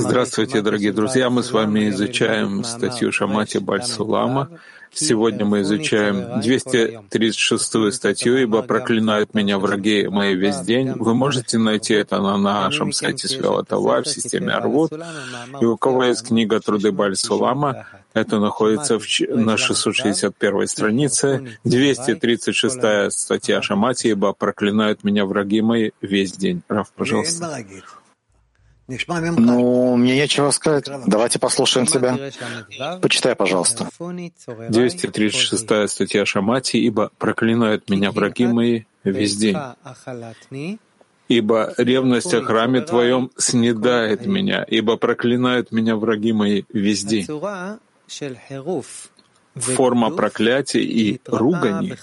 Здравствуйте, 0.00 0.60
дорогие 0.60 0.92
друзья. 0.92 1.30
Мы 1.30 1.44
с 1.44 1.52
вами 1.52 1.88
изучаем 1.90 2.64
статью 2.64 3.12
Шамати 3.12 3.58
Бальсулама. 3.58 4.50
Сегодня 4.92 5.44
мы 5.44 5.60
изучаем 5.60 6.40
236 6.40 7.94
статью, 7.94 8.36
ибо 8.38 8.62
проклинают 8.62 9.34
меня 9.34 9.60
враги 9.60 10.08
мои 10.08 10.34
весь 10.34 10.58
день. 10.62 10.94
Вы 10.94 11.14
можете 11.14 11.58
найти 11.58 11.94
это 11.94 12.20
на 12.20 12.36
нашем 12.38 12.90
сайте 12.90 13.28
Свелатова 13.28 14.02
в 14.02 14.08
системе 14.08 14.52
Арвуд. 14.54 14.92
И 15.60 15.64
у 15.64 15.76
кого 15.76 16.02
есть 16.02 16.26
книга 16.26 16.58
Труды 16.58 16.90
Бальсулама, 16.90 17.86
это 18.14 18.40
находится 18.40 18.98
в, 18.98 19.06
на 19.28 19.56
661 19.58 20.66
странице, 20.66 21.56
236 21.62 23.12
статья 23.12 23.62
Шамати, 23.62 24.08
ибо 24.08 24.32
проклинают 24.32 25.04
меня 25.04 25.24
враги 25.24 25.62
мои 25.62 25.92
весь 26.00 26.32
день. 26.32 26.62
Раф, 26.68 26.90
пожалуйста. 26.96 27.64
Ну, 28.88 29.96
мне 29.96 30.16
нечего 30.16 30.50
сказать. 30.50 30.88
Давайте 31.06 31.38
послушаем 31.38 31.86
тебя. 31.86 32.16
Почитай, 33.00 33.34
пожалуйста. 33.34 33.88
236 33.98 35.88
статья 35.90 36.24
Шамати, 36.24 36.78
ибо 36.78 37.10
проклинают 37.18 37.90
меня 37.90 38.12
враги 38.12 38.46
мои 38.46 38.84
весь 39.02 39.36
день. 39.36 39.56
Ибо 41.28 41.74
ревность 41.76 42.32
о 42.34 42.42
храме 42.42 42.80
Твоем 42.82 43.32
снедает 43.36 44.26
меня, 44.26 44.62
ибо 44.62 44.96
проклинают 44.96 45.72
меня 45.72 45.96
враги 45.96 46.32
мои 46.32 46.62
весь 46.72 47.02
день. 47.04 47.26
Форма 49.56 50.10
проклятия 50.10 50.82
и 50.82 51.20
ругани 51.26 51.96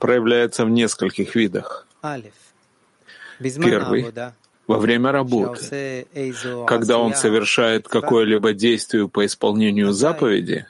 проявляется 0.00 0.64
в 0.64 0.70
нескольких 0.70 1.36
видах. 1.36 1.86
Первый 3.38 4.12
во 4.66 4.78
время 4.78 5.12
работы, 5.12 6.06
когда 6.66 6.98
он 6.98 7.14
совершает 7.14 7.88
какое-либо 7.88 8.52
действие 8.52 9.08
по 9.08 9.26
исполнению 9.26 9.92
заповеди, 9.92 10.66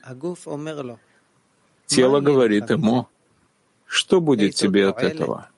тело 1.87 2.21
говорит 2.21 2.71
ему, 2.71 3.09
что 3.87 4.21
будет 4.21 4.55
тебе 4.55 4.89
от 4.89 5.03
этого, 5.03 5.49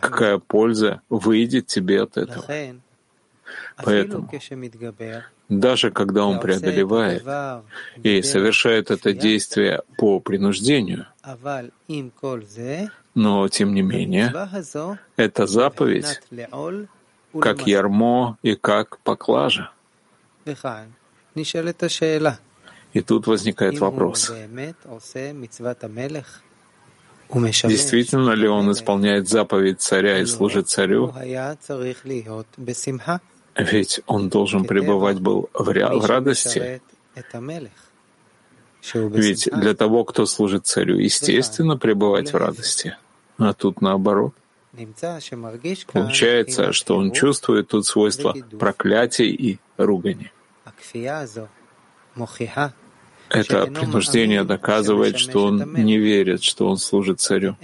какая 0.00 0.38
польза 0.38 1.00
выйдет 1.08 1.66
тебе 1.66 2.02
от 2.02 2.16
этого. 2.16 2.44
Поэтому, 3.76 4.30
даже 5.48 5.90
когда 5.90 6.24
он 6.24 6.40
преодолевает 6.40 7.24
и 8.02 8.22
совершает 8.22 8.90
это 8.90 9.12
действие 9.12 9.82
по 9.98 10.20
принуждению, 10.20 11.06
но, 13.14 13.48
тем 13.48 13.74
не 13.74 13.82
менее, 13.82 14.32
эта 15.16 15.46
заповедь 15.46 16.20
как 17.40 17.66
ярмо 17.66 18.38
и 18.42 18.54
как 18.54 18.98
поклажа. 19.00 19.70
И 22.92 23.00
тут 23.00 23.26
возникает 23.26 23.78
вопрос. 23.80 24.32
Действительно 27.28 28.30
ли 28.30 28.46
он 28.46 28.70
исполняет 28.70 29.28
заповедь 29.28 29.80
царя 29.80 30.20
и 30.20 30.26
служит 30.26 30.68
царю? 30.68 31.12
Ведь 33.56 34.00
он 34.06 34.28
должен 34.28 34.64
пребывать 34.64 35.20
был 35.20 35.48
в, 35.52 35.64
в 35.64 36.04
радости. 36.04 36.82
Ведь 38.92 39.48
для 39.52 39.74
того, 39.74 40.04
кто 40.04 40.26
служит 40.26 40.66
царю, 40.66 40.98
естественно 40.98 41.76
пребывать 41.78 42.32
в 42.32 42.36
радости. 42.36 42.96
А 43.38 43.52
тут 43.54 43.80
наоборот. 43.80 44.34
Получается, 45.92 46.72
что 46.72 46.96
он 46.96 47.12
чувствует 47.12 47.68
тут 47.68 47.86
свойства 47.86 48.34
проклятия 48.58 49.28
и 49.28 49.58
ругани. 49.76 50.32
Это 53.28 53.66
принуждение 53.66 54.44
доказывает, 54.44 55.18
что 55.18 55.46
он 55.46 55.72
не 55.74 55.98
верит, 55.98 56.42
что 56.42 56.68
он 56.68 56.76
служит 56.76 57.20
царю. 57.20 57.56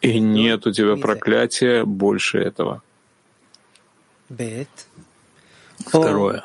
И 0.00 0.20
нет 0.20 0.66
у 0.66 0.72
тебя 0.72 0.96
проклятия 0.96 1.84
больше 1.84 2.38
этого. 2.38 2.82
Второе. 5.78 6.44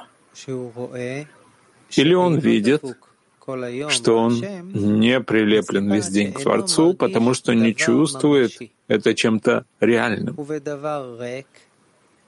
Или 1.95 2.13
он 2.13 2.39
видит, 2.39 2.83
что 3.89 4.17
он 4.17 4.41
не 4.73 5.19
прилеплен 5.19 5.91
весь 5.91 6.07
день 6.07 6.33
к 6.33 6.41
Творцу, 6.41 6.93
потому 6.93 7.33
что 7.33 7.53
не 7.53 7.75
чувствует 7.75 8.51
это 8.87 9.13
чем-то 9.13 9.65
реальным. 9.79 10.37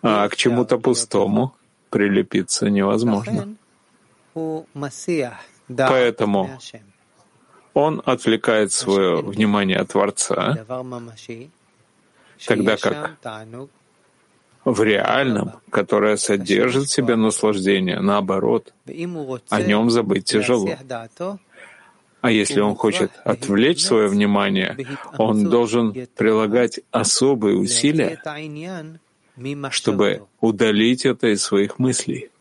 А 0.02 0.28
к 0.30 0.36
чему-то 0.36 0.78
пустому 0.78 1.56
прилепиться 1.90 2.70
невозможно. 2.70 3.56
Поэтому 5.68 6.50
он 7.74 8.02
отвлекает 8.06 8.72
свое 8.72 9.22
внимание 9.22 9.78
от 9.78 9.90
Творца, 9.90 10.66
тогда 12.46 12.78
как 12.78 13.18
в 14.66 14.82
реальном, 14.82 15.54
которое 15.70 16.18
содержит 16.18 16.88
в 16.88 16.92
себе 16.92 17.16
наслаждение, 17.16 18.00
наоборот, 18.00 18.74
о 19.50 19.62
нем 19.62 19.90
забыть 19.92 20.26
тяжело. 20.26 20.70
А 22.22 22.32
если 22.32 22.60
он 22.60 22.76
хочет 22.76 23.12
отвлечь 23.24 23.86
свое 23.86 24.08
внимание, 24.08 24.76
он 25.20 25.48
должен 25.48 25.94
прилагать 26.16 26.80
особые 26.90 27.56
усилия, 27.56 28.20
чтобы 29.70 30.24
удалить 30.42 31.06
это 31.06 31.28
из 31.28 31.44
своих 31.44 31.78
мыслей. 31.78 32.32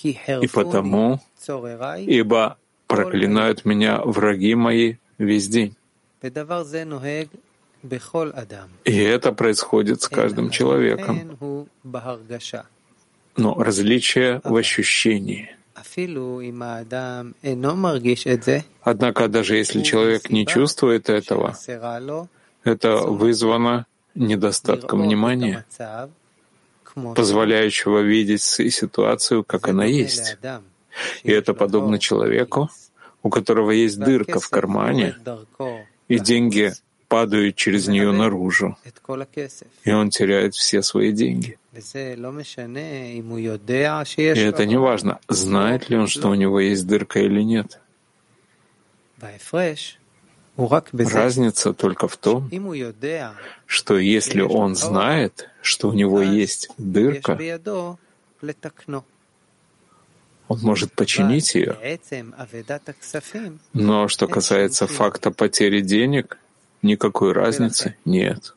И 0.00 0.48
потому, 0.50 1.20
ибо 1.98 2.56
проклинают 2.86 3.64
меня 3.66 4.00
враги 4.02 4.54
мои 4.54 4.96
весь 5.18 5.48
день. 5.48 5.76
И 8.84 8.96
это 8.96 9.32
происходит 9.32 10.02
с 10.02 10.08
каждым 10.08 10.50
человеком. 10.50 11.38
Но 13.36 13.54
различие 13.54 14.40
в 14.44 14.56
ощущении. 14.56 15.50
Однако 18.82 19.28
даже 19.28 19.56
если 19.56 19.82
человек 19.82 20.30
не 20.30 20.46
чувствует 20.46 21.08
этого, 21.10 21.56
это 22.64 22.96
вызвано 22.96 23.86
недостатком 24.14 25.02
внимания, 25.02 25.66
позволяющего 26.94 27.98
видеть 28.00 28.42
ситуацию, 28.42 29.44
как 29.44 29.68
она 29.68 29.84
есть. 29.84 30.38
И 31.24 31.32
это 31.32 31.54
подобно 31.54 31.98
человеку, 31.98 32.70
у 33.22 33.30
которого 33.30 33.72
есть 33.72 33.98
дырка 33.98 34.38
в 34.38 34.48
кармане, 34.48 35.16
и 36.08 36.18
деньги 36.18 36.72
падают 37.14 37.54
через 37.54 37.86
нее 37.86 38.10
наружу, 38.10 38.76
и 39.84 39.92
он 39.92 40.10
теряет 40.10 40.56
все 40.56 40.82
свои 40.82 41.12
деньги. 41.12 41.56
И 44.40 44.42
это 44.52 44.66
не 44.66 44.78
важно, 44.88 45.20
знает 45.28 45.90
ли 45.90 45.96
он, 45.96 46.08
что 46.08 46.30
у 46.30 46.34
него 46.34 46.58
есть 46.58 46.88
дырка 46.88 47.20
или 47.20 47.42
нет. 47.42 47.78
Разница 51.22 51.72
только 51.72 52.08
в 52.08 52.16
том, 52.16 52.50
что 53.66 53.98
если 53.98 54.40
он 54.40 54.74
знает, 54.74 55.48
что 55.62 55.90
у 55.90 55.92
него 55.92 56.20
есть 56.20 56.68
дырка, 56.78 57.38
он 60.48 60.58
может 60.60 60.92
починить 60.92 61.54
ее. 61.54 61.76
Но 63.72 64.08
что 64.08 64.26
касается 64.26 64.86
факта 64.86 65.30
потери 65.30 65.80
денег, 65.80 66.38
никакой 66.84 67.32
разницы 67.32 67.96
нет. 68.04 68.54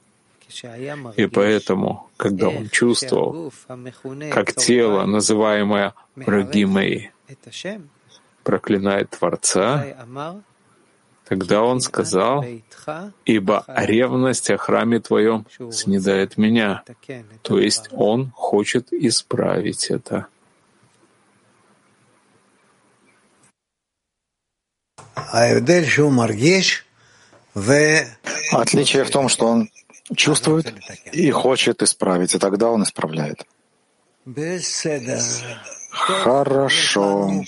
И 1.17 1.25
поэтому, 1.27 2.09
когда 2.15 2.49
он 2.49 2.69
чувствовал, 2.69 3.51
как 4.31 4.53
тело, 4.53 5.05
называемое 5.05 5.93
враги 6.15 6.65
мои, 6.65 7.07
проклинает 8.43 9.09
Творца, 9.09 9.85
тогда 11.25 11.63
он 11.63 11.81
сказал, 11.81 12.45
«Ибо 13.25 13.65
ревность 13.67 14.49
о 14.49 14.57
храме 14.57 14.99
Твоем 14.99 15.45
снедает 15.71 16.37
меня». 16.37 16.83
То 17.41 17.59
есть 17.59 17.89
он 17.91 18.31
хочет 18.31 18.93
исправить 18.93 19.87
это. 19.87 20.27
Отличие 28.51 29.03
в 29.03 29.09
том, 29.09 29.29
что 29.29 29.47
он 29.47 29.69
чувствует 30.15 30.73
и 31.11 31.31
хочет 31.31 31.81
исправить, 31.81 32.35
и 32.35 32.39
тогда 32.39 32.69
он 32.69 32.83
исправляет. 32.83 33.45
Хорошо. 35.91 37.43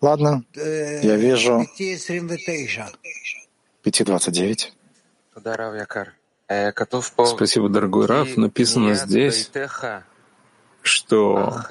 Ладно, 0.00 0.44
я 0.54 1.16
вижу 1.16 1.66
5.29. 1.78 4.72
Спасибо, 7.26 7.68
дорогой 7.68 8.06
Раф. 8.06 8.36
Написано 8.36 8.94
здесь, 8.94 9.50
что 10.82 11.62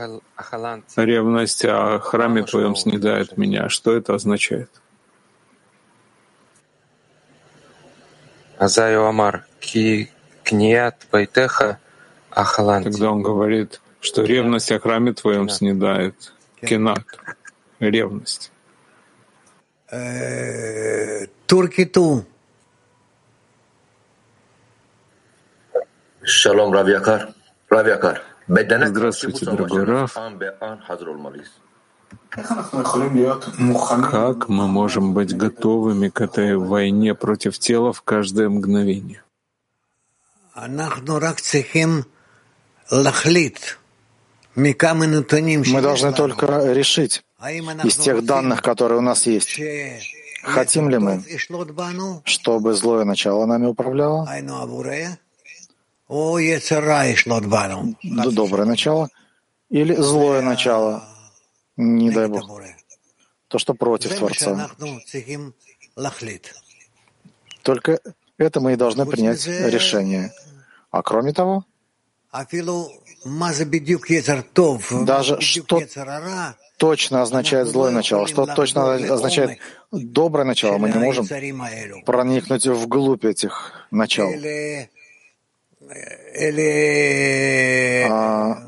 ревность 0.95 1.65
о 1.65 1.99
храме 1.99 2.43
твоем 2.43 2.75
снедает 2.75 3.37
меня. 3.37 3.69
Что 3.69 3.95
это 3.95 4.15
означает? 4.15 4.69
Тогда 12.83 13.11
он 13.11 13.21
говорит, 13.21 13.81
что 14.01 14.23
ревность 14.23 14.71
о 14.71 14.79
храме 14.79 15.13
твоем 15.13 15.49
снедает. 15.49 16.33
Кинат. 16.61 17.05
Ревность. 17.79 18.51
Э, 19.91 21.25
Туркиту. 21.47 22.25
Шалом, 26.23 26.73
Рав 26.73 26.87
Якар. 26.89 27.29
Рав 27.69 27.87
Якар. 27.87 28.21
Здравствуйте, 28.87 29.45
дорогой 29.45 29.83
Раф. 29.85 30.17
Как 34.11 34.49
мы 34.49 34.67
можем 34.67 35.13
быть 35.13 35.35
готовыми 35.35 36.09
к 36.09 36.21
этой 36.21 36.55
войне 36.57 37.15
против 37.15 37.57
тела 37.57 37.91
в 37.91 38.01
каждое 38.03 38.49
мгновение? 38.49 39.23
Мы 44.55 45.81
должны 45.81 46.13
только 46.13 46.73
решить 46.73 47.23
из 47.83 47.95
тех 47.95 48.25
данных, 48.25 48.61
которые 48.61 48.99
у 48.99 49.01
нас 49.01 49.25
есть, 49.25 49.59
хотим 50.43 50.89
ли 50.89 50.97
мы, 50.97 51.23
чтобы 52.25 52.73
злое 52.73 53.05
начало 53.05 53.45
нами 53.45 53.65
управляло, 53.67 54.27
доброе 58.31 58.65
начало 58.65 59.09
или 59.69 59.95
злое 59.95 60.41
начало, 60.41 61.03
не 61.79 62.11
дай 62.11 62.27
Бог, 62.27 62.43
то, 63.47 63.57
что 63.57 63.73
против 63.73 64.13
Творца. 64.15 64.69
Только 67.63 67.99
это 68.37 68.59
мы 68.59 68.73
и 68.73 68.75
должны 68.75 69.05
принять 69.05 69.47
решение. 69.47 70.33
А 70.91 71.01
кроме 71.01 71.31
того, 71.33 71.65
даже 75.05 75.41
что 75.41 75.81
точно 76.77 77.21
означает 77.21 77.67
злое 77.67 77.91
начало, 77.91 78.27
что 78.27 78.45
точно 78.45 78.93
означает 78.93 79.59
доброе 79.91 80.43
начало, 80.43 80.77
мы 80.77 80.89
не 80.89 80.99
можем 80.99 81.27
проникнуть 82.05 82.67
вглубь 82.67 83.23
этих 83.23 83.87
начал. 83.89 84.29
А, 88.11 88.63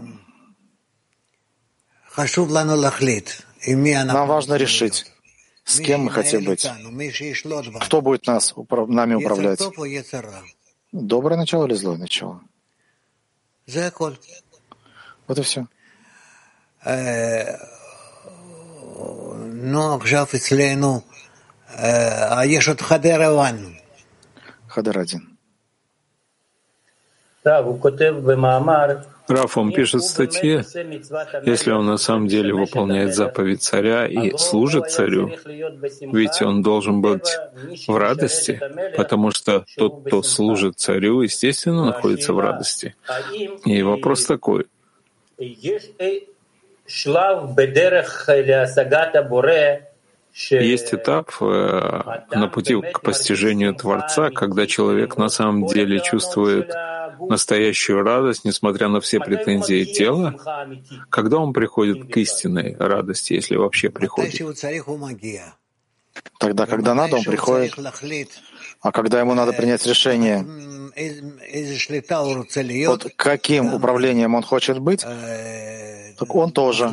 нам 4.14 4.28
важно 4.28 4.56
решить, 4.56 5.12
с 5.64 5.80
кем 5.80 6.02
мы 6.02 6.12
хотим 6.12 6.44
быть, 6.44 6.70
кто 7.82 8.02
будет 8.02 8.28
нас, 8.28 8.54
нами 8.88 9.16
управлять. 9.16 9.60
Доброе 10.92 11.38
начало 11.38 11.68
или 11.68 11.74
злое 11.74 11.98
начало? 11.98 12.42
Вот 15.28 15.40
и 15.40 15.42
все. 15.42 15.68
Ну, 19.54 20.00
Хадер 24.68 25.00
один. 25.00 25.38
Раф, 29.28 29.58
он 29.58 29.72
пишет 29.72 30.02
в 30.02 30.08
статье, 30.08 30.66
если 31.46 31.72
он 31.72 31.86
на 31.86 31.98
самом 31.98 32.28
деле 32.28 32.54
выполняет 32.54 33.16
заповедь 33.16 33.62
царя 33.64 34.08
и 34.08 34.38
служит 34.38 34.92
царю, 34.92 35.32
ведь 36.12 36.42
он 36.42 36.62
должен 36.62 37.02
быть 37.02 37.30
в 37.88 37.96
радости, 37.96 38.60
потому 38.96 39.32
что 39.32 39.66
тот, 39.78 40.06
кто 40.06 40.22
служит 40.24 40.80
царю, 40.80 41.22
естественно, 41.22 41.86
находится 41.86 42.34
в 42.34 42.40
радости. 42.40 42.96
И 43.66 43.82
вопрос 43.84 44.26
такой. 44.26 44.68
Есть 50.34 50.94
этап 50.94 51.32
э, 51.42 52.02
на 52.32 52.48
пути 52.48 52.80
к 52.80 53.02
постижению 53.02 53.76
Творца, 53.76 54.30
когда 54.30 54.66
человек 54.66 55.18
на 55.18 55.30
самом 55.30 55.66
деле 55.66 56.00
чувствует 56.00 56.74
настоящую 57.20 58.04
радость, 58.04 58.46
несмотря 58.46 58.88
на 58.88 59.02
все 59.02 59.20
претензии 59.20 59.84
тела, 59.84 60.36
когда 61.10 61.38
он 61.38 61.54
приходит 61.54 62.12
к 62.12 62.18
истинной 62.18 62.76
радости, 62.80 63.34
если 63.34 63.56
вообще 63.58 63.90
приходит. 63.90 64.42
Тогда, 66.40 66.66
когда 66.66 66.94
надо, 66.94 67.18
он 67.18 67.24
приходит, 67.24 67.74
а 68.82 68.92
когда 68.92 69.20
ему 69.20 69.34
надо 69.34 69.54
принять 69.54 69.86
решение, 69.86 70.46
под 72.86 73.14
каким 73.16 73.74
управлением 73.74 74.36
он 74.36 74.44
хочет 74.44 74.80
быть, 74.80 75.02
так 75.02 76.36
он 76.36 76.52
тоже 76.52 76.92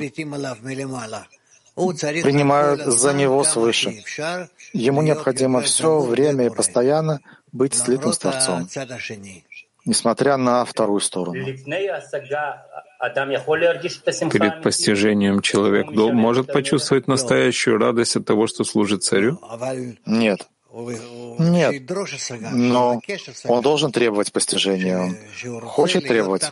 принимают 2.22 2.80
за 2.82 3.12
него 3.12 3.44
свыше. 3.44 4.02
Ему 4.72 5.02
необходимо 5.02 5.60
все 5.60 6.00
время 6.00 6.46
и 6.46 6.50
постоянно 6.50 7.20
быть 7.52 7.74
слитым 7.74 8.12
с 8.12 8.18
Творцом 8.18 8.68
несмотря 9.88 10.36
на 10.36 10.64
вторую 10.64 11.00
сторону. 11.00 11.44
Перед 14.30 14.62
постижением 14.62 15.40
человек 15.40 15.90
может 15.90 16.52
почувствовать 16.52 17.08
настоящую 17.08 17.78
радость 17.78 18.16
от 18.16 18.26
того, 18.26 18.46
что 18.46 18.64
служит 18.64 19.02
царю? 19.02 19.40
Нет. 20.06 20.46
Нет, 21.38 21.82
но 22.52 23.00
он 23.44 23.62
должен 23.62 23.90
требовать 23.90 24.30
постижения. 24.32 24.98
Он 24.98 25.60
хочет 25.62 26.06
требовать. 26.06 26.42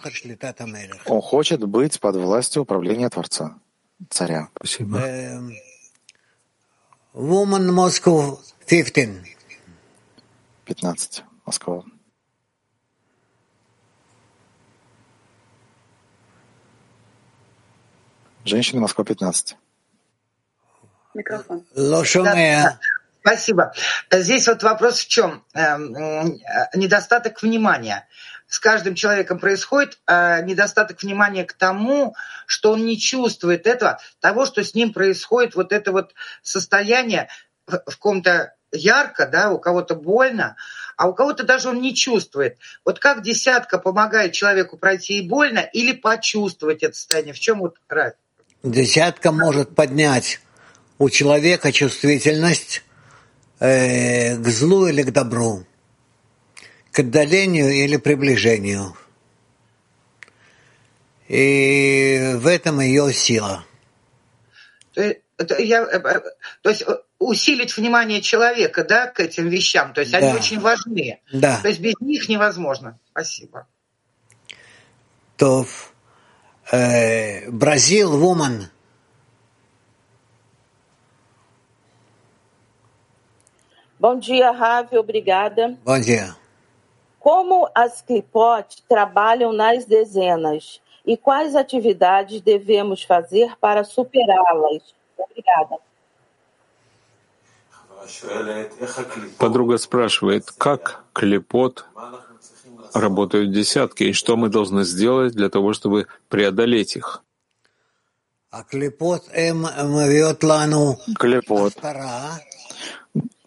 Он 1.05 1.21
хочет 1.21 1.61
быть 1.65 2.01
под 2.01 2.17
властью 2.17 2.63
управления 2.63 3.11
Творца, 3.11 3.59
царя. 4.11 4.49
Спасибо. 4.57 4.99
Woman 7.15 7.71
Moscow 7.71 8.39
15. 8.67 9.25
15. 10.65 11.25
Москва. 11.45 11.85
Женщина, 18.45 18.81
Москва, 18.81 19.05
15. 19.05 19.57
Микрофон. 21.15 21.65
Да, 22.63 22.79
спасибо. 23.21 23.73
Здесь 24.13 24.47
вот 24.47 24.63
вопрос 24.63 25.01
в 25.01 25.09
чем? 25.09 25.45
Эм, 25.55 26.39
недостаток 26.75 27.43
внимания. 27.43 28.07
С 28.49 28.59
каждым 28.61 28.95
человеком 28.95 29.39
происходит 29.39 29.99
э, 30.07 30.43
недостаток 30.45 31.03
внимания 31.03 31.45
к 31.45 31.53
тому, 31.53 32.15
что 32.47 32.73
он 32.73 32.87
не 32.87 32.99
чувствует 32.99 33.67
этого, 33.67 33.99
того, 34.21 34.47
что 34.47 34.63
с 34.63 34.75
ним 34.75 34.93
происходит, 34.93 35.57
вот 35.57 35.73
это 35.73 35.93
вот 35.93 36.15
состояние 36.43 37.29
в 37.67 37.97
ком-то 37.99 38.55
ярко, 38.73 39.27
да, 39.27 39.51
у 39.51 39.59
кого-то 39.59 39.95
больно, 39.95 40.57
а 40.97 41.09
у 41.09 41.15
кого-то 41.15 41.45
даже 41.45 41.69
он 41.69 41.81
не 41.81 41.95
чувствует. 41.95 42.57
Вот 42.85 42.99
как 42.99 43.23
десятка 43.23 43.79
помогает 43.79 44.33
человеку 44.33 44.77
пройти 44.77 45.19
и 45.19 45.29
больно 45.29 45.61
или 45.61 45.93
почувствовать 45.93 46.83
это 46.83 46.97
состояние? 46.97 47.35
В 47.35 47.41
чем 47.41 47.59
вот 47.61 47.77
разница? 47.89 48.19
Десятка 48.63 49.33
может 49.33 49.75
поднять 49.75 50.41
у 50.99 51.11
человека 51.11 51.73
чувствительность 51.73 52.83
э, 53.61 54.37
к 54.37 54.49
злу 54.49 54.87
или 54.87 55.03
к 55.03 55.13
добру, 55.13 55.65
к 56.97 57.01
отдалению 57.01 57.71
или 57.71 57.99
приближению. 57.99 58.97
И 61.29 62.33
в 62.37 62.47
этом 62.47 62.81
ее 62.81 63.13
сила. 63.13 63.67
То, 64.95 65.03
я, 65.59 65.83
э, 65.83 65.99
э, 65.99 66.21
то 66.63 66.71
есть 66.71 66.85
э, 66.89 66.97
усилить 67.19 67.77
внимание 67.77 68.23
человека 68.23 68.83
да, 68.83 69.09
к 69.09 69.21
этим 69.21 69.51
вещам, 69.51 69.93
то 69.93 70.01
есть 70.01 70.13
да. 70.13 70.19
они 70.19 70.33
очень 70.33 70.59
важны. 70.59 71.21
Да. 71.31 71.61
То 71.61 71.69
есть 71.69 71.81
без 71.81 72.01
них 72.01 72.31
невозможно. 72.31 72.99
Спасибо. 73.11 73.67
То 75.37 75.67
eh, 76.73 77.51
Brasil 77.51 78.17
Woman. 78.17 78.71
Bom 84.01 84.19
dia, 84.19 84.51
Ravi, 84.51 84.97
obrigada. 84.97 85.77
Bom 85.85 86.01
dia. 86.01 86.35
Como 87.27 87.69
as 87.75 88.03
Clipot 88.03 88.85
trabalham 88.89 89.53
nas 89.53 89.85
dezenas 89.85 90.81
e 91.05 91.17
quais 91.17 91.57
atividades 91.57 92.41
devemos 92.41 93.03
fazer 93.03 93.57
para 93.61 93.83
superá-las? 93.83 94.95
Obrigada. 95.19 95.77
Подруга 99.39 99.77
спрашивает, 99.79 100.53
как 100.53 101.03
клепот 101.13 101.85
работают 102.95 103.51
десятки, 103.51 104.05
и 104.05 104.13
что 104.13 104.37
мы 104.37 104.49
должны 104.49 104.85
сделать 104.85 105.33
для 105.33 105.49
того, 105.49 105.73
чтобы 105.73 106.07
преодолеть 106.29 106.95
их. 106.95 107.25
Клепот 108.71 109.25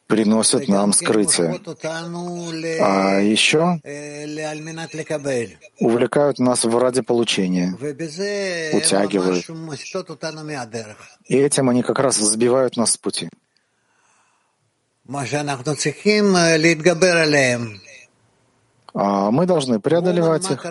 приносят 0.09 0.67
нам 0.67 0.91
скрытие. 0.91 1.61
А 2.81 3.19
еще 3.19 3.79
увлекают 5.79 6.39
нас 6.39 6.65
в 6.65 6.77
ради 6.77 7.01
получения, 7.01 7.77
утягивают. 8.73 9.45
И 11.25 11.37
этим 11.37 11.69
они 11.69 11.83
как 11.83 11.99
раз 11.99 12.17
сбивают 12.17 12.75
нас 12.75 12.93
с 12.93 12.97
пути. 12.97 13.29
А 18.91 19.31
мы 19.31 19.45
должны 19.45 19.79
преодолевать 19.79 20.49
их. 20.49 20.65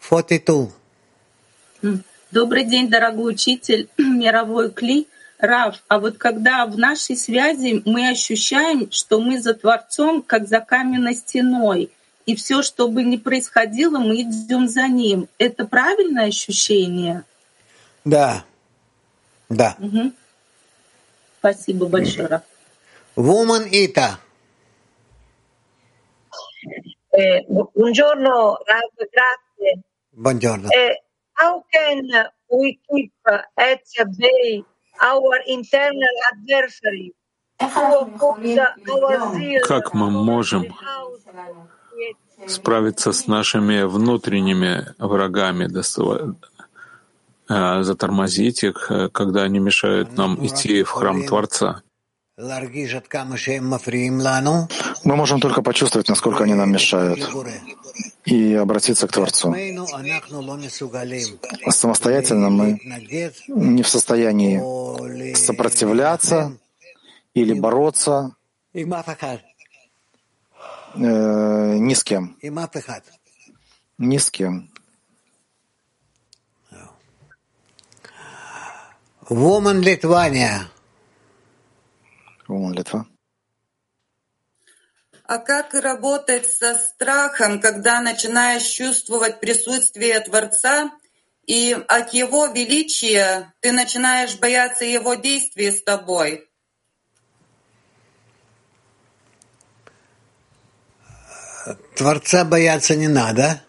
42. 0.00 0.68
Добрый 2.30 2.64
день, 2.64 2.90
дорогой 2.90 3.32
учитель, 3.32 3.88
мировой 3.98 4.70
кли. 4.70 5.08
Рав, 5.38 5.76
а 5.86 6.00
вот 6.00 6.18
когда 6.18 6.66
в 6.66 6.76
нашей 6.76 7.16
связи 7.16 7.82
мы 7.84 8.08
ощущаем, 8.08 8.90
что 8.90 9.20
мы 9.20 9.40
за 9.40 9.54
Творцом, 9.54 10.22
как 10.22 10.48
за 10.48 10.60
каменной 10.60 11.14
стеной, 11.14 11.92
и 12.26 12.34
все, 12.34 12.62
что 12.62 12.88
бы 12.88 13.04
ни 13.04 13.16
происходило, 13.16 13.98
мы 13.98 14.22
идем 14.22 14.68
за 14.68 14.88
ним. 14.88 15.28
Это 15.38 15.64
правильное 15.64 16.26
ощущение? 16.26 17.24
Да. 18.04 18.44
Да. 19.48 19.76
Угу. 19.78 20.12
Спасибо 21.38 21.86
большое, 21.86 22.26
Рав. 22.26 22.42
Woman 23.16 23.68
Ita. 23.70 24.18
Eh, 27.10 27.44
buongiorno, 27.48 28.58
Rav, 28.66 28.90
grazie. 28.96 29.82
Buongiorno. 30.12 30.68
Eh, 30.70 30.94
how 31.34 31.64
can 31.72 32.06
we 32.48 32.78
keep 32.88 33.12
at 33.26 33.82
bay? 34.16 34.64
Как 39.66 39.94
мы 39.94 40.10
можем 40.10 40.74
справиться 42.46 43.12
с 43.12 43.26
нашими 43.26 43.82
внутренними 43.82 44.94
врагами, 44.98 45.66
э, 47.48 47.82
затормозить 47.82 48.62
их, 48.62 48.90
э, 48.90 49.08
когда 49.08 49.42
они 49.42 49.58
мешают 49.58 50.16
нам 50.16 50.44
идти 50.46 50.82
в 50.82 50.90
храм 50.90 51.26
Творца? 51.26 51.82
Мы 55.04 55.16
можем 55.16 55.40
только 55.40 55.62
почувствовать, 55.62 56.08
насколько 56.08 56.44
они 56.44 56.54
нам 56.54 56.70
мешают, 56.70 57.28
и 58.30 58.54
обратиться 58.54 59.06
к 59.06 59.12
Творцу. 59.12 59.54
Самостоятельно 61.70 62.50
мы 62.50 62.78
не 63.48 63.82
в 63.82 63.88
состоянии 63.88 65.34
сопротивляться 65.34 66.56
или 67.34 67.58
бороться 67.58 68.36
э, 68.74 68.82
ни 70.94 71.94
с 71.94 72.04
кем. 72.04 72.36
Ни 73.98 74.18
с 74.18 74.30
кем. 74.30 74.70
Woman 79.30 79.82
Lithuania. 79.82 80.68
Литва. 82.48 83.06
А 85.28 85.36
как 85.36 85.74
работать 85.74 86.50
со 86.50 86.74
страхом, 86.74 87.60
когда 87.60 88.00
начинаешь 88.00 88.62
чувствовать 88.62 89.40
присутствие 89.40 90.18
Творца, 90.20 90.90
и 91.46 91.76
от 91.86 92.14
Его 92.14 92.46
величия 92.46 93.52
ты 93.60 93.72
начинаешь 93.72 94.38
бояться 94.38 94.86
Его 94.86 95.16
действий 95.16 95.70
с 95.70 95.82
тобой? 95.82 96.48
Творца 101.94 102.46
бояться 102.46 102.96
не 102.96 103.08
надо. 103.08 103.62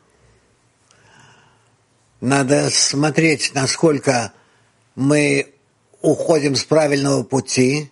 Надо 2.22 2.70
смотреть, 2.70 3.54
насколько 3.54 4.32
мы 4.96 5.54
уходим 6.02 6.56
с 6.56 6.64
правильного 6.64 7.24
пути, 7.24 7.92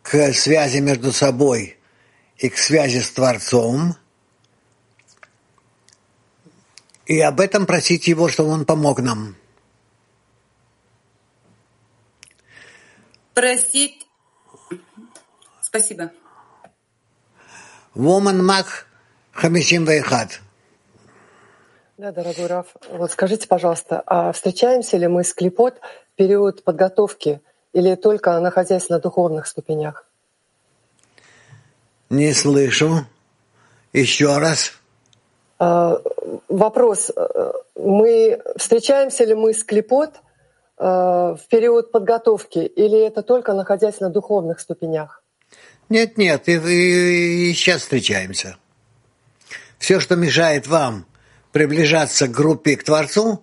к 0.00 0.32
связи 0.32 0.78
между 0.78 1.12
собой 1.12 1.76
и 2.42 2.48
к 2.48 2.58
связи 2.58 2.98
с 2.98 3.10
Творцом, 3.10 3.94
и 7.06 7.20
об 7.20 7.40
этом 7.40 7.66
просить 7.66 8.08
Его, 8.08 8.28
чтобы 8.28 8.50
Он 8.50 8.64
помог 8.64 9.00
нам. 9.00 9.36
Просить. 13.32 14.06
Спасибо. 15.60 16.10
Woman 17.94 18.42
Мак 18.42 18.86
Хамишим 19.30 19.84
Вейхат. 19.84 20.40
Да, 21.96 22.10
дорогой 22.10 22.46
Раф, 22.46 22.66
вот 22.90 23.12
скажите, 23.12 23.46
пожалуйста, 23.46 24.02
а 24.04 24.32
встречаемся 24.32 24.96
ли 24.96 25.06
мы 25.06 25.22
с 25.22 25.32
Клепот 25.32 25.78
в 26.12 26.16
период 26.16 26.64
подготовки– 26.64 27.40
или 27.72 27.94
только 27.94 28.38
находясь 28.40 28.88
на 28.88 28.98
духовных 28.98 29.46
ступенях? 29.46 30.06
Не 32.12 32.34
слышу. 32.34 33.06
Еще 33.94 34.36
раз. 34.36 34.74
А, 35.58 35.98
вопрос. 36.50 37.10
Мы 37.74 38.38
встречаемся 38.58 39.24
ли 39.24 39.34
мы 39.34 39.54
с 39.54 39.64
клепот 39.64 40.16
а, 40.76 41.36
в 41.36 41.48
период 41.48 41.90
подготовки, 41.90 42.58
или 42.58 42.98
это 42.98 43.22
только 43.22 43.54
находясь 43.54 43.98
на 44.00 44.10
духовных 44.10 44.60
ступенях? 44.60 45.22
Нет, 45.88 46.18
нет, 46.18 46.50
и, 46.50 46.56
и, 46.56 47.50
и 47.50 47.54
сейчас 47.54 47.80
встречаемся. 47.80 48.58
Все, 49.78 49.98
что 49.98 50.14
мешает 50.14 50.66
вам 50.66 51.06
приближаться 51.50 52.28
к 52.28 52.30
группе, 52.30 52.76
к 52.76 52.84
Творцу, 52.84 53.42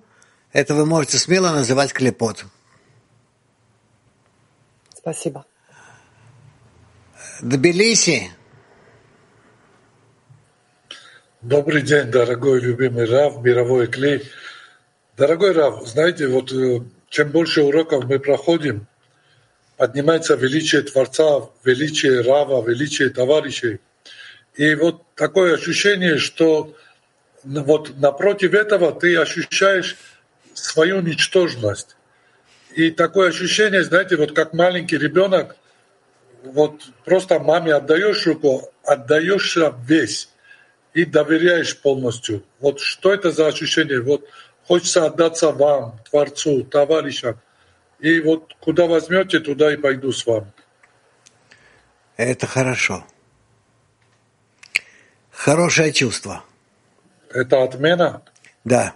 это 0.53 0.75
вы 0.75 0.85
можете 0.85 1.17
смело 1.17 1.49
называть 1.49 1.91
клепот. 1.91 2.45
Спасибо. 4.95 5.43
Тбилиси. 7.41 8.29
Добрый 11.41 11.83
день, 11.83 12.11
дорогой 12.11 12.59
любимый 12.59 13.05
Рав, 13.05 13.41
мировой 13.41 13.87
клей. 13.87 14.29
Дорогой 15.15 15.53
Рав, 15.53 15.87
знаете, 15.87 16.27
вот 16.27 16.51
э, 16.51 16.81
чем 17.07 17.29
больше 17.29 17.61
уроков 17.61 18.03
мы 18.03 18.19
проходим, 18.19 18.87
поднимается 19.77 20.35
величие 20.35 20.81
Творца, 20.81 21.47
величие 21.63 22.19
Рава, 22.19 22.61
величие 22.67 23.09
товарищей. 23.09 23.79
И 24.55 24.75
вот 24.75 25.01
такое 25.15 25.55
ощущение, 25.55 26.17
что 26.17 26.75
вот 27.45 27.97
напротив 27.97 28.53
этого 28.53 28.91
ты 28.91 29.15
ощущаешь 29.15 29.95
свою 30.53 30.99
ничтожность. 30.99 31.95
И 32.75 32.91
такое 32.91 33.29
ощущение, 33.29 33.85
знаете, 33.85 34.17
вот 34.17 34.33
как 34.33 34.51
маленький 34.51 34.97
ребенок, 34.97 35.55
вот 36.43 36.81
просто 37.05 37.39
маме 37.39 37.75
отдаешь 37.75 38.27
руку, 38.27 38.73
отдаешься 38.83 39.73
весь 39.87 40.27
и 40.93 41.05
доверяешь 41.05 41.79
полностью. 41.79 42.43
Вот 42.59 42.79
что 42.79 43.13
это 43.13 43.31
за 43.31 43.47
ощущение? 43.47 44.01
Вот 44.01 44.27
хочется 44.67 45.05
отдаться 45.05 45.51
вам, 45.51 45.99
Творцу, 46.09 46.63
товарищам. 46.63 47.39
И 47.99 48.21
вот 48.21 48.55
куда 48.59 48.85
возьмете, 48.85 49.39
туда 49.39 49.73
и 49.73 49.77
пойду 49.77 50.11
с 50.11 50.25
вами. 50.25 50.51
Это 52.17 52.47
хорошо. 52.47 53.05
Хорошее 55.31 55.93
чувство. 55.93 56.43
Это 57.29 57.63
отмена? 57.63 58.23
Да. 58.63 58.93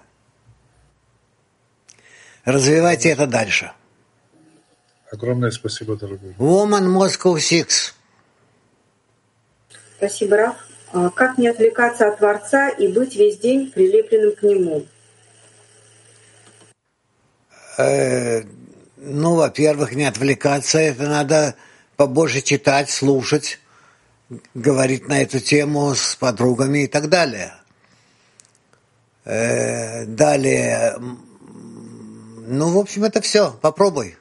Развивайте 2.44 3.10
это 3.10 3.28
дальше. 3.28 3.72
Огромное 5.12 5.52
спасибо, 5.52 5.96
дорогой. 5.96 6.34
Woman 6.40 6.88
Moscow 6.88 7.36
Six. 7.36 7.94
Спасибо, 9.98 10.38
Раф. 10.38 10.73
А 10.94 11.10
как 11.10 11.38
не 11.38 11.48
отвлекаться 11.48 12.08
от 12.08 12.20
Творца 12.20 12.70
и 12.70 12.88
быть 12.88 13.16
весь 13.16 13.38
день 13.40 13.72
прилепленным 13.72 14.36
к 14.36 14.44
Нему? 14.44 14.86
Э, 17.78 18.44
ну, 18.98 19.36
во-первых, 19.36 19.94
не 19.94 20.06
отвлекаться. 20.06 20.78
Это 20.80 21.10
надо 21.10 21.56
побольше 21.98 22.42
читать, 22.42 22.90
слушать, 22.90 23.60
говорить 24.54 25.08
на 25.08 25.22
эту 25.22 25.40
тему 25.40 25.94
с 25.96 26.16
подругами 26.16 26.84
и 26.84 26.88
так 26.88 27.10
далее. 27.10 27.54
Э, 29.26 30.06
далее 30.06 30.96
ну, 32.46 32.70
в 32.72 32.78
общем, 32.78 33.06
это 33.06 33.22
все. 33.22 33.52
Попробуй. 33.62 34.18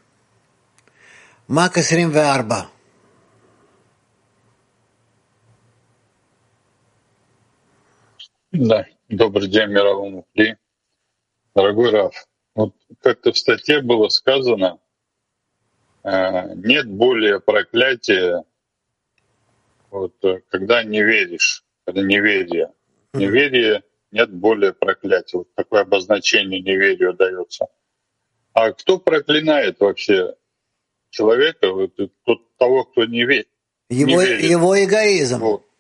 Макасрим 1.48 2.12
Варба. 2.12 2.68
Да, 8.52 8.87
добрый 9.09 9.49
день 9.49 9.71
мировому 9.71 10.26
Ли. 10.35 10.56
Дорогой 11.54 11.90
Раф, 11.90 12.26
вот 12.54 12.75
как-то 13.00 13.32
в 13.32 13.38
статье 13.38 13.80
было 13.80 14.09
сказано, 14.09 14.78
э, 16.04 16.54
нет 16.56 16.87
более 16.87 17.40
проклятия, 17.40 18.44
вот, 19.90 20.14
э, 20.23 20.40
когда 20.49 20.85
не 20.85 21.02
веришь, 21.02 21.64
когда 21.87 22.02
неверие. 22.02 22.73
Неверие 23.14 23.85
нет 24.11 24.30
более 24.30 24.75
проклятия. 24.75 25.38
Вот 25.38 25.54
такое 25.54 25.82
обозначение 25.82 26.61
неверию 26.61 27.14
дается. 27.14 27.68
А 28.52 28.73
кто 28.73 28.99
проклинает 28.99 29.80
вообще 29.80 30.35
человека, 31.09 31.73
вот, 31.73 31.92
тот, 32.25 32.56
того, 32.59 32.85
кто 32.85 33.06
не, 33.06 33.25
верит? 33.25 33.49
Его, 33.88 34.11
не 34.11 34.26
верит? 34.26 34.42
Его 34.42 34.85
эгоизм. 34.85 35.38
Вот. 35.40 35.71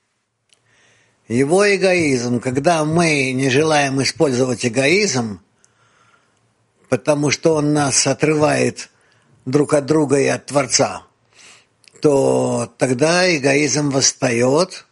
Его 1.28 1.74
эгоизм, 1.74 2.40
когда 2.40 2.84
мы 2.84 3.32
не 3.32 3.48
желаем 3.48 4.02
использовать 4.02 4.66
эгоизм, 4.66 5.40
потому 6.88 7.30
что 7.30 7.54
он 7.54 7.72
нас 7.72 8.06
отрывает 8.06 8.90
друг 9.46 9.74
от 9.74 9.86
друга 9.86 10.18
и 10.18 10.26
от 10.26 10.46
Творца, 10.46 11.04
то 12.00 12.72
тогда 12.76 13.34
эгоизм 13.34 13.90
восстает, 13.90 14.86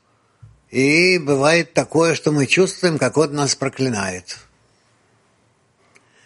и 0.71 1.19
бывает 1.19 1.75
такое, 1.75 2.15
что 2.15 2.31
мы 2.31 2.47
чувствуем, 2.47 2.99
как 2.99 3.17
он 3.17 3.35
нас 3.35 3.57
проклинает. 3.57 4.39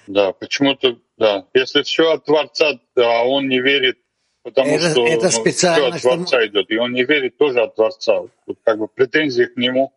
Да, 0.07 0.33
почему-то, 0.33 0.99
да. 1.17 1.47
Если 1.55 1.83
все 1.83 2.13
от 2.13 2.27
Творца, 2.27 2.79
да, 2.95 3.23
он 3.23 3.49
не 3.49 3.61
верит, 3.61 3.99
потому 4.45 4.71
это, 4.71 4.91
что 4.91 5.07
это 5.07 5.31
специально, 5.31 5.89
ну, 5.89 5.97
все 5.97 6.11
от 6.11 6.15
Творца 6.17 6.37
что... 6.37 6.47
идет, 6.47 6.71
и 6.71 6.77
он 6.77 6.93
не 6.93 7.03
верит 7.03 7.37
тоже 7.37 7.61
от 7.61 7.75
Творца. 7.75 8.21
Вот, 8.47 8.59
как 8.63 8.79
бы 8.79 8.87
претензии 8.87 9.45
к 9.45 9.57
нему 9.57 9.93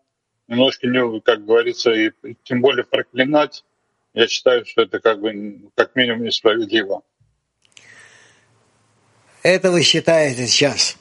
немножко, 0.48 0.88
не, 0.88 1.20
как 1.22 1.46
говорится, 1.46 1.92
и 1.92 2.12
тем 2.44 2.62
более 2.62 2.86
проклинать, 2.86 3.64
я 4.14 4.28
считаю, 4.28 4.66
что 4.66 4.82
это 4.82 5.00
как 5.00 5.20
бы 5.20 5.70
как 5.76 5.96
минимум 5.96 6.24
несправедливо. 6.24 7.04
Это 9.44 9.70
вы 9.70 9.84
считаете 9.84 10.48
сейчас. 10.48 10.98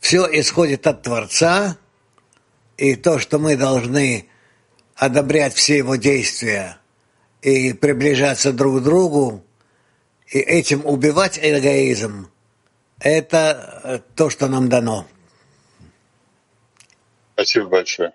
Все 0.00 0.26
исходит 0.40 0.86
от 0.86 1.02
Творца, 1.02 1.76
и 2.76 2.94
то, 2.94 3.18
что 3.18 3.38
мы 3.38 3.56
должны 3.56 4.28
одобрять 4.94 5.54
все 5.54 5.78
его 5.78 5.96
действия 5.96 6.78
и 7.42 7.72
приближаться 7.72 8.52
друг 8.52 8.80
к 8.80 8.84
другу, 8.84 9.44
и 10.30 10.38
этим 10.38 10.84
убивать 10.84 11.38
эгоизм, 11.40 12.30
это 13.00 14.02
то, 14.14 14.30
что 14.30 14.48
нам 14.48 14.68
дано. 14.68 15.06
Спасибо 17.34 17.66
большое. 17.66 18.12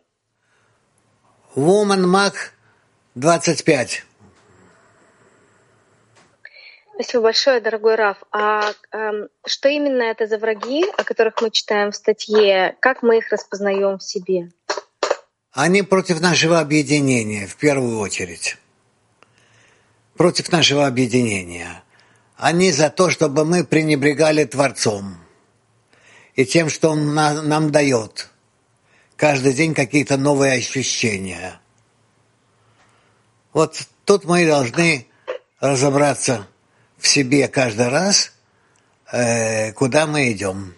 Woman 1.55 2.05
Mac 2.05 2.33
25. 3.15 4.03
Спасибо 6.95 7.23
большое, 7.23 7.59
дорогой 7.59 7.95
Раф. 7.95 8.17
А 8.31 8.71
э, 8.91 9.27
что 9.45 9.69
именно 9.69 10.03
это 10.03 10.27
за 10.27 10.37
враги, 10.37 10.85
о 10.97 11.03
которых 11.03 11.41
мы 11.41 11.49
читаем 11.49 11.91
в 11.91 11.95
статье? 11.95 12.75
Как 12.79 13.01
мы 13.01 13.17
их 13.17 13.31
распознаем 13.31 13.97
в 13.97 14.03
себе? 14.03 14.51
Они 15.51 15.81
против 15.83 16.21
нашего 16.21 16.59
объединения, 16.59 17.47
в 17.47 17.55
первую 17.55 17.99
очередь. 17.99 18.57
Против 20.15 20.51
нашего 20.51 20.85
объединения. 20.85 21.82
Они 22.43 22.73
за 22.73 22.89
то, 22.89 23.09
чтобы 23.09 23.45
мы 23.45 23.63
пренебрегали 23.63 24.43
Творцом 24.43 25.15
и 26.35 26.45
тем, 26.45 26.67
что 26.67 26.89
Он 26.89 27.13
нам 27.15 27.71
дает. 27.71 28.27
Каждый 29.15 29.53
день 29.53 29.73
какие-то 29.73 30.17
новые 30.17 30.51
ощущения. 30.55 31.61
Вот 33.53 33.77
тут 34.03 34.25
мы 34.25 34.45
должны 34.45 35.07
разобраться 35.61 36.45
в 36.97 37.07
себе 37.07 37.47
каждый 37.47 37.87
раз, 37.87 38.33
э, 39.13 39.71
куда 39.71 40.05
мы 40.05 40.29
идем. 40.33 40.75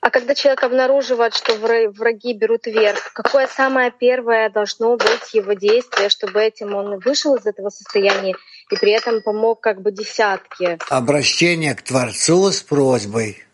А 0.00 0.08
когда 0.08 0.34
человек 0.34 0.62
обнаруживает, 0.62 1.34
что 1.34 1.56
враги 1.56 2.32
берут 2.32 2.64
верх, 2.66 3.12
какое 3.12 3.46
самое 3.48 3.90
первое 3.90 4.48
должно 4.48 4.96
быть 4.96 5.34
его 5.34 5.52
действие, 5.52 6.08
чтобы 6.08 6.40
этим 6.40 6.74
он 6.74 7.00
вышел 7.00 7.34
из 7.34 7.44
этого 7.44 7.68
состояния 7.68 8.34
и 8.70 8.76
при 8.76 8.92
этом 8.92 9.22
помог 9.22 9.60
как 9.60 9.80
бы 9.82 9.92
десятке? 9.92 10.78
Обращение 10.88 11.74
к 11.74 11.82
Творцу 11.82 12.50
с 12.50 12.62
просьбой. 12.62 13.44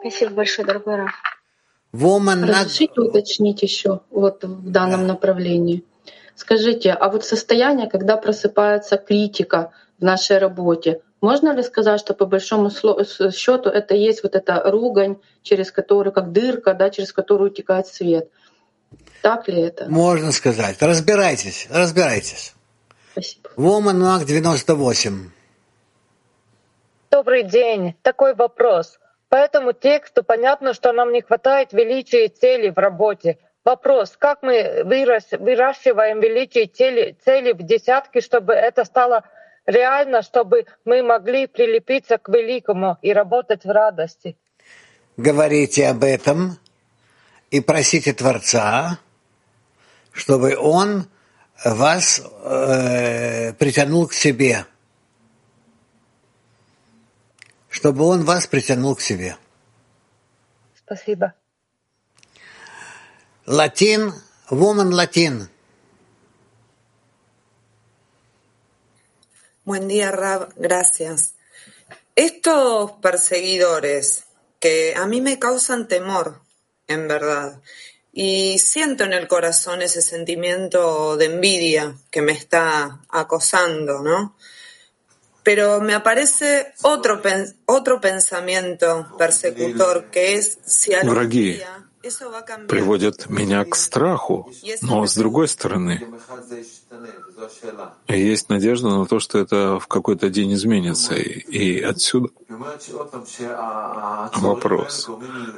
Спасибо 0.00 0.32
большое, 0.32 0.66
дорогой 0.66 0.96
Раф. 0.96 1.12
Woman 1.92 2.44
Разрешите 2.46 3.00
уточнить 3.00 3.62
еще 3.62 4.00
вот 4.10 4.44
в 4.44 4.70
данном 4.70 5.06
направлении. 5.06 5.84
Скажите, 6.34 6.92
а 6.92 7.08
вот 7.08 7.24
состояние, 7.24 7.88
когда 7.88 8.16
просыпается 8.16 8.96
критика 8.96 9.72
в 9.98 10.04
нашей 10.04 10.38
работе, 10.38 11.00
можно 11.20 11.52
ли 11.52 11.62
сказать, 11.62 11.98
что 11.98 12.14
по 12.14 12.26
большому 12.26 12.70
счету 12.70 13.70
это 13.70 13.94
есть 13.94 14.22
вот 14.22 14.36
эта 14.36 14.62
ругань, 14.70 15.16
через 15.42 15.72
которую, 15.72 16.12
как 16.12 16.30
дырка, 16.32 16.74
да, 16.74 16.90
через 16.90 17.12
которую 17.12 17.50
утекает 17.50 17.88
свет? 17.88 18.30
Так 19.22 19.48
ли 19.48 19.62
это? 19.62 19.88
Можно 19.88 20.32
сказать. 20.32 20.80
Разбирайтесь, 20.80 21.66
разбирайтесь. 21.70 22.54
Спасибо. 23.12 23.50
Woman 23.56 24.00
Mac 24.00 24.24
98. 24.24 25.30
Добрый 27.10 27.42
день. 27.42 27.94
Такой 28.02 28.34
вопрос. 28.34 28.98
По 29.28 29.36
этому 29.36 29.72
тексту 29.72 30.22
понятно, 30.22 30.72
что 30.72 30.92
нам 30.92 31.12
не 31.12 31.20
хватает 31.20 31.72
величия 31.72 32.26
и 32.26 32.28
цели 32.28 32.70
в 32.70 32.78
работе. 32.78 33.38
Вопрос, 33.64 34.16
как 34.16 34.42
мы 34.42 34.82
выращиваем 34.84 36.20
величие 36.20 36.66
цели, 36.66 37.16
цели 37.24 37.52
в 37.52 37.62
десятки, 37.62 38.20
чтобы 38.20 38.54
это 38.54 38.84
стало 38.84 39.24
реально, 39.66 40.22
чтобы 40.22 40.64
мы 40.84 41.02
могли 41.02 41.46
прилепиться 41.46 42.16
к 42.16 42.28
великому 42.28 42.96
и 43.02 43.12
работать 43.12 43.64
в 43.64 43.70
радости? 43.70 44.36
Говорите 45.16 45.88
об 45.88 46.04
этом 46.04 46.58
и 47.50 47.60
просите 47.60 48.12
Творца, 48.12 48.98
чтобы 50.12 50.56
Он 50.56 51.08
вас 51.64 52.20
э, 52.20 53.52
притянул 53.54 54.06
к 54.06 54.12
себе. 54.12 54.66
Чтобы 57.68 58.04
Он 58.04 58.24
вас 58.24 58.46
притянул 58.46 58.94
к 58.94 59.00
себе. 59.00 59.36
Спасибо. 60.76 61.34
Latín, 63.46 64.12
woman 64.50 64.94
latín. 64.94 65.48
Buen 69.64 69.86
día, 69.86 70.10
Rab, 70.10 70.52
gracias. 70.56 71.34
Estos 72.14 72.92
perseguidores 73.02 74.24
que 74.60 74.94
a 74.96 75.06
mí 75.06 75.20
me 75.20 75.38
causan 75.38 75.88
temor, 75.88 76.40
en 76.88 77.06
verdad, 77.06 77.60
y 78.12 78.58
siento 78.58 79.04
en 79.04 79.12
el 79.12 79.28
corazón 79.28 79.82
ese 79.82 80.02
sentimiento 80.02 81.16
de 81.16 81.26
envidia 81.26 81.94
que 82.10 82.22
me 82.22 82.32
está 82.32 83.00
acosando, 83.08 84.02
¿no? 84.02 84.36
Pero 85.44 85.80
me 85.80 85.94
aparece 85.94 86.72
otro, 86.82 87.22
otro 87.66 88.00
pensamiento 88.00 89.14
persecutor 89.16 90.10
que 90.10 90.34
es 90.34 90.58
si 90.66 90.94
algún 90.94 91.28
día 91.28 91.87
приводят 92.68 93.28
меня 93.28 93.64
к 93.64 93.74
страху. 93.74 94.50
Но 94.82 95.06
с 95.06 95.14
другой 95.14 95.48
стороны, 95.48 96.06
есть 98.08 98.48
надежда 98.48 98.88
на 98.88 99.06
то, 99.06 99.20
что 99.20 99.38
это 99.38 99.78
в 99.78 99.86
какой-то 99.86 100.28
день 100.28 100.54
изменится. 100.54 101.14
И 101.14 101.80
отсюда 101.80 102.30
вопрос. 104.36 105.08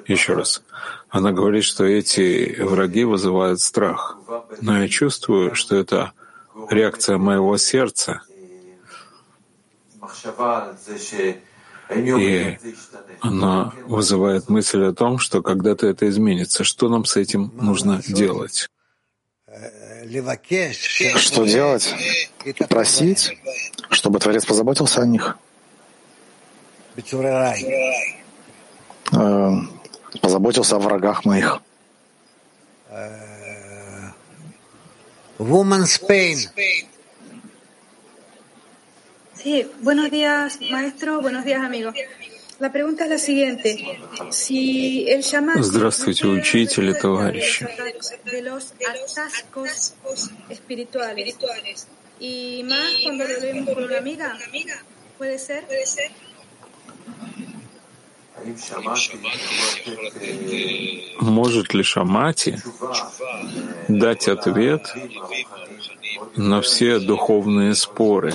Еще 0.06 0.34
раз. 0.34 0.62
Она 1.08 1.32
говорит, 1.32 1.64
что 1.64 1.84
эти 1.84 2.60
враги 2.60 3.04
вызывают 3.04 3.60
страх. 3.60 4.18
Но 4.60 4.82
я 4.82 4.88
чувствую, 4.88 5.54
что 5.54 5.76
это 5.76 6.12
реакция 6.70 7.18
моего 7.18 7.56
сердца— 7.56 8.22
и 11.94 12.58
она 13.20 13.72
вызывает 13.86 14.48
мысль 14.48 14.84
о 14.84 14.92
том, 14.92 15.18
что 15.18 15.42
когда-то 15.42 15.86
это 15.86 16.08
изменится. 16.08 16.64
Что 16.64 16.88
нам 16.88 17.04
с 17.04 17.16
этим 17.16 17.52
нужно 17.54 18.00
делать? 18.06 18.68
Что 21.16 21.44
делать? 21.44 21.94
Просить, 22.68 23.36
чтобы 23.90 24.18
Творец 24.18 24.44
позаботился 24.44 25.02
о 25.02 25.06
них. 25.06 25.36
Э, 29.12 29.52
позаботился 30.20 30.76
о 30.76 30.78
врагах 30.78 31.24
моих. 31.24 31.60
Woman's 35.38 35.98
pain. 36.06 36.36
Sí, 39.42 39.66
buenos 39.80 40.10
días, 40.10 40.58
maestro. 40.70 41.22
Buenos 41.22 41.44
días, 41.44 41.62
amigos. 41.62 41.94
Здравствуйте, 45.56 46.26
учители, 46.26 46.92
товарищи. 46.92 47.66
Может 61.20 61.74
ли 61.74 61.82
Шамати 61.82 62.58
дать 63.88 64.28
ответ 64.28 64.94
на 66.36 66.60
все 66.60 66.98
духовные 66.98 67.74
споры? 67.74 68.34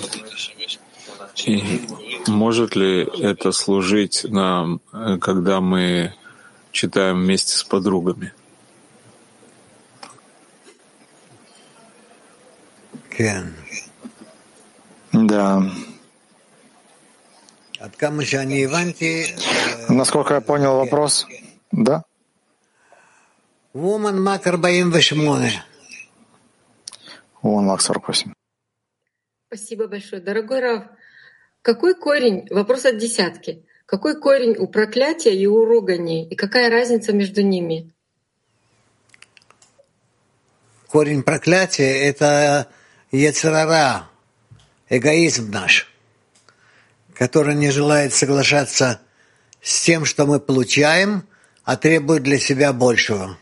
И 1.35 1.85
может 2.27 2.75
ли 2.75 3.03
это 3.03 3.51
служить 3.51 4.23
нам, 4.23 4.79
когда 5.19 5.59
мы 5.59 6.13
читаем 6.71 7.21
вместе 7.21 7.57
с 7.57 7.63
подругами? 7.63 8.33
Да. 15.11 15.63
Насколько 19.89 20.33
я 20.35 20.41
понял 20.41 20.77
вопрос, 20.77 21.27
да? 21.71 22.03
Woman 23.73 24.19
Мак 24.19 24.43
48. 24.43 25.17
Woman 27.43 27.61
Мак 27.63 27.81
48. 27.81 28.33
Спасибо 29.47 29.87
большое. 29.87 30.21
Дорогой 30.21 30.59
Рав, 30.59 30.83
какой 31.65 31.95
корень, 31.95 32.45
вопрос 32.51 32.85
от 32.85 32.99
десятки, 32.99 33.65
какой 33.87 34.19
корень 34.19 34.55
у 34.55 34.67
проклятия 34.67 35.35
и 35.35 35.47
у 35.47 35.65
ругани, 35.65 36.27
и 36.27 36.35
какая 36.35 36.69
разница 36.69 37.11
между 37.11 37.41
ними? 37.41 37.91
Корень 40.87 41.23
проклятия— 41.23 41.91
это 42.07 42.67
яцерара, 43.11 44.07
эгоизм 44.89 45.49
наш, 45.49 45.91
который 47.15 47.55
не 47.55 47.71
желает 47.71 48.13
соглашаться 48.13 49.01
с 49.59 49.81
тем, 49.81 50.05
что 50.05 50.27
мы 50.27 50.39
получаем, 50.39 51.27
а 51.63 51.77
требует 51.77 52.21
для 52.21 52.37
себя 52.37 52.73
большего. 52.73 53.39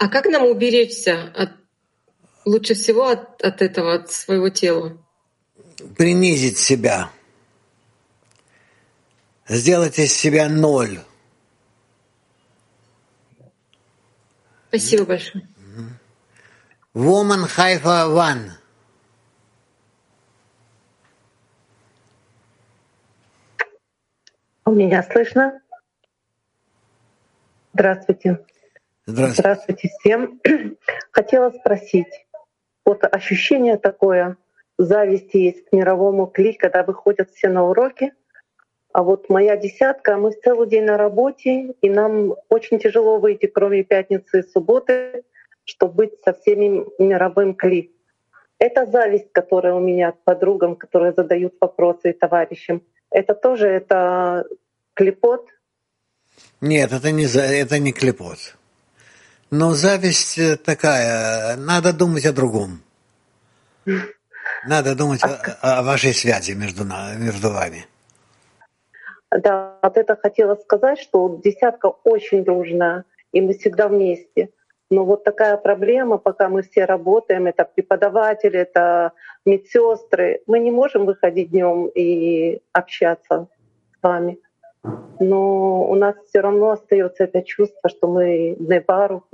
А 0.00 0.08
как 0.08 0.26
нам 0.26 0.44
уберечься 0.44 1.32
от 1.36 1.57
лучше 2.44 2.74
всего 2.74 3.08
от, 3.08 3.42
от 3.42 3.62
этого, 3.62 3.94
от 3.94 4.10
своего 4.10 4.48
тела? 4.48 4.98
Принизить 5.96 6.58
себя. 6.58 7.10
Сделать 9.48 9.98
из 9.98 10.12
себя 10.12 10.48
ноль. 10.48 11.00
Спасибо 14.68 15.06
большое. 15.06 15.48
Woman 16.94 17.46
Haifa 17.56 18.08
One. 18.08 18.50
У 24.64 24.72
меня 24.72 25.02
слышно? 25.02 25.62
Здравствуйте. 27.72 28.44
Здравствуйте. 29.06 29.40
Здравствуйте 29.40 29.88
всем. 30.00 30.40
Хотела 31.12 31.50
спросить, 31.50 32.26
вот 32.88 33.04
ощущение 33.04 33.76
такое, 33.76 34.38
зависти 34.78 35.36
есть 35.36 35.64
к 35.66 35.72
мировому 35.72 36.26
кли, 36.26 36.54
когда 36.54 36.82
выходят 36.82 37.30
все 37.30 37.50
на 37.50 37.68
уроки. 37.68 38.14
А 38.94 39.02
вот 39.02 39.28
моя 39.28 39.58
десятка, 39.58 40.16
мы 40.16 40.32
целый 40.32 40.66
день 40.66 40.84
на 40.84 40.96
работе, 40.96 41.74
и 41.82 41.90
нам 41.90 42.34
очень 42.48 42.78
тяжело 42.78 43.18
выйти, 43.18 43.44
кроме 43.44 43.84
пятницы 43.84 44.40
и 44.40 44.42
субботы, 44.42 45.24
чтобы 45.64 45.92
быть 45.94 46.12
со 46.24 46.32
всеми 46.32 46.86
мировым 46.98 47.54
кли. 47.54 47.92
Это 48.58 48.86
зависть, 48.86 49.32
которая 49.32 49.74
у 49.74 49.80
меня 49.80 50.12
к 50.12 50.22
подругам, 50.24 50.74
которые 50.74 51.12
задают 51.12 51.56
вопросы 51.60 52.10
и 52.10 52.14
товарищам. 52.14 52.82
Это 53.10 53.34
тоже 53.34 53.68
это 53.68 54.46
клепот? 54.94 55.46
Нет, 56.62 56.92
это 56.92 57.12
не, 57.12 57.26
это 57.26 57.78
не 57.78 57.92
клепот. 57.92 58.57
Но 59.50 59.72
зависть 59.72 60.38
э, 60.38 60.56
такая, 60.56 61.56
надо 61.56 61.92
думать 61.92 62.26
о 62.26 62.32
другом. 62.32 62.82
Надо 64.66 64.94
думать 64.94 65.22
о, 65.22 65.38
о 65.62 65.82
вашей 65.82 66.12
связи 66.12 66.52
между, 66.52 66.84
между 67.18 67.50
вами. 67.50 67.86
Да, 69.30 69.78
вот 69.82 69.96
это 69.96 70.16
хотела 70.16 70.54
сказать, 70.56 70.98
что 70.98 71.40
десятка 71.42 71.86
очень 72.04 72.44
дружная, 72.44 73.04
и 73.32 73.40
мы 73.40 73.54
всегда 73.54 73.88
вместе. 73.88 74.50
Но 74.90 75.04
вот 75.04 75.24
такая 75.24 75.56
проблема, 75.58 76.16
пока 76.18 76.48
мы 76.48 76.62
все 76.62 76.86
работаем, 76.86 77.46
это 77.46 77.64
преподаватели, 77.64 78.58
это 78.58 79.12
медсестры, 79.44 80.40
мы 80.46 80.60
не 80.60 80.70
можем 80.70 81.04
выходить 81.04 81.50
днем 81.50 81.88
и 81.88 82.60
общаться 82.72 83.48
с 83.98 84.02
вами 84.02 84.38
но 85.20 85.84
у 85.84 85.94
нас 85.94 86.14
все 86.28 86.40
равно 86.40 86.70
остается 86.70 87.24
это 87.24 87.42
чувство, 87.42 87.88
что 87.88 88.08
мы 88.08 88.56
не 88.58 88.80
пару, 88.80 89.24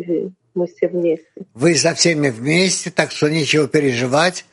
мы 0.55 0.67
все 0.67 0.89
вместе. 0.89 1.47
Вы 1.55 1.75
со 1.77 1.95
всеми 1.95 2.31
вместе, 2.31 2.91
так 2.91 3.11
что 3.11 3.29
нечего 3.29 3.69
переживать. 3.69 4.47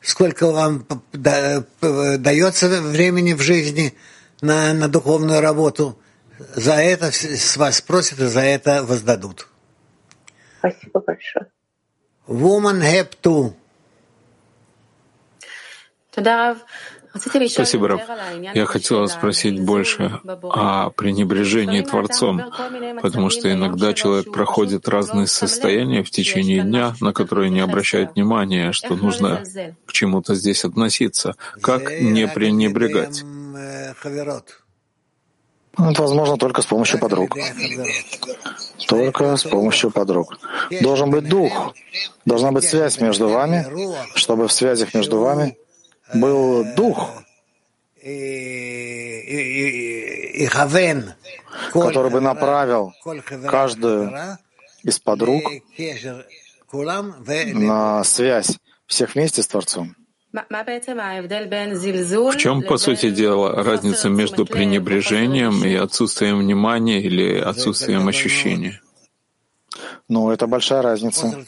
Сколько 0.00 0.50
вам 0.50 0.86
дается 1.12 2.68
времени 2.68 3.32
в 3.32 3.40
жизни 3.40 3.94
на, 4.40 4.72
на 4.72 4.88
духовную 4.88 5.40
работу, 5.40 5.98
за 6.54 6.74
это 6.74 7.10
с 7.10 7.56
вас 7.56 7.76
спросят 7.76 8.20
и 8.20 8.26
за 8.26 8.40
это 8.40 8.84
воздадут. 8.84 9.48
Спасибо 10.58 11.00
большое. 11.00 11.46
Woman 12.28 12.80
have 12.80 13.10
to. 13.22 13.54
Тогда 16.12 16.56
Спасибо, 17.48 17.88
Раф. 17.88 18.02
Я 18.54 18.66
хотела 18.66 19.06
спросить 19.06 19.60
больше 19.60 20.20
о 20.42 20.90
пренебрежении 20.90 21.82
Творцом, 21.82 22.42
потому 23.02 23.30
что 23.30 23.52
иногда 23.52 23.92
человек 23.92 24.32
проходит 24.32 24.88
разные 24.88 25.26
состояния 25.26 26.02
в 26.02 26.10
течение 26.10 26.62
дня, 26.62 26.94
на 27.00 27.12
которые 27.12 27.50
не 27.50 27.60
обращает 27.60 28.14
внимания, 28.14 28.72
что 28.72 28.94
нужно 28.94 29.42
к 29.86 29.92
чему-то 29.92 30.34
здесь 30.34 30.64
относиться. 30.64 31.34
Как 31.60 32.00
не 32.00 32.26
пренебрегать? 32.28 33.24
Ну, 35.78 35.92
это 35.92 36.02
возможно 36.02 36.36
только 36.36 36.60
с 36.60 36.66
помощью 36.66 36.98
подруг. 36.98 37.36
Только 38.88 39.36
с 39.36 39.44
помощью 39.44 39.90
подруг. 39.90 40.38
Должен 40.82 41.10
быть 41.10 41.28
дух, 41.28 41.74
должна 42.24 42.50
быть 42.50 42.64
связь 42.64 43.00
между 43.00 43.28
вами, 43.28 43.64
чтобы 44.16 44.48
в 44.48 44.52
связях 44.52 44.94
между 44.94 45.20
вами 45.20 45.56
был 46.14 46.64
дух, 46.74 47.22
который 51.72 52.10
бы 52.10 52.20
направил 52.20 52.92
каждую 53.46 54.12
из 54.82 54.98
подруг 54.98 55.42
на 56.72 58.04
связь 58.04 58.58
всех 58.86 59.14
вместе 59.14 59.42
с 59.42 59.48
Творцом. 59.48 59.94
В 60.30 62.36
чем, 62.36 62.62
по 62.62 62.76
сути 62.76 63.10
дела, 63.10 63.64
разница 63.64 64.10
между 64.10 64.44
пренебрежением 64.44 65.64
и 65.64 65.74
отсутствием 65.74 66.40
внимания 66.40 67.00
или 67.00 67.38
отсутствием 67.38 68.06
ощущения? 68.08 68.82
Ну, 70.08 70.30
это 70.30 70.46
большая 70.46 70.82
разница. 70.82 71.46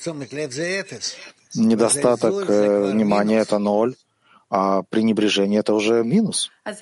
Недостаток 1.55 2.49
э, 2.49 2.92
внимания— 2.92 3.38
это 3.40 3.59
ноль, 3.59 3.96
а 4.50 4.82
пренебрежение— 4.82 5.60
это 5.62 5.74
уже 5.74 6.02
минус. 6.02 6.50
Так 6.64 6.78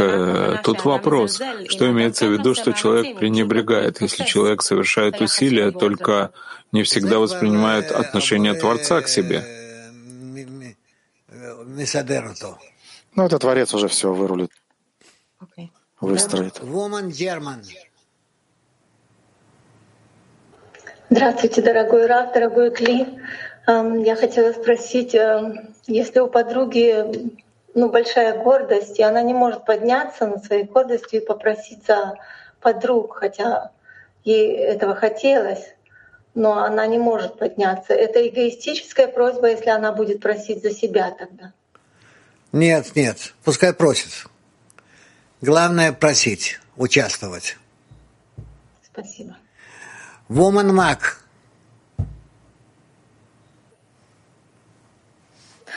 э, 0.00 0.58
тут 0.64 0.84
вопрос, 0.84 1.40
что 1.68 1.88
имеется 1.88 2.26
в 2.26 2.32
виду, 2.32 2.54
что 2.54 2.72
человек 2.72 3.16
пренебрегает, 3.16 4.00
если 4.00 4.24
человек 4.24 4.62
совершает 4.62 5.20
усилия, 5.20 5.70
только 5.70 6.32
не 6.72 6.82
всегда 6.82 7.20
воспринимает 7.20 7.92
отношение 7.92 8.54
Творца 8.54 9.00
к 9.02 9.08
себе? 9.08 9.44
Ну, 13.14 13.24
это 13.24 13.38
Творец 13.38 13.72
уже 13.72 13.86
все 13.86 14.12
вырулит, 14.12 14.50
выстроит. 16.00 16.60
Здравствуйте, 21.08 21.62
дорогой 21.62 22.06
Раф, 22.06 22.32
дорогой 22.32 22.70
Кли. 22.70 23.06
Я 23.66 24.16
хотела 24.16 24.52
спросить, 24.52 25.14
если 25.86 26.18
у 26.18 26.26
подруги 26.26 27.32
ну, 27.74 27.88
большая 27.88 28.42
гордость, 28.42 28.98
и 28.98 29.02
она 29.02 29.22
не 29.22 29.34
может 29.34 29.64
подняться 29.64 30.26
над 30.26 30.44
своей 30.44 30.64
гордостью 30.64 31.22
и 31.22 31.24
попросить 31.24 31.86
за 31.86 32.18
подруг, 32.60 33.16
хотя 33.16 33.70
ей 34.24 34.56
этого 34.56 34.94
хотелось, 34.94 35.74
но 36.34 36.62
она 36.64 36.86
не 36.86 36.98
может 36.98 37.38
подняться. 37.38 37.94
Это 37.94 38.26
эгоистическая 38.26 39.08
просьба, 39.08 39.50
если 39.50 39.70
она 39.70 39.92
будет 39.92 40.20
просить 40.20 40.62
за 40.62 40.70
себя 40.70 41.10
тогда. 41.10 41.52
Нет, 42.52 42.94
нет, 42.94 43.34
пускай 43.44 43.72
просит. 43.72 44.26
Главное 45.40 45.92
просить, 45.92 46.60
участвовать. 46.76 47.56
Спасибо. 48.84 49.36
Woman 50.28 50.70
Mac. 50.70 51.21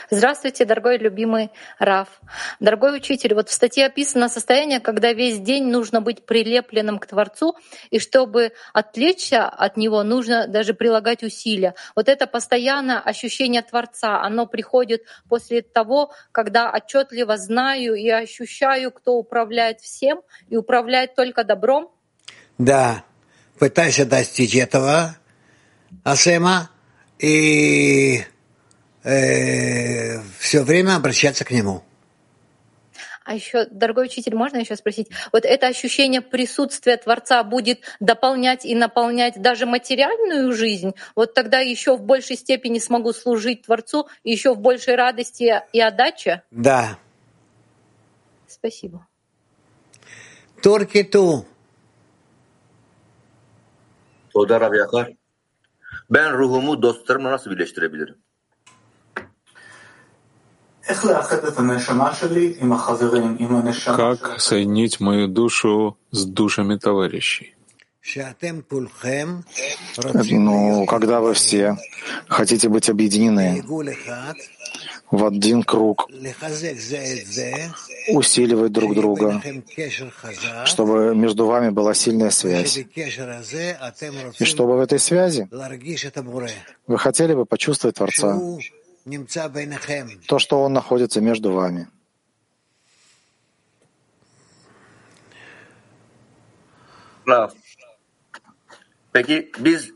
Здравствуйте, 0.08 0.64
дорогой 0.64 0.98
любимый 0.98 1.50
Раф. 1.80 2.20
Дорогой 2.60 2.96
учитель, 2.96 3.34
вот 3.34 3.48
в 3.48 3.52
статье 3.52 3.86
описано 3.86 4.28
состояние, 4.28 4.78
когда 4.78 5.12
весь 5.12 5.40
день 5.40 5.64
нужно 5.66 6.00
быть 6.00 6.24
прилепленным 6.24 7.00
к 7.00 7.06
Творцу, 7.06 7.56
и 7.90 7.98
чтобы 7.98 8.52
отвлечься 8.72 9.46
от 9.48 9.76
него, 9.76 10.04
нужно 10.04 10.46
даже 10.46 10.74
прилагать 10.74 11.24
усилия. 11.24 11.74
Вот 11.96 12.08
это 12.08 12.28
постоянное 12.28 13.00
ощущение 13.00 13.62
Творца, 13.62 14.20
оно 14.22 14.46
приходит 14.46 15.02
после 15.28 15.62
того, 15.62 16.12
когда 16.30 16.70
отчетливо 16.70 17.36
знаю 17.36 17.96
и 17.96 18.08
ощущаю, 18.08 18.92
кто 18.92 19.14
управляет 19.14 19.80
всем 19.80 20.22
и 20.48 20.56
управляет 20.56 21.16
только 21.16 21.42
добром? 21.42 21.90
Да, 22.58 23.02
пытайся 23.58 24.06
достичь 24.06 24.54
этого, 24.54 25.16
Асема, 26.04 26.70
и 27.18 28.22
э, 29.06 30.20
все 30.38 30.62
время 30.62 30.96
обращаться 30.96 31.44
к 31.44 31.50
нему. 31.50 31.82
А 33.24 33.34
еще, 33.34 33.66
дорогой 33.66 34.06
учитель, 34.06 34.36
можно 34.36 34.58
еще 34.58 34.76
спросить? 34.76 35.08
Вот 35.32 35.44
это 35.44 35.66
ощущение 35.66 36.20
присутствия 36.20 36.96
Творца 36.96 37.42
будет 37.42 37.80
дополнять 37.98 38.64
и 38.64 38.74
наполнять 38.76 39.42
даже 39.42 39.66
материальную 39.66 40.52
жизнь? 40.52 40.94
Вот 41.16 41.34
тогда 41.34 41.58
еще 41.58 41.96
в 41.96 42.02
большей 42.02 42.36
степени 42.36 42.78
смогу 42.78 43.12
служить 43.12 43.62
Творцу, 43.62 44.08
еще 44.22 44.54
в 44.54 44.60
большей 44.60 44.94
радости 44.94 45.60
и 45.72 45.80
отдаче? 45.80 46.42
Да. 46.52 46.98
Спасибо. 48.46 49.04
Турки 50.62 51.02
ту. 51.02 51.44
Toda 54.32 54.60
Rabbi 54.60 54.76
Yakar. 54.76 55.12
Ben 56.10 56.32
ruhumu 56.32 56.82
dostlarımla 56.82 57.32
nasıl 57.32 57.50
birleştirebilirim? 57.50 58.25
Как 63.96 64.40
соединить 64.40 65.00
мою 65.00 65.28
душу 65.28 65.96
с 66.10 66.24
душами 66.24 66.76
товарищей? 66.76 67.56
Ну, 70.30 70.86
когда 70.86 71.20
вы 71.20 71.34
все 71.34 71.76
хотите 72.28 72.68
быть 72.68 72.88
объединены 72.88 73.64
в 75.10 75.24
один 75.24 75.62
круг, 75.62 76.08
усиливать 78.08 78.72
друг 78.72 78.94
друга, 78.94 79.42
чтобы 80.64 81.14
между 81.16 81.46
вами 81.46 81.70
была 81.70 81.94
сильная 81.94 82.30
связь. 82.30 82.78
И 84.38 84.44
чтобы 84.44 84.76
в 84.76 84.80
этой 84.80 84.98
связи 84.98 85.48
вы 86.86 86.98
хотели 86.98 87.34
бы 87.34 87.44
почувствовать 87.44 87.96
Творца, 87.96 88.38
то, 90.28 90.38
что 90.38 90.62
Он 90.62 90.72
находится 90.72 91.20
между 91.20 91.52
вами. 91.52 91.88
Peki 99.12 99.52
biz 99.58 99.92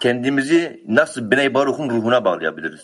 kendimizi 0.00 0.82
nasıl 0.88 1.30
Bnei 1.30 1.54
Baruch'un 1.54 1.90
ruhuna 1.90 2.24
bağlayabiliriz? 2.24 2.80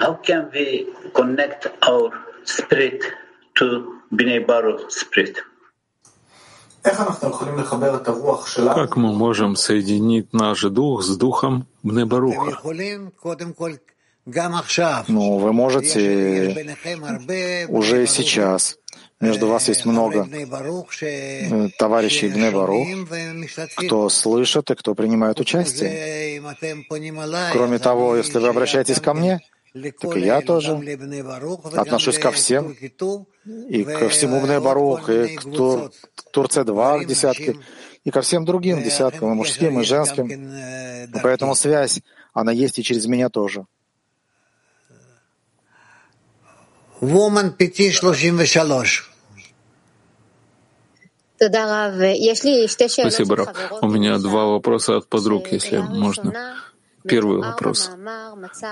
How 0.00 0.22
can 0.22 0.50
we 0.52 0.86
connect 1.14 1.66
our 1.88 2.12
spirit 2.44 3.02
to 3.54 3.94
Bnei 4.12 4.48
Baruch 4.48 4.92
spirit? 4.92 5.44
Как 8.74 8.96
мы 8.96 9.12
можем 9.12 9.56
соединить 9.56 10.32
наш 10.32 10.62
дух 10.62 11.02
с 11.02 11.16
духом 11.16 11.66
Бнебаруха? 11.82 12.58
Ну, 15.08 15.38
вы 15.38 15.52
можете 15.52 16.66
уже 17.68 18.06
сейчас. 18.06 18.76
Между 19.20 19.48
вас 19.48 19.68
есть 19.68 19.84
много 19.84 20.26
э, 20.30 21.68
товарищей 21.78 22.28
Бнебарух, 22.28 22.86
кто 23.76 24.08
слышит 24.08 24.70
и 24.70 24.74
кто 24.74 24.94
принимает 24.94 25.38
участие. 25.40 26.40
Кроме 27.52 27.78
того, 27.78 28.16
если 28.16 28.38
вы 28.38 28.48
обращаетесь 28.48 28.98
ко 28.98 29.12
мне, 29.12 29.40
так 29.72 30.16
и 30.16 30.20
я 30.20 30.40
тоже 30.40 30.72
отношусь 31.76 32.18
ко 32.18 32.30
всем, 32.32 32.72
и 32.72 33.84
ко 33.84 34.08
всему 34.08 34.40
Бнебарух, 34.40 35.08
и 35.10 35.36
к, 35.36 35.42
Тур, 35.42 35.92
к 36.16 36.30
Турце 36.30 36.64
два 36.64 37.04
десятки, 37.04 37.56
и 38.04 38.10
ко 38.10 38.20
всем 38.20 38.44
другим 38.44 38.82
десяткам, 38.82 39.32
и 39.32 39.34
мужским, 39.34 39.80
и 39.80 39.84
женским. 39.84 40.26
И 40.28 41.20
поэтому 41.22 41.54
связь, 41.54 42.00
она 42.32 42.52
есть 42.52 42.78
и 42.78 42.82
через 42.82 43.06
меня 43.06 43.28
тоже. 43.28 43.66
Woman 47.00 47.52
533. 47.56 49.10
Спасибо, 52.68 53.36
Раф. 53.36 53.56
У 53.80 53.88
меня 53.88 54.18
два 54.18 54.44
вопроса 54.44 54.98
от 54.98 55.08
подруг, 55.08 55.46
если 55.50 55.78
можно. 55.78 56.60
Первый 57.06 57.38
вопрос. 57.38 57.90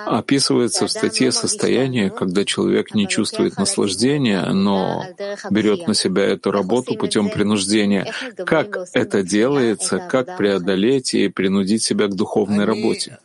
Описывается 0.06 0.86
в 0.86 0.90
статье 0.90 1.32
состояние, 1.32 2.10
когда 2.10 2.44
человек 2.44 2.94
не 2.94 3.08
чувствует 3.08 3.56
наслаждения, 3.56 4.44
но 4.52 5.04
берет 5.50 5.86
на 5.86 5.94
себя 5.94 6.24
эту 6.24 6.50
работу 6.50 6.94
путем 6.96 7.30
принуждения. 7.30 8.12
Как 8.36 8.76
это 8.92 9.22
делается, 9.22 9.98
как 9.98 10.36
преодолеть 10.36 11.14
и 11.14 11.28
принудить 11.28 11.82
себя 11.82 12.06
к 12.06 12.14
духовной 12.14 12.64
работе? 12.64 13.18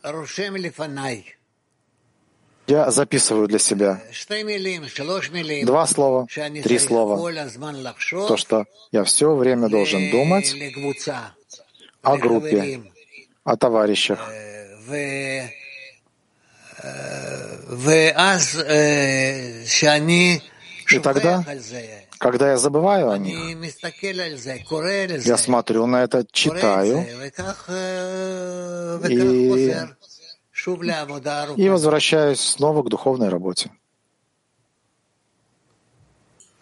Я 2.66 2.90
записываю 2.90 3.46
для 3.46 3.58
себя. 3.58 4.00
Два 5.64 5.86
слова, 5.86 6.26
три 6.62 6.78
слова. 6.78 7.30
То, 8.10 8.36
что 8.38 8.64
я 8.90 9.04
все 9.04 9.34
время 9.34 9.68
должен 9.68 10.10
думать 10.10 10.54
о 12.02 12.16
группе, 12.16 12.80
о 13.44 13.56
товарищах. 13.56 14.30
И 20.90 20.98
тогда, 20.98 21.44
когда 22.18 22.50
я 22.50 22.58
забываю 22.58 23.10
о 23.10 23.18
них, 23.18 23.38
я 25.26 25.36
смотрю 25.36 25.86
на 25.86 26.02
это, 26.02 26.26
читаю, 26.30 27.06
и 29.08 29.82
и 31.56 31.68
возвращаюсь 31.68 32.40
снова 32.40 32.82
к 32.82 32.88
духовной 32.88 33.28
работе. 33.28 33.70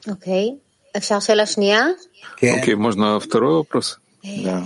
Окей. 0.07 0.61
Okay. 2.51 2.77
Можно 2.77 3.21
второй 3.21 3.55
вопрос? 3.55 4.01
Да. 4.23 4.65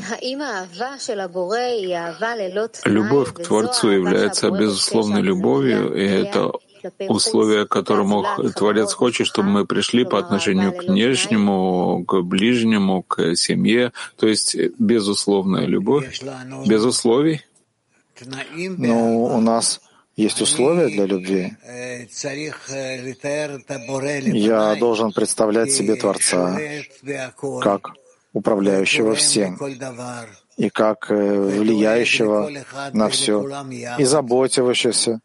Любовь 2.85 3.33
к 3.33 3.43
Творцу 3.43 3.89
является 3.89 4.51
безусловной 4.51 5.23
любовью, 5.23 5.95
и 5.95 6.05
это 6.05 6.53
условие, 7.09 7.67
к 7.67 7.71
которому 7.71 8.25
Творец 8.55 8.93
хочет, 8.93 9.27
чтобы 9.27 9.49
мы 9.49 9.67
пришли 9.67 10.05
по 10.05 10.19
отношению 10.19 10.73
к 10.73 10.83
внешнему, 10.85 12.05
к 12.07 12.21
ближнему, 12.21 13.03
к 13.03 13.35
семье, 13.35 13.93
то 14.17 14.27
есть 14.27 14.57
безусловная 14.79 15.65
любовь, 15.67 16.21
без 16.67 16.85
условий. 16.85 17.41
Но 18.25 19.25
у 19.25 19.41
нас 19.41 19.81
есть 20.17 20.41
условия 20.41 20.89
для 20.89 21.07
любви. 21.07 21.53
Я 24.33 24.75
должен 24.77 25.13
представлять 25.13 25.73
себе 25.73 25.97
Творца 25.97 26.59
как 27.63 27.93
управляющего 28.37 29.15
всем 29.15 29.59
и 30.59 30.69
как 30.69 31.11
э, 31.11 31.15
влияющего 31.15 32.51
на 32.93 33.09
все 33.09 33.35
и 33.99 34.05
заботившегося, 34.05 35.21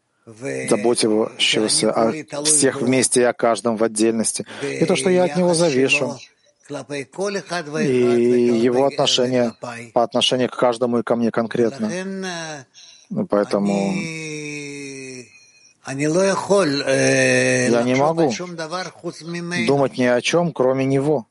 заботившегося 0.70 1.90
о 1.92 2.12
всех 2.44 2.80
вместе 2.80 3.20
и 3.20 3.24
о 3.24 3.34
каждом 3.34 3.76
в 3.76 3.84
отдельности. 3.84 4.46
И 4.62 4.84
то, 4.86 4.96
что 4.96 5.10
я 5.10 5.24
от 5.24 5.36
него 5.36 5.52
завишу, 5.52 6.18
и 7.80 7.96
его 8.68 8.86
отношение 8.86 9.52
по 9.92 10.02
отношению 10.02 10.48
к 10.48 10.56
каждому 10.56 10.98
и 11.00 11.02
ко 11.02 11.16
мне 11.16 11.30
конкретно. 11.30 11.90
Ну, 13.10 13.26
поэтому 13.26 13.92
я 17.76 17.82
не 17.82 17.94
могу 17.94 18.32
думать 19.66 19.98
ни 19.98 20.04
о 20.04 20.20
чем, 20.22 20.52
кроме 20.52 20.86
него. 20.86 21.26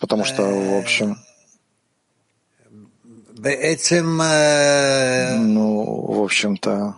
Потому 0.00 0.24
что, 0.24 0.42
в 0.42 0.78
общем, 0.78 1.16
ну, 5.38 5.84
в 6.12 6.22
общем-то, 6.22 6.94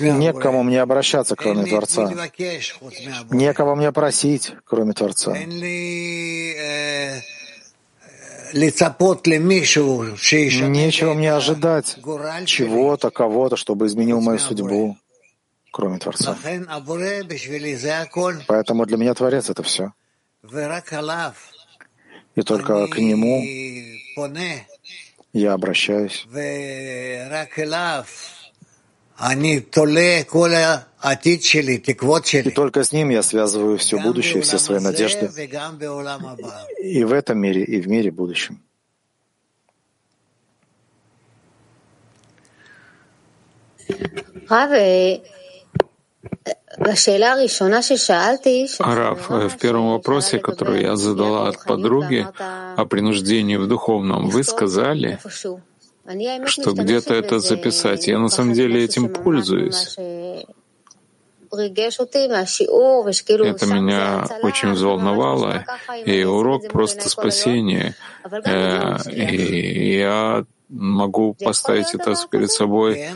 Некому 0.00 0.62
мне 0.62 0.82
обращаться, 0.82 1.34
кроме 1.34 1.64
Творца. 1.64 2.12
Некого 3.30 3.74
мне 3.74 3.90
просить, 3.90 4.52
кроме 4.64 4.92
Творца. 4.92 5.34
Нечего 10.68 11.14
мне 11.14 11.32
ожидать 11.32 11.96
чего-то, 12.44 13.10
кого-то, 13.10 13.56
чтобы 13.56 13.86
изменил 13.86 14.20
мою 14.20 14.38
судьбу, 14.38 14.98
кроме 15.72 15.98
Творца. 15.98 16.36
Поэтому 18.46 18.84
для 18.86 18.96
меня 18.98 19.14
Творец— 19.14 19.48
это 19.52 19.62
все. 19.62 19.92
И 22.34 22.42
только 22.42 22.86
к 22.86 22.98
Нему 22.98 23.42
я 25.32 25.52
обращаюсь. 25.52 26.24
И 32.46 32.50
только 32.50 32.84
с 32.84 32.92
ним 32.92 33.10
я 33.10 33.22
связываю 33.22 33.76
все 33.78 33.98
будущее, 34.00 34.42
все 34.42 34.58
свои 34.58 34.78
надежды. 34.78 35.28
И 36.80 37.04
в 37.04 37.12
этом 37.12 37.38
мире, 37.38 37.64
и 37.64 37.80
в 37.80 37.88
мире 37.88 38.12
будущем. 38.12 38.60
Раф, 48.78 49.30
в 49.30 49.58
первом 49.58 49.90
вопросе, 49.90 50.38
который 50.38 50.82
я 50.82 50.96
задала 50.96 51.48
от 51.48 51.64
подруги 51.64 52.26
о 52.76 52.84
принуждении 52.84 53.56
в 53.56 53.66
духовном, 53.66 54.28
вы 54.28 54.44
сказали, 54.44 55.18
что 56.46 56.72
где-то 56.72 57.14
это 57.14 57.40
записать. 57.40 58.06
Я 58.06 58.18
на 58.18 58.28
самом 58.28 58.54
деле 58.54 58.84
этим 58.84 59.12
пользуюсь. 59.12 59.96
Это 63.46 63.66
меня 63.66 64.26
очень 64.42 64.72
взволновало, 64.72 65.64
и 66.04 66.24
урок 66.24 66.68
просто 66.68 67.08
спасение. 67.08 67.94
Э, 68.44 68.98
и 69.10 69.98
я 69.98 70.44
могу 70.68 71.34
поставить 71.34 71.94
это 71.94 72.14
перед 72.30 72.50
собой, 72.50 73.08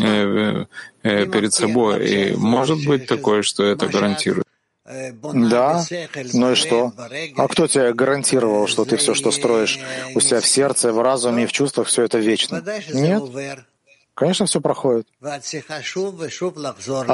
э, 0.00 0.64
э, 1.02 1.26
перед 1.26 1.52
собой. 1.52 2.06
И 2.08 2.36
может 2.36 2.84
быть 2.86 3.06
такое, 3.06 3.42
что 3.42 3.64
это 3.64 3.86
гарантирует. 3.88 4.44
Да, 4.84 5.84
ну 6.32 6.52
и 6.52 6.54
что? 6.54 6.92
А 7.36 7.48
кто 7.48 7.66
тебе 7.66 7.92
гарантировал, 7.92 8.66
что 8.66 8.86
ты 8.86 8.96
все, 8.96 9.14
что 9.14 9.30
строишь 9.30 9.78
у 10.14 10.20
себя 10.20 10.40
в 10.40 10.46
сердце, 10.46 10.92
в 10.92 11.02
разуме 11.02 11.44
и 11.44 11.46
в 11.46 11.52
чувствах, 11.52 11.88
все 11.88 12.04
это 12.04 12.18
вечно? 12.18 12.64
Нет. 12.92 13.22
Конечно, 14.14 14.46
все 14.46 14.60
проходит. 14.60 15.06
А 15.22 15.40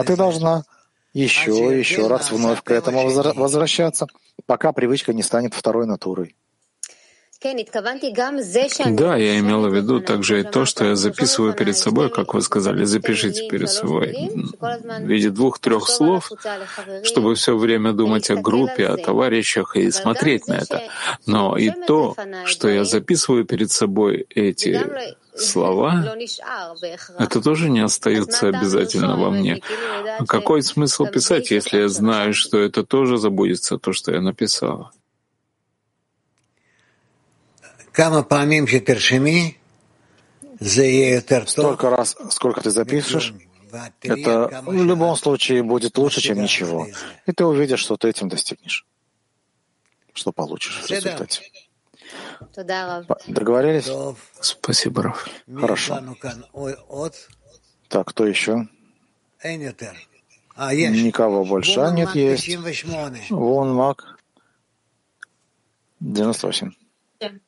ты 0.04 0.16
должна 0.16 0.64
еще 1.12 1.78
еще 1.78 2.06
раз 2.06 2.30
вновь 2.30 2.62
к 2.62 2.70
этому 2.70 3.08
возвращаться, 3.10 4.06
пока 4.46 4.72
привычка 4.72 5.12
не 5.12 5.22
станет 5.22 5.54
второй 5.54 5.86
натурой. 5.86 6.36
Да, 8.96 9.16
я 9.16 9.38
имела 9.38 9.68
в 9.68 9.74
виду 9.74 10.00
также 10.00 10.40
и 10.40 10.42
то, 10.44 10.64
что 10.64 10.84
я 10.84 10.96
записываю 10.96 11.52
перед 11.52 11.76
собой, 11.76 12.10
как 12.10 12.34
вы 12.34 12.40
сказали, 12.40 12.84
запишите 12.84 13.48
перед 13.48 13.70
собой 13.70 14.30
в 14.60 15.06
виде 15.06 15.30
двух-трех 15.30 15.88
слов, 15.88 16.30
чтобы 17.02 17.34
все 17.34 17.56
время 17.56 17.92
думать 17.92 18.30
о 18.30 18.36
группе, 18.36 18.86
о 18.86 18.96
товарищах 18.96 19.76
и 19.76 19.90
смотреть 19.90 20.48
на 20.48 20.54
это. 20.54 20.82
Но 21.26 21.56
и 21.56 21.70
то, 21.86 22.16
что 22.46 22.68
я 22.68 22.84
записываю 22.84 23.44
перед 23.44 23.70
собой 23.70 24.26
эти 24.30 24.80
слова, 25.36 26.16
это 27.18 27.40
тоже 27.42 27.68
не 27.68 27.80
остается 27.80 28.48
обязательно 28.48 29.16
во 29.16 29.30
мне. 29.30 29.60
Какой 30.26 30.62
смысл 30.62 31.06
писать, 31.06 31.50
если 31.50 31.78
я 31.78 31.88
знаю, 31.88 32.32
что 32.34 32.58
это 32.58 32.84
тоже 32.84 33.18
забудется, 33.18 33.78
то, 33.78 33.92
что 33.92 34.12
я 34.12 34.20
написала? 34.20 34.92
Столько 41.46 41.90
раз, 41.90 42.16
сколько 42.30 42.60
ты 42.60 42.70
запишешь, 42.70 43.34
это 44.02 44.62
в 44.66 44.72
любом 44.72 45.16
случае 45.16 45.62
будет 45.62 45.96
лучше, 45.96 46.20
чем 46.20 46.40
ничего. 46.40 46.88
И 47.26 47.32
ты 47.32 47.44
увидишь, 47.44 47.80
что 47.80 47.96
ты 47.96 48.08
этим 48.08 48.28
достигнешь, 48.28 48.86
что 50.12 50.32
получишь 50.32 50.82
в 50.82 50.90
результате. 50.90 51.42
Договорились? 53.26 53.88
Спасибо, 54.40 55.02
Раф. 55.04 55.28
Хорошо. 55.56 56.00
Так, 57.88 58.08
кто 58.08 58.26
еще? 58.26 58.68
Никого 61.02 61.44
больше. 61.44 61.80
А, 61.80 61.90
нет, 61.92 62.14
есть. 62.14 62.48
Вон 63.30 63.74
Мак. 63.74 64.18
98. 66.00 66.72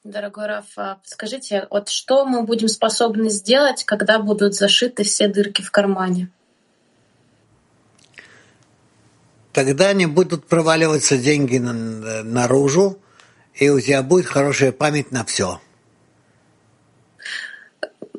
Дорогой 0.05 0.47
Раф, 0.47 0.67
а 0.77 1.01
скажите, 1.05 1.67
вот 1.71 1.89
что 1.89 2.25
мы 2.25 2.43
будем 2.43 2.69
способны 2.69 3.29
сделать, 3.29 3.85
когда 3.85 4.19
будут 4.19 4.55
зашиты 4.55 5.05
все 5.05 5.29
дырки 5.29 5.63
в 5.63 5.71
кармане? 5.71 6.31
Тогда 9.53 9.93
не 9.93 10.07
будут 10.07 10.47
проваливаться 10.47 11.19
деньги 11.19 11.59
наружу, 11.59 12.99
и 13.55 13.69
у 13.71 13.81
тебя 13.81 14.03
будет 14.03 14.27
хорошая 14.27 14.73
память 14.73 15.13
на 15.13 15.25
все. 15.25 15.61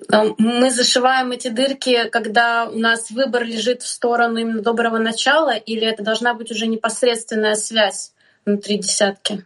Мы 0.09 0.71
зашиваем 0.71 1.31
эти 1.31 1.49
дырки, 1.49 2.09
когда 2.09 2.69
у 2.69 2.77
нас 2.77 3.11
выбор 3.11 3.43
лежит 3.43 3.83
в 3.83 3.87
сторону 3.87 4.37
именно 4.37 4.61
доброго 4.61 4.97
начала, 4.99 5.55
или 5.55 5.85
это 5.85 6.03
должна 6.03 6.33
быть 6.33 6.49
уже 6.51 6.65
непосредственная 6.67 7.55
связь 7.55 8.13
внутри 8.45 8.77
десятки? 8.77 9.45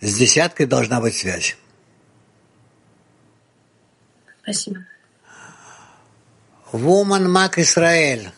С 0.00 0.14
десяткой 0.14 0.66
должна 0.66 1.00
быть 1.00 1.16
связь. 1.16 1.56
Спасибо. 4.42 4.84
Woman 6.72 7.28
Мак 7.28 7.58
Израиль. 7.58 8.30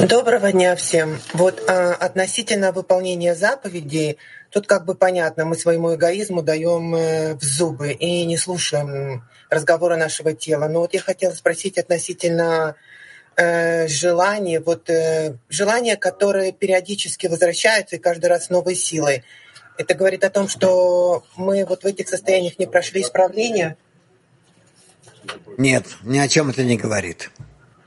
Доброго 0.00 0.52
дня 0.52 0.76
всем. 0.76 1.20
Вот 1.34 1.62
а, 1.68 1.92
относительно 1.94 2.72
выполнения 2.72 3.34
заповедей, 3.34 4.18
тут 4.50 4.66
как 4.66 4.84
бы 4.86 4.94
понятно, 4.94 5.44
мы 5.44 5.56
своему 5.56 5.94
эгоизму 5.94 6.42
даем 6.42 6.94
э, 6.94 7.34
в 7.34 7.42
зубы 7.42 7.92
и 7.92 8.24
не 8.24 8.36
слушаем 8.36 9.24
разговора 9.50 9.96
нашего 9.96 10.32
тела. 10.32 10.68
Но 10.68 10.80
вот 10.80 10.94
я 10.94 11.00
хотела 11.00 11.32
спросить 11.32 11.78
относительно 11.78 12.76
э, 13.36 13.88
желания, 13.88 14.60
вот 14.60 14.88
э, 14.88 15.34
желания, 15.48 15.96
которое 15.96 16.52
периодически 16.52 17.26
возвращается 17.26 17.96
и 17.96 17.98
каждый 17.98 18.26
раз 18.26 18.46
с 18.46 18.50
новой 18.50 18.74
силой. 18.74 19.24
Это 19.78 19.94
говорит 19.94 20.24
о 20.24 20.30
том, 20.30 20.48
что 20.48 21.22
мы 21.36 21.64
вот 21.64 21.84
в 21.84 21.86
этих 21.86 22.08
состояниях 22.08 22.58
не 22.58 22.66
прошли 22.66 23.00
исправления? 23.00 23.76
Нет, 25.56 25.86
ни 26.02 26.18
о 26.18 26.26
чем 26.26 26.50
это 26.50 26.64
не 26.64 26.76
говорит. 26.76 27.30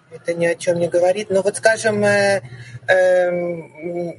Это 0.10 0.34
ни 0.34 0.46
о 0.46 0.56
чем 0.56 0.80
не 0.80 0.88
говорит. 0.88 1.30
Но 1.30 1.42
вот, 1.42 1.58
скажем, 1.58 2.04
э, 2.06 2.42
э, 2.88 4.14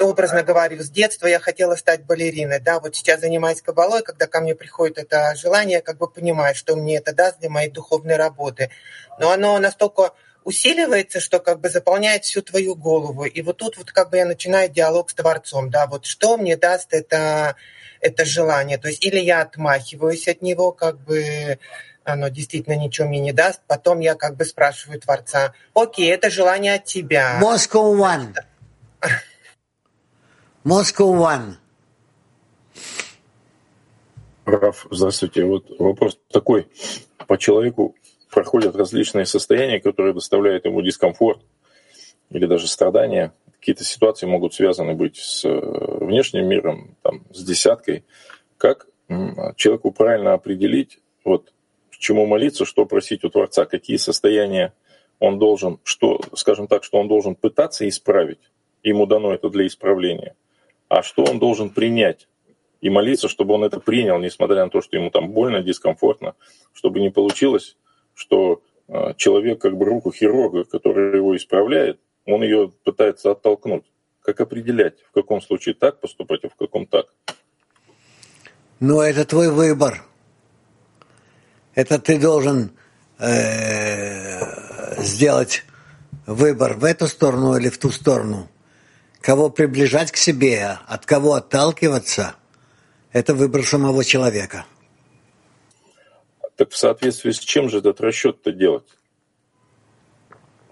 образно 0.00 0.42
говорю, 0.42 0.82
с 0.82 0.88
детства 0.88 1.26
я 1.26 1.38
хотела 1.38 1.76
стать 1.76 2.04
балериной. 2.04 2.60
Да, 2.60 2.80
вот 2.80 2.96
сейчас 2.96 3.20
занимаюсь 3.20 3.60
кабалой, 3.60 4.02
когда 4.02 4.26
ко 4.26 4.40
мне 4.40 4.54
приходит 4.54 4.96
это 4.96 5.34
желание, 5.36 5.82
как 5.82 5.98
бы 5.98 6.08
понимаю, 6.08 6.54
что 6.54 6.76
мне 6.76 6.96
это 6.96 7.14
даст 7.14 7.40
для 7.40 7.50
моей 7.50 7.70
духовной 7.70 8.16
работы. 8.16 8.70
Но 9.18 9.30
оно 9.30 9.58
настолько 9.58 10.12
усиливается, 10.44 11.20
что 11.20 11.38
как 11.38 11.60
бы 11.60 11.68
заполняет 11.68 12.24
всю 12.24 12.42
твою 12.42 12.74
голову. 12.74 13.24
И 13.24 13.42
вот 13.42 13.58
тут 13.58 13.76
вот 13.76 13.92
как 13.92 14.10
бы 14.10 14.16
я 14.16 14.26
начинаю 14.26 14.68
диалог 14.68 15.10
с 15.10 15.14
Творцом, 15.14 15.70
да, 15.70 15.86
вот 15.86 16.06
что 16.06 16.36
мне 16.36 16.56
даст 16.56 16.92
это, 16.92 17.56
это 18.00 18.24
желание. 18.24 18.78
То 18.78 18.88
есть 18.88 19.04
или 19.04 19.18
я 19.18 19.42
отмахиваюсь 19.42 20.28
от 20.28 20.42
него, 20.42 20.72
как 20.72 20.98
бы 21.00 21.58
оно 22.04 22.28
действительно 22.28 22.74
ничего 22.74 23.08
мне 23.08 23.20
не 23.20 23.32
даст. 23.32 23.60
Потом 23.66 24.00
я 24.00 24.14
как 24.14 24.36
бы 24.36 24.44
спрашиваю 24.44 25.00
Творца, 25.00 25.54
окей, 25.74 26.10
это 26.10 26.30
желание 26.30 26.74
от 26.74 26.84
тебя. 26.84 27.38
Moscow 27.40 27.96
One. 27.96 28.34
Moscow 30.64 31.12
One. 31.12 31.56
Раф, 34.44 34.86
здравствуйте. 34.90 35.44
Вот 35.44 35.66
вопрос 35.78 36.18
такой. 36.30 36.68
По 37.28 37.38
человеку 37.38 37.94
проходят 38.32 38.74
различные 38.74 39.26
состояния, 39.26 39.78
которые 39.78 40.14
доставляют 40.14 40.64
ему 40.64 40.82
дискомфорт 40.82 41.40
или 42.30 42.46
даже 42.46 42.66
страдания. 42.66 43.32
Какие-то 43.60 43.84
ситуации 43.84 44.26
могут 44.26 44.54
связаны 44.54 44.94
быть 44.94 45.16
с 45.18 45.44
э, 45.44 45.50
внешним 46.00 46.48
миром, 46.48 46.96
там, 47.02 47.22
с 47.30 47.44
десяткой. 47.44 48.04
Как 48.56 48.86
человеку 49.56 49.92
правильно 49.92 50.32
определить, 50.32 50.98
вот, 51.24 51.52
чему 52.02 52.26
молиться, 52.26 52.64
что 52.64 52.84
просить 52.84 53.22
у 53.24 53.30
Творца, 53.30 53.64
какие 53.64 53.96
состояния 53.96 54.74
он 55.20 55.38
должен, 55.38 55.78
что, 55.84 56.20
скажем 56.34 56.66
так, 56.66 56.82
что 56.82 56.98
он 56.98 57.06
должен 57.06 57.36
пытаться 57.36 57.88
исправить, 57.88 58.40
ему 58.82 59.06
дано 59.06 59.32
это 59.32 59.48
для 59.50 59.68
исправления, 59.68 60.34
а 60.88 61.02
что 61.04 61.22
он 61.22 61.38
должен 61.38 61.70
принять 61.70 62.26
и 62.80 62.90
молиться, 62.90 63.28
чтобы 63.28 63.54
он 63.54 63.62
это 63.62 63.78
принял, 63.78 64.18
несмотря 64.18 64.64
на 64.64 64.70
то, 64.70 64.80
что 64.80 64.96
ему 64.96 65.10
там 65.10 65.30
больно, 65.30 65.62
дискомфортно, 65.62 66.34
чтобы 66.72 66.98
не 66.98 67.10
получилось 67.10 67.76
что 68.14 68.62
а, 68.88 69.14
человек 69.14 69.60
как 69.60 69.76
бы 69.76 69.84
руку 69.84 70.12
хирурга, 70.12 70.64
который 70.64 71.16
его 71.16 71.36
исправляет, 71.36 72.00
он 72.26 72.42
ее 72.42 72.72
пытается 72.84 73.30
оттолкнуть. 73.30 73.84
Как 74.20 74.40
определять, 74.40 75.00
в 75.10 75.12
каком 75.12 75.40
случае 75.40 75.74
так 75.74 76.00
поступать, 76.00 76.44
а 76.44 76.48
в 76.48 76.54
каком 76.54 76.86
так? 76.86 77.06
Ну, 78.78 79.00
это 79.00 79.24
твой 79.24 79.50
выбор. 79.50 80.04
Это 81.74 81.98
ты 81.98 82.18
должен 82.20 82.72
э, 83.18 85.02
сделать 85.02 85.64
выбор 86.26 86.74
в 86.74 86.84
эту 86.84 87.08
сторону 87.08 87.56
или 87.56 87.68
в 87.68 87.78
ту 87.78 87.90
сторону. 87.90 88.48
Кого 89.20 89.50
приближать 89.50 90.12
к 90.12 90.16
себе, 90.16 90.78
от 90.86 91.06
кого 91.06 91.34
отталкиваться, 91.34 92.34
это 93.12 93.34
выбор 93.34 93.64
самого 93.64 94.04
человека. 94.04 94.66
Так 96.62 96.70
в 96.70 96.76
соответствии 96.76 97.32
с 97.32 97.40
чем 97.40 97.68
же 97.68 97.78
этот 97.78 98.00
расчет-то 98.00 98.52
делать? 98.52 98.84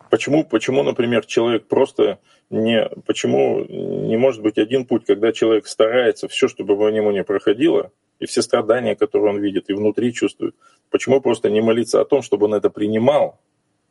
Почему, 0.09 0.45
почему, 0.45 0.84
например, 0.84 1.26
человек 1.26 1.66
просто 1.66 2.20
не, 2.49 2.88
почему 3.07 3.64
не 3.64 4.16
может 4.16 4.41
быть 4.41 4.57
один 4.57 4.84
путь, 4.84 5.05
когда 5.05 5.32
человек 5.32 5.66
старается 5.66 6.28
все, 6.28 6.47
чтобы 6.47 6.76
по 6.76 6.88
нему 6.93 7.11
не 7.11 7.24
проходило, 7.24 7.91
и 8.20 8.26
все 8.26 8.41
страдания, 8.41 8.95
которые 8.95 9.30
он 9.34 9.41
видит 9.41 9.68
и 9.68 9.72
внутри 9.72 10.12
чувствует, 10.12 10.55
почему 10.91 11.20
просто 11.20 11.51
не 11.51 11.61
молиться 11.61 12.01
о 12.01 12.05
том, 12.05 12.22
чтобы 12.22 12.47
он 12.47 12.55
это 12.55 12.70
принимал, 12.70 13.41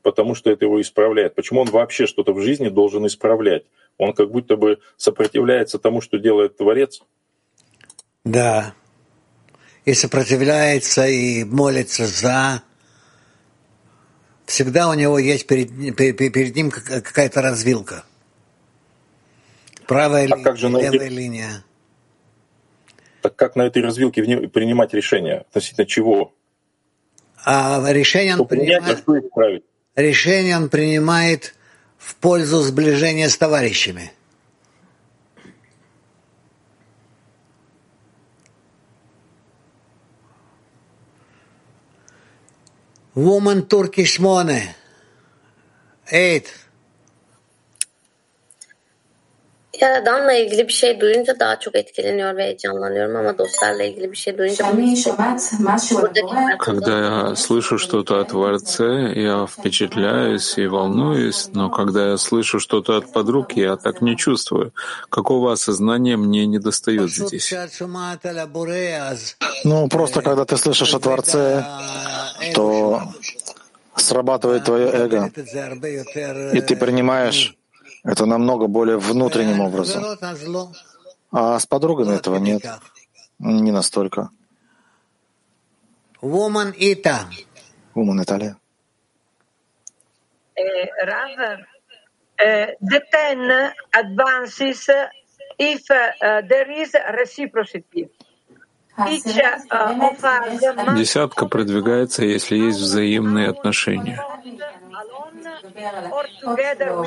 потому 0.01 0.35
что 0.35 0.49
это 0.49 0.63
его 0.63 0.79
исправляет? 0.79 1.35
Почему 1.35 1.59
он 1.59 1.67
вообще 1.67 2.07
что-то 2.07 2.31
в 2.31 2.39
жизни 2.39 2.69
должен 2.69 3.05
исправлять? 3.07 3.65
Он 3.97 4.13
как 4.13 4.31
будто 4.31 4.55
бы 4.55 4.79
сопротивляется 4.95 5.79
тому, 5.79 5.99
что 5.99 6.17
делает 6.17 6.55
Творец? 6.55 7.01
Да. 8.23 8.73
И 9.89 9.93
сопротивляется, 9.95 11.07
и 11.07 11.43
молится 11.43 12.05
за 12.05 12.61
всегда 14.45 14.87
у 14.87 14.93
него 14.93 15.17
есть 15.17 15.47
перед, 15.47 15.95
перед, 15.95 16.15
перед 16.15 16.55
ним 16.55 16.69
какая-то 16.69 17.41
развилка. 17.41 18.03
Правая 19.87 20.25
а 20.25 20.27
линия, 20.27 20.43
как 20.43 20.57
же 20.57 20.67
левая 20.67 20.91
этой... 20.91 21.09
линия. 21.09 21.65
Так 23.23 23.35
как 23.35 23.55
на 23.55 23.63
этой 23.63 23.81
развилке 23.81 24.21
принимать 24.49 24.93
решение? 24.93 25.37
Относительно 25.49 25.87
чего? 25.87 26.35
А 27.43 27.83
решение 27.91 28.37
он, 28.37 28.47
принимает, 28.47 29.03
принять, 29.03 29.63
решение 29.95 30.55
он 30.55 30.69
принимает 30.69 31.55
в 31.97 32.13
пользу 32.17 32.59
сближения 32.59 33.27
с 33.27 33.35
товарищами. 33.35 34.11
woman 43.26 43.65
Turkish 43.67 44.20
money. 44.20 44.63
Eight. 46.11 46.68
Ya 49.82 50.05
Dan'la 50.05 50.34
ilgili 50.34 50.67
bir 50.67 50.73
şey 50.73 50.99
duyunca 50.99 51.39
daha 51.39 51.59
çok 51.59 51.75
etkileniyor 51.75 52.38
ve 52.38 52.43
heyecanlanıyorum 52.43 53.15
ama 53.15 53.38
dostlarla 53.38 53.84
ilgili 53.84 54.11
bir 54.11 54.17
şey 54.17 54.38
duyunca 54.38 54.65
Когда 56.59 56.99
я 56.99 57.36
слышу 57.36 57.77
что-то 57.80 58.19
о 58.19 58.23
Творце, 58.23 59.13
я 59.15 59.45
впечатляюсь 59.45 60.57
и 60.57 60.67
волнуюсь, 60.67 61.49
но 61.53 61.69
когда 61.69 62.09
я 62.09 62.17
слышу 62.17 62.59
что-то 62.59 62.97
от 62.97 63.13
подруг, 63.13 63.53
я 63.55 63.75
так 63.75 64.01
не 64.01 64.17
чувствую. 64.17 64.73
Какого 65.09 65.53
осознания 65.53 66.17
мне 66.17 66.45
не 66.45 66.59
достает 66.59 67.09
здесь? 67.11 67.53
Ну, 69.63 69.88
просто 69.88 70.21
когда 70.21 70.45
ты 70.45 70.57
слышишь 70.57 70.93
о 70.93 70.99
Творце, 70.99 71.65
то 72.53 73.01
срабатывает 73.95 74.63
твое 74.65 74.88
эго, 74.88 75.32
и 76.53 76.61
ты 76.61 76.75
принимаешь 76.75 77.55
это 78.03 78.25
намного 78.25 78.67
более 78.67 78.97
внутренним 78.97 79.61
образом. 79.61 80.03
А 81.31 81.59
с 81.59 81.65
подругами 81.65 82.15
этого 82.15 82.37
нет. 82.37 82.63
Не 83.39 83.71
настолько. 83.71 84.29
Woman 86.21 86.73
Ita. 86.77 87.29
Woman 87.95 88.21
Italia. 88.21 88.57
Rav, 90.57 91.59
the 92.37 93.01
ten 93.11 93.71
advances 93.93 94.89
if 95.57 95.87
there 95.87 96.71
is 96.71 96.93
reciprocity. 97.17 98.09
Десятка 100.97 101.45
продвигается, 101.45 102.25
если 102.25 102.57
есть 102.57 102.79
взаимные 102.79 103.49
отношения. 103.49 104.21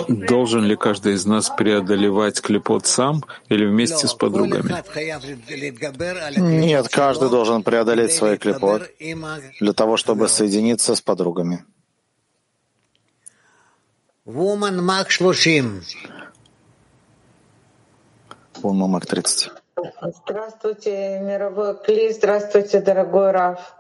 Должен 0.09 0.65
ли 0.65 0.77
каждый 0.77 1.15
из 1.15 1.27
нас 1.27 1.51
преодолевать 1.51 2.41
клепот 2.41 2.87
сам 2.87 3.23
или 3.49 3.67
вместе 3.67 4.07
с 4.07 4.15
подругами? 4.15 4.75
Нет, 6.39 6.89
каждый 6.89 7.29
должен 7.29 7.63
преодолеть 7.63 8.13
свой 8.13 8.39
клепот 8.39 8.91
для 9.61 9.73
того, 9.73 9.97
чтобы 9.97 10.29
соединиться 10.29 10.95
с 10.95 11.01
подругами. 11.01 11.65
Woman 14.25 14.81
Мак 14.81 15.09
30. 15.09 15.97
Woman 18.63 18.87
Мак 18.87 19.07
30. 19.07 19.62
Здравствуйте, 20.01 21.19
мировой 21.19 21.77
Кли, 21.77 22.13
здравствуйте, 22.13 22.81
дорогой 22.81 23.33
Раф. 23.33 23.75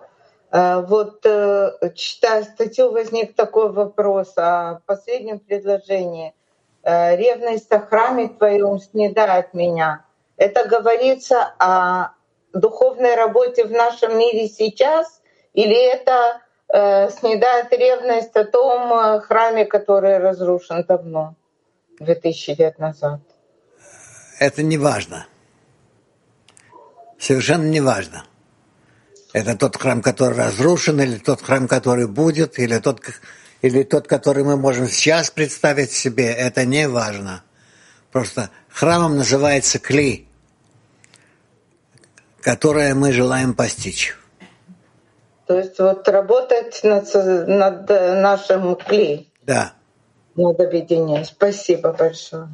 Э, 0.50 0.80
вот 0.80 1.24
э, 1.24 1.70
читая 1.94 2.42
статью, 2.42 2.90
возник 2.90 3.36
такой 3.36 3.70
вопрос 3.70 4.32
о 4.36 4.80
последнем 4.86 5.38
предложении. 5.38 6.34
Э, 6.82 7.14
«Ревность 7.16 7.70
о 7.70 7.78
храме 7.78 8.28
твоем 8.30 8.80
снедает 8.80 9.55
меня». 9.55 10.05
Это 10.36 10.68
говорится 10.68 11.55
о 11.61 12.14
духовной 12.53 13.14
работе 13.14 13.64
в 13.64 13.70
нашем 13.70 14.18
мире 14.18 14.48
сейчас, 14.48 15.20
или 15.53 15.76
это 15.76 16.40
снедает 16.68 17.70
ревность 17.70 18.34
о 18.34 18.46
том 18.46 19.20
храме, 19.20 19.66
который 19.66 20.16
разрушен 20.16 20.84
давно, 20.84 21.34
2000 22.00 22.50
лет 22.59 22.78
назад? 22.78 23.20
Это 24.40 24.62
не 24.62 24.78
важно. 24.78 25.26
Совершенно 27.23 27.68
не 27.68 27.81
важно. 27.81 28.25
Это 29.33 29.57
тот 29.57 29.77
храм, 29.77 30.03
который 30.03 30.37
разрушен, 30.37 31.01
или 31.01 31.18
тот 31.18 31.41
храм, 31.41 31.68
который 31.68 32.09
будет, 32.09 32.59
или 32.59 32.77
тот, 32.79 33.01
или 33.61 33.85
тот, 33.85 34.09
который 34.09 34.43
мы 34.43 34.57
можем 34.57 34.89
сейчас 34.89 35.31
представить 35.31 35.93
себе, 35.93 36.27
это 36.33 36.64
не 36.64 36.89
важно. 36.89 37.45
Просто 38.11 38.51
храмом 38.68 39.18
называется 39.18 39.79
кли, 39.79 40.27
которое 42.41 42.93
мы 42.97 43.12
желаем 43.12 43.55
постичь. 43.55 44.16
То 45.47 45.59
есть 45.59 45.79
вот 45.79 46.09
работать 46.09 46.81
над, 46.83 47.14
над 47.14 47.89
нашим 47.89 48.75
кли. 48.75 49.31
Да. 49.43 49.75
Над 50.35 50.59
объединением. 50.59 51.25
Спасибо 51.25 51.93
большое. 51.93 52.49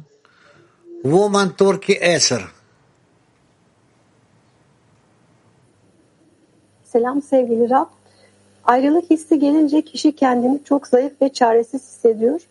Woman 1.03 1.57
Turkey 1.57 1.97
Эсер. 1.99 2.51
Selam 6.91 7.21
sevgili 7.21 7.69
Rab. 7.69 7.85
Ayrılık 8.63 9.09
hissi 9.09 9.39
gelince 9.39 9.81
kişi 9.81 10.15
kendini 10.15 10.63
çok 10.63 10.87
zayıf 10.87 11.21
ve 11.21 11.29
çaresiz 11.29 11.81
hissediyor. 11.81 12.41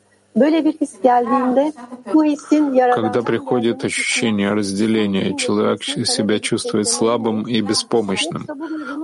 Когда 2.94 3.22
приходит 3.22 3.84
ощущение 3.84 4.52
разделения, 4.52 5.36
человек 5.36 5.82
себя 5.82 6.38
чувствует 6.38 6.88
слабым 6.88 7.46
и 7.46 7.60
беспомощным. 7.60 8.46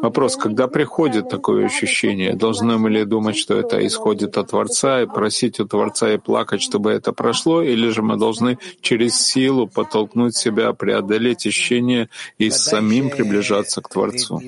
Вопрос, 0.03 0.37
когда 0.37 0.68
приходит 0.68 1.28
такое 1.28 1.66
ощущение, 1.66 2.35
должны 2.35 2.78
мы 2.78 2.91
ли 2.91 3.05
думать, 3.05 3.37
что 3.37 3.59
это 3.59 3.85
исходит 3.87 4.37
от 4.37 4.51
Творца, 4.51 5.03
и 5.03 5.07
просить 5.07 5.61
у 5.61 5.66
Творца 5.66 6.12
и 6.12 6.18
плакать, 6.18 6.62
чтобы 6.62 6.93
это 6.93 7.12
прошло, 7.12 7.62
или 7.62 7.89
же 7.89 8.03
мы 8.03 8.16
должны 8.16 8.59
через 8.80 9.16
силу 9.16 9.66
подтолкнуть 9.66 10.37
себя, 10.37 10.72
преодолеть 10.72 11.47
ощущение 11.47 12.09
и 12.39 12.51
самим 12.51 13.11
приближаться 13.11 13.80
к 13.80 13.89
Творцу? 13.89 14.41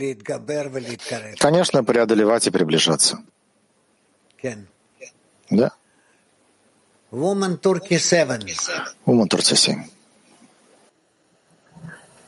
Конечно, 1.38 1.84
преодолевать 1.84 2.46
и 2.46 2.50
приближаться. 2.50 3.18
Да. 5.50 5.72
Woman 7.16 7.56
Turkey 7.56 7.98
7. 7.98 8.44
Woman 9.06 9.28
Turkey 9.28 9.56
7. 9.56 9.78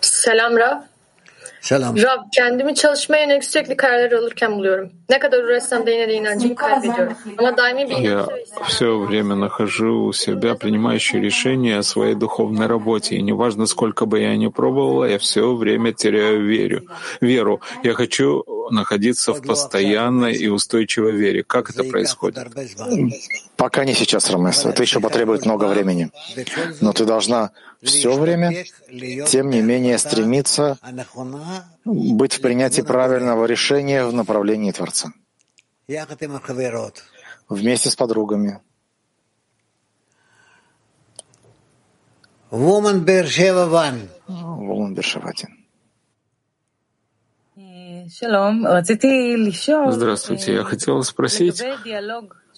Selam 0.01 0.57
Rav. 0.57 0.81
Selam. 1.61 1.97
Rab, 1.97 2.21
kendimi 2.37 2.75
çalışmaya 2.75 3.23
yönelik 3.23 3.45
sürekli 3.45 3.77
kararlar 3.77 4.13
alırken 4.13 4.53
buluyorum. 4.53 4.91
Ne 5.11 5.19
kadar 5.19 5.45
uğraşsam 5.45 5.87
da 5.87 5.91
yine 5.91 6.09
de 6.09 6.15
inancımı 6.15 6.55
kaybediyorum. 6.55 7.13
Ama 7.39 7.57
daimi 7.57 7.91
bir 7.91 7.97
Я 7.97 8.27
все 8.69 8.87
время 8.87 9.35
нахожу 9.35 10.07
у 10.07 10.13
себя 10.13 10.55
принимающие 10.55 11.21
решения 11.23 11.79
о 11.79 11.83
своей 11.83 12.15
духовной 12.15 12.67
работе, 12.67 13.17
и 13.17 13.23
неважно, 13.23 13.67
сколько 13.67 14.07
бы 14.07 14.21
я 14.21 14.37
ни 14.37 14.49
пробовала, 14.49 15.05
я 15.05 15.19
все 15.19 15.55
время 15.55 15.93
теряю 15.93 16.47
веру. 16.47 16.81
веру. 17.21 17.61
Я 17.85 17.93
хочу 17.93 18.45
находиться 18.71 19.33
в 19.33 19.43
постоянной 19.43 20.35
и 20.35 20.49
устойчивой 20.49 21.13
вере. 21.13 21.43
Как 21.45 21.71
это 21.71 21.85
происходит? 21.85 22.47
Пока 23.57 23.85
не 23.85 23.95
сейчас, 23.95 24.31
Рамес. 24.31 24.65
Это 24.65 24.83
еще 24.83 25.01
потребует 25.01 25.45
много 25.45 25.65
времени. 25.65 26.11
Но 26.81 26.93
ты 26.93 27.05
должна 27.05 27.51
все 27.83 28.13
время, 28.19 28.65
тем 29.27 29.51
не 29.51 29.63
менее, 29.63 29.99
стремиться 29.99 30.79
быть 31.85 32.35
в 32.35 32.41
принятии 32.41 32.83
правильного 32.83 33.45
решения 33.47 34.05
в 34.05 34.13
направлении 34.13 34.73
Творца. 34.73 35.13
Вместе 37.49 37.91
с 37.91 37.97
подругами. 37.97 38.61
Woman 42.51 43.01
Бершева 43.01 43.67
Ван. 43.67 44.09
Woman 44.29 44.95
Бершева 44.95 45.33
Здравствуйте. 49.91 50.55
Я 50.55 50.65
хотела 50.65 51.03
спросить 51.03 51.63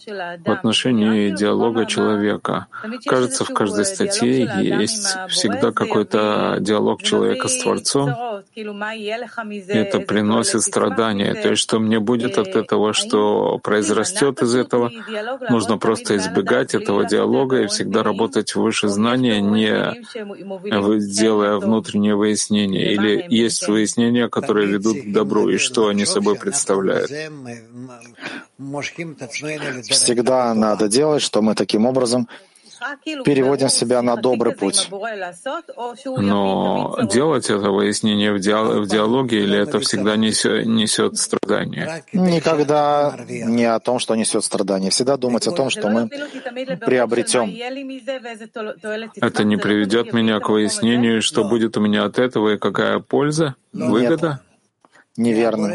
в 0.07 0.51
отношении 0.51 1.30
диалога 1.30 1.86
человека. 1.86 2.66
Кажется, 3.07 3.44
в 3.44 3.48
каждой 3.53 3.84
статье 3.84 4.42
есть 4.42 5.09
всегда 5.28 5.72
какой-то 5.72 6.57
диалог 6.61 7.03
человека 7.03 7.48
с 7.48 7.62
Творцом. 7.62 8.14
Это 8.57 10.01
приносит 10.01 10.62
страдания. 10.62 11.34
То 11.34 11.51
есть, 11.51 11.62
что 11.62 11.78
мне 11.78 12.01
будет 12.01 12.36
от 12.36 12.48
этого, 12.48 12.92
что 12.92 13.59
произрастет 13.59 14.42
из 14.42 14.57
этого. 14.57 14.90
Нужно 15.48 15.78
просто 15.78 16.16
избегать 16.16 16.74
этого 16.74 17.05
диалога 17.05 17.62
и 17.62 17.66
всегда 17.68 18.03
работать 18.03 18.57
выше 18.57 18.88
знания, 18.88 19.40
не 19.40 20.03
делая 20.98 21.59
внутреннее 21.59 22.16
выяснение. 22.16 22.92
Или 22.92 23.24
есть 23.28 23.68
выяснения, 23.68 24.28
которые 24.28 24.66
ведут 24.66 25.01
к 25.01 25.12
добру, 25.12 25.48
и 25.48 25.59
что 25.59 25.86
они 25.86 26.05
собой 26.05 26.34
представляют. 26.36 27.11
Всегда 29.88 30.55
надо 30.55 30.88
делать, 30.88 31.22
что 31.22 31.40
мы 31.40 31.55
таким 31.55 31.86
образом 31.86 32.28
переводим 33.24 33.68
себя 33.68 34.03
на 34.03 34.16
добрый 34.16 34.55
путь. 34.55 34.89
Но 36.07 36.99
делать 37.03 37.51
это 37.51 37.70
выяснение 37.70 38.33
в, 38.33 38.39
диалоге 38.39 39.43
или 39.43 39.59
это 39.59 39.81
всегда 39.81 40.16
несет, 40.16 40.66
несет 40.66 41.16
страдания? 41.16 42.05
Никогда 42.12 43.16
не 43.28 43.64
о 43.64 43.78
том, 43.81 43.99
что 43.99 44.14
несет 44.14 44.45
страдания. 44.45 44.91
Всегда 44.91 45.16
думать 45.16 45.47
о 45.47 45.53
том, 45.53 45.70
что 45.70 45.89
мы 45.89 46.09
приобретем. 46.09 47.51
Это 49.16 49.45
не 49.45 49.57
приведет 49.57 50.12
меня 50.12 50.41
к 50.41 50.49
выяснению, 50.49 51.22
что 51.22 51.45
будет 51.45 51.76
у 51.76 51.81
меня 51.81 52.05
от 52.05 52.18
этого 52.18 52.55
и 52.55 52.59
какая 52.59 52.99
польза, 53.01 53.55
выгода? 53.72 54.28
Нет 54.28 54.51
неверно. 55.20 55.74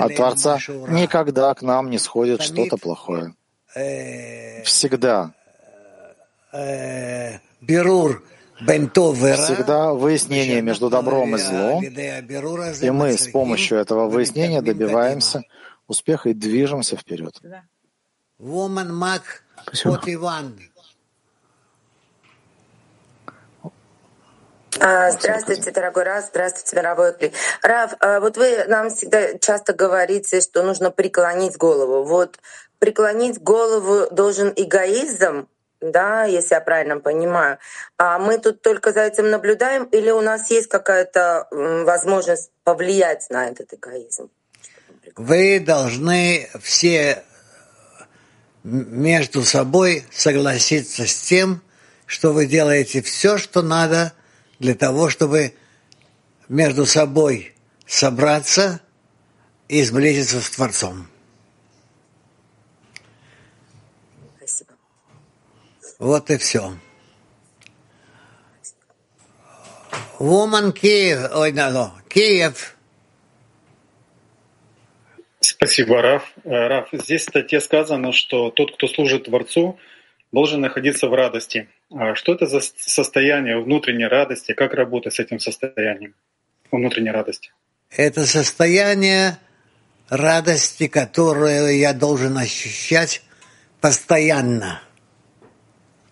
От 0.00 0.16
Творца 0.16 0.58
никогда 0.88 1.54
к 1.54 1.62
нам 1.62 1.90
не 1.90 1.98
сходит 1.98 2.42
что-то 2.42 2.76
плохое. 2.76 3.34
Всегда. 4.64 5.32
Всегда 9.36 9.92
выяснение 9.92 10.62
между 10.62 10.90
добром 10.90 11.36
и 11.36 11.38
злом, 11.38 11.84
и 11.84 12.90
мы 12.90 13.16
с 13.16 13.28
помощью 13.28 13.78
этого 13.78 14.08
выяснения 14.08 14.62
добиваемся 14.62 15.42
успеха 15.86 16.30
и 16.30 16.34
движемся 16.34 16.96
вперед. 16.96 17.40
Спасибо. 19.62 20.00
А, 24.80 25.10
здравствуйте, 25.10 25.72
дорогой 25.72 26.04
Рав, 26.04 26.24
здравствуйте, 26.26 26.76
мировой 26.76 27.12
Кли. 27.12 27.32
Рав, 27.62 27.94
а, 28.00 28.20
вот 28.20 28.36
вы 28.36 28.64
нам 28.68 28.90
всегда 28.90 29.36
часто 29.38 29.72
говорите, 29.72 30.40
что 30.40 30.62
нужно 30.62 30.90
преклонить 30.90 31.56
голову. 31.56 32.04
Вот 32.04 32.38
преклонить 32.78 33.42
голову 33.42 34.08
должен 34.14 34.52
эгоизм, 34.54 35.48
да, 35.80 36.24
если 36.24 36.54
я 36.54 36.60
правильно 36.60 36.98
понимаю. 37.00 37.58
А 37.96 38.18
мы 38.18 38.38
тут 38.38 38.62
только 38.62 38.92
за 38.92 39.02
этим 39.02 39.30
наблюдаем, 39.30 39.84
или 39.84 40.10
у 40.10 40.20
нас 40.20 40.50
есть 40.50 40.68
какая-то 40.68 41.48
возможность 41.50 42.50
повлиять 42.64 43.26
на 43.30 43.48
этот 43.48 43.72
эгоизм? 43.74 44.30
Вы 45.16 45.60
должны 45.60 46.48
все 46.62 47.22
между 48.62 49.42
собой 49.44 50.04
согласиться 50.12 51.06
с 51.06 51.14
тем, 51.22 51.62
что 52.06 52.32
вы 52.32 52.46
делаете 52.46 53.02
все, 53.02 53.38
что 53.38 53.62
надо 53.62 54.12
для 54.58 54.74
того, 54.74 55.08
чтобы 55.08 55.54
между 56.48 56.86
собой 56.86 57.54
собраться 57.86 58.80
и 59.68 59.82
сблизиться 59.84 60.40
с 60.40 60.50
Творцом. 60.50 61.08
Спасибо. 64.38 64.72
Вот 65.98 66.30
и 66.30 66.38
все. 66.38 66.74
Woman 70.18 70.72
Киев, 70.72 71.30
ой, 71.34 71.52
да, 71.52 71.70
no, 71.70 71.90
Киев. 72.08 72.76
Спасибо, 75.40 76.02
Раф. 76.02 76.32
Э, 76.44 76.66
Раф, 76.68 76.88
здесь 76.92 77.22
в 77.22 77.30
статье 77.30 77.60
сказано, 77.60 78.12
что 78.12 78.50
тот, 78.50 78.74
кто 78.74 78.88
служит 78.88 79.24
Творцу, 79.24 79.78
должен 80.32 80.60
находиться 80.60 81.08
в 81.08 81.14
радости. 81.14 81.68
А 81.90 82.14
что 82.14 82.34
это 82.34 82.46
за 82.46 82.60
состояние 82.60 83.60
внутренней 83.60 84.06
радости? 84.06 84.52
Как 84.52 84.74
работать 84.74 85.14
с 85.14 85.20
этим 85.20 85.38
состоянием 85.38 86.14
внутренней 86.70 87.10
радости? 87.10 87.52
Это 87.90 88.26
состояние 88.26 89.38
радости, 90.08 90.86
которое 90.88 91.72
я 91.72 91.92
должен 91.92 92.36
ощущать 92.36 93.22
постоянно 93.80 94.82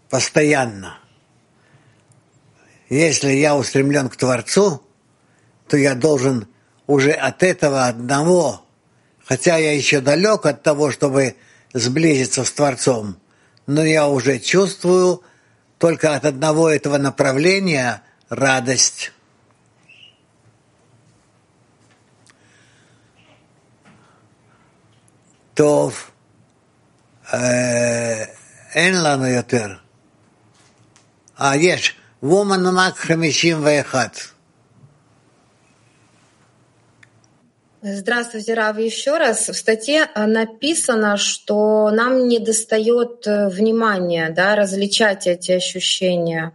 постоянно. 0.08 0.98
Если 2.88 3.32
я 3.32 3.56
устремлен 3.56 4.08
к 4.08 4.16
Творцу, 4.16 4.82
то 5.68 5.76
я 5.76 5.94
должен 5.94 6.46
уже 6.86 7.10
от 7.10 7.42
этого 7.42 7.86
одного, 7.86 8.64
хотя 9.24 9.56
я 9.56 9.74
еще 9.74 10.00
далек 10.00 10.46
от 10.46 10.62
того, 10.62 10.92
чтобы 10.92 11.36
сблизиться 11.72 12.44
с 12.44 12.52
Творцом, 12.52 13.16
но 13.66 13.84
я 13.84 14.06
уже 14.08 14.38
чувствую 14.38 15.22
только 15.78 16.14
от 16.14 16.24
одного 16.24 16.70
этого 16.70 16.96
направления 16.96 18.02
радость. 18.28 19.12
Тов, 25.54 26.12
э, 27.32 28.26
Энлану 28.74 29.26
Йотер– 29.26 29.82
יותר. 31.39 31.45
אה, 31.45 31.55
יש, 31.55 31.95
וומן 32.23 32.63
מק 32.63 32.95
51. 32.95 34.31
Здравствуйте, 37.83 38.53
Рав, 38.53 38.77
еще 38.77 39.17
раз. 39.17 39.49
В 39.49 39.55
статье 39.55 40.07
э, 40.13 40.25
написано, 40.27 41.17
что 41.17 41.89
нам 41.89 42.27
не 42.27 42.37
достает 42.37 43.25
э, 43.25 43.49
внимания 43.49 44.29
да, 44.29 44.55
различать 44.55 45.25
эти 45.25 45.51
ощущения. 45.53 46.53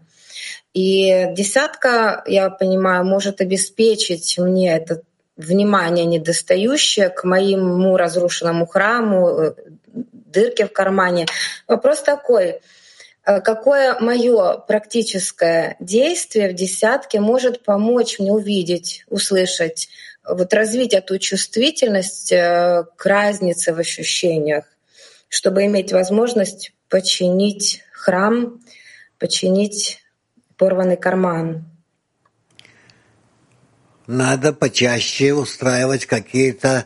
И 0.72 1.26
десятка, 1.32 2.22
я 2.26 2.48
понимаю, 2.48 3.04
может 3.04 3.40
обеспечить 3.40 4.38
мне 4.38 4.76
это 4.76 5.02
внимание 5.36 6.04
недостающее 6.04 7.08
к 7.08 7.24
моему 7.24 7.96
разрушенному 7.96 8.66
храму, 8.66 9.28
э, 9.28 9.54
дырке 9.92 10.66
в 10.66 10.72
кармане. 10.72 11.26
Вопрос 11.66 12.02
такой, 12.02 12.60
какое 13.23 13.99
мое 13.99 14.57
практическое 14.57 15.75
действие 15.79 16.49
в 16.49 16.53
десятке 16.53 17.19
может 17.19 17.63
помочь 17.63 18.19
мне 18.19 18.31
увидеть, 18.31 19.05
услышать 19.09 19.89
вот 20.27 20.53
развить 20.53 20.93
эту 20.93 21.17
чувствительность 21.19 22.31
э, 22.31 22.85
к 22.95 23.05
разнице 23.05 23.73
в 23.73 23.79
ощущениях, 23.79 24.65
чтобы 25.29 25.65
иметь 25.65 25.91
возможность 25.91 26.73
починить 26.89 27.83
храм, 27.93 28.59
починить 29.17 30.03
порванный 30.57 30.97
карман. 30.97 31.65
Надо 34.07 34.53
почаще 34.53 35.33
устраивать 35.33 36.05
какие-то 36.05 36.85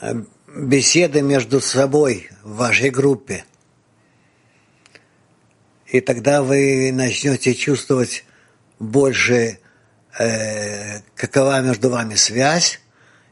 э, 0.00 0.14
беседы 0.56 1.22
между 1.22 1.60
собой 1.60 2.28
в 2.42 2.56
вашей 2.56 2.90
группе. 2.90 3.44
И 5.90 6.00
тогда 6.00 6.42
вы 6.42 6.92
начнете 6.92 7.54
чувствовать 7.54 8.24
больше 8.78 9.58
Э, 10.18 11.00
какова 11.14 11.60
между 11.60 11.90
вами 11.90 12.14
связь 12.14 12.80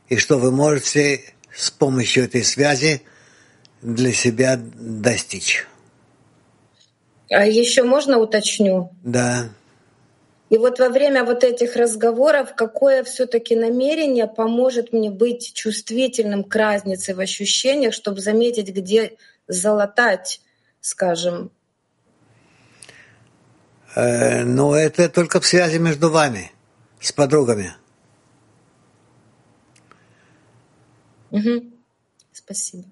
и 0.09 0.16
что 0.16 0.38
вы 0.38 0.52
можете 0.52 1.20
с 1.52 1.70
помощью 1.70 2.24
этой 2.24 2.44
связи 2.44 3.02
для 3.82 4.12
себя 4.12 4.57
достичь. 4.57 5.66
А 7.28 7.44
еще 7.44 7.82
можно 7.82 8.18
уточню? 8.18 8.92
Да. 9.02 9.48
И 10.48 10.59
вот 10.59 10.78
во 10.78 10.90
время 10.90 11.24
вот 11.24 11.42
этих 11.42 11.74
разговоров, 11.74 12.54
какое 12.54 13.02
все-таки 13.02 13.57
намерение 13.57 14.28
поможет 14.28 14.92
мне 14.92 15.11
быть 15.11 15.54
чувствительным 15.54 16.44
к 16.44 16.54
разнице 16.54 17.16
в 17.16 17.20
ощущениях, 17.20 17.94
чтобы 17.94 18.20
заметить, 18.20 18.68
где 18.68 19.16
залатать, 19.48 20.40
скажем. 20.80 21.50
Э, 23.97 24.44
но 24.44 24.76
это 24.76 25.09
только 25.09 25.40
в 25.40 25.47
связи 25.47 25.78
между 25.78 26.11
вами, 26.11 26.53
с 27.01 27.12
подругами. 27.12 27.74
Угу. 31.30 31.64
Спасибо. 32.32 32.84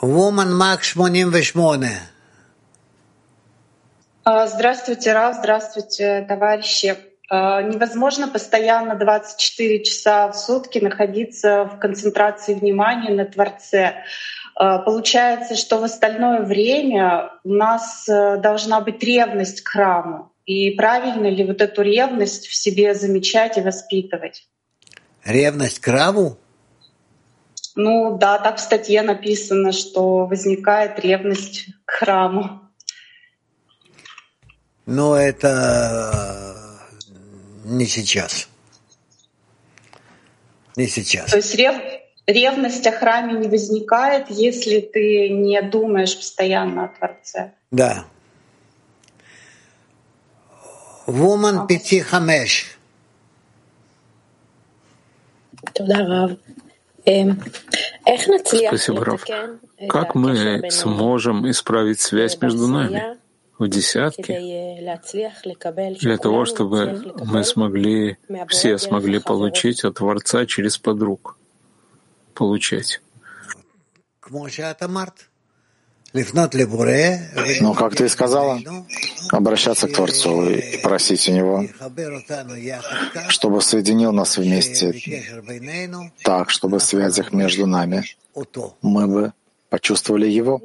Woman 0.00 0.58
Mark 0.58 0.80
88. 0.94 1.84
А, 4.24 4.46
здравствуйте, 4.46 5.12
Рав, 5.12 5.36
здравствуйте, 5.36 6.24
товарищи. 6.26 6.96
А, 7.28 7.60
невозможно 7.60 8.26
постоянно 8.26 8.96
24 8.96 9.84
часа 9.84 10.28
в 10.28 10.34
сутки 10.34 10.78
находиться 10.78 11.64
в 11.64 11.78
концентрации 11.78 12.54
внимания 12.54 13.14
на 13.14 13.26
Творце. 13.26 14.04
А, 14.62 14.78
получается, 14.78 15.56
что 15.56 15.78
в 15.78 15.84
остальное 15.84 16.42
время 16.42 17.32
у 17.44 17.54
нас 17.54 18.06
э, 18.06 18.36
должна 18.36 18.82
быть 18.82 19.02
ревность 19.02 19.62
к 19.62 19.68
храму. 19.68 20.34
И 20.44 20.72
правильно 20.72 21.28
ли 21.28 21.46
вот 21.46 21.62
эту 21.62 21.80
ревность 21.80 22.46
в 22.46 22.54
себе 22.54 22.94
замечать 22.94 23.56
и 23.56 23.62
воспитывать? 23.62 24.46
Ревность 25.24 25.78
к 25.78 25.86
храму? 25.86 26.36
Ну 27.74 28.18
да, 28.18 28.38
так 28.38 28.58
в 28.58 28.60
статье 28.60 29.00
написано, 29.00 29.72
что 29.72 30.26
возникает 30.26 31.00
ревность 31.00 31.68
к 31.86 31.92
храму. 31.92 32.60
Но 34.84 35.16
это 35.16 36.78
не 37.64 37.86
сейчас. 37.86 38.46
Не 40.76 40.86
сейчас. 40.86 41.30
То 41.30 41.38
есть 41.38 41.54
рев... 41.54 41.76
ревность 42.32 42.86
о 42.86 42.92
храме 42.92 43.34
не 43.34 43.48
возникает, 43.48 44.30
если 44.30 44.80
ты 44.80 45.28
не 45.28 45.60
думаешь 45.62 46.16
постоянно 46.16 46.84
о 46.84 46.88
Творце. 46.88 47.52
Да. 47.70 48.04
Woman 51.06 51.66
пяти 51.66 52.00
хамеш. 52.00 52.78
Спасибо, 58.66 59.04
Раф. 59.04 59.24
Как 59.88 60.14
мы 60.14 60.70
сможем 60.70 61.50
исправить 61.50 62.00
связь 62.00 62.40
между 62.40 62.66
нами? 62.66 63.18
в 63.60 63.68
десятки, 63.68 64.32
для 66.00 66.16
того, 66.16 66.46
чтобы 66.46 67.14
мы 67.22 67.44
смогли, 67.44 68.16
все 68.48 68.78
смогли 68.78 69.18
получить 69.18 69.84
от 69.84 69.96
Творца 69.96 70.46
через 70.46 70.78
подруг. 70.78 71.36
Получать. 72.40 73.02
Ну, 77.60 77.74
как 77.74 77.94
ты 77.94 78.06
и 78.06 78.08
сказала, 78.08 78.58
обращаться 79.30 79.88
к 79.88 79.92
Творцу 79.92 80.48
и 80.48 80.78
просить 80.78 81.28
у 81.28 81.32
Него, 81.32 81.64
чтобы 83.28 83.60
соединил 83.60 84.12
нас 84.12 84.38
вместе 84.38 84.94
так, 86.24 86.48
чтобы 86.48 86.78
в 86.78 86.82
связях 86.82 87.32
между 87.34 87.66
нами 87.66 88.04
мы 88.80 89.06
бы 89.06 89.32
почувствовали 89.68 90.26
его. 90.26 90.62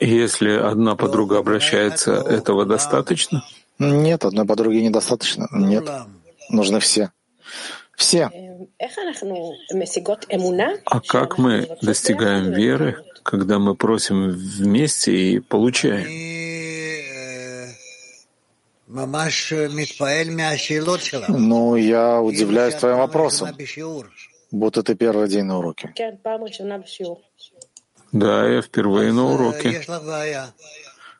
Если 0.00 0.50
одна 0.50 0.94
подруга 0.94 1.38
обращается, 1.38 2.12
этого 2.12 2.64
достаточно? 2.64 3.44
Нет, 3.80 4.24
одной 4.24 4.46
подруги 4.46 4.76
недостаточно. 4.76 5.48
Нет, 5.50 5.84
нужны 6.48 6.78
все. 6.78 7.10
Все. 7.96 8.30
А 10.84 11.00
как 11.00 11.38
мы 11.38 11.76
достигаем 11.82 12.52
веры, 12.52 13.04
когда 13.22 13.58
мы 13.58 13.74
просим 13.74 14.30
вместе 14.30 15.12
и 15.12 15.40
получаем? 15.40 16.06
Ну, 21.28 21.76
я 21.76 22.20
удивляюсь 22.20 22.74
твоим 22.74 22.98
вопросом 22.98 23.56
будто 24.54 24.82
ты 24.82 24.94
первый 24.94 25.28
день 25.28 25.44
на 25.44 25.58
уроке. 25.58 25.92
Да, 28.12 28.48
я 28.48 28.62
впервые 28.62 29.12
на 29.12 29.24
уроке. 29.34 29.82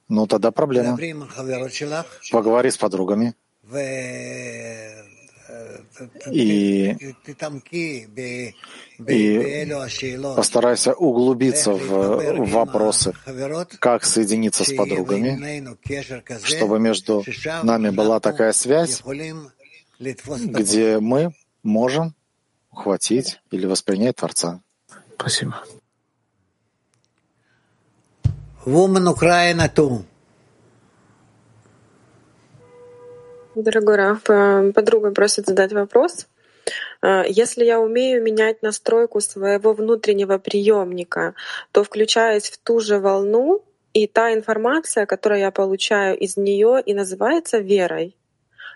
Ну, 0.09 0.27
тогда 0.27 0.51
проблема. 0.53 0.97
Поговори 2.31 2.70
с 2.70 2.77
подругами. 2.77 3.35
И, 6.31 7.15
и 8.99 9.67
постарайся 10.37 10.93
углубиться 10.95 11.73
в 11.73 12.51
вопросы, 12.51 13.13
как 13.81 14.05
соединиться 14.05 14.65
с 14.65 14.73
подругами, 14.73 15.77
чтобы 16.45 16.79
между 16.79 17.25
нами 17.63 17.91
была 17.91 18.21
такая 18.21 18.53
связь, 18.53 19.03
где 19.99 20.99
мы 21.01 21.33
можем 21.63 22.15
ухватить 22.71 23.41
или 23.51 23.67
воспринять 23.67 24.17
Творца. 24.17 24.61
Спасибо. 25.17 25.63
Woman 28.67 29.11
Украина 29.11 29.69
ту. 29.69 30.05
Дорогой 33.55 33.97
Раф, 33.97 34.23
подруга 34.75 35.11
просит 35.13 35.47
задать 35.47 35.73
вопрос. 35.73 36.27
А, 37.01 37.25
если 37.25 37.65
я 37.65 37.81
умею 37.81 38.23
менять 38.23 38.63
настройку 38.63 39.21
своего 39.21 39.75
внутреннего 39.75 40.39
приемника, 40.39 41.35
то 41.73 41.85
включаясь 41.85 42.51
в 42.51 42.59
ту 42.59 42.81
же 42.81 42.99
волну, 42.99 43.65
и 43.93 44.09
та 44.09 44.35
информация, 44.35 45.07
которую 45.07 45.41
я 45.41 45.53
получаю 45.53 46.19
из 46.19 46.37
нее, 46.37 46.83
и 46.85 46.95
называется 46.95 47.59
верой. 47.59 48.17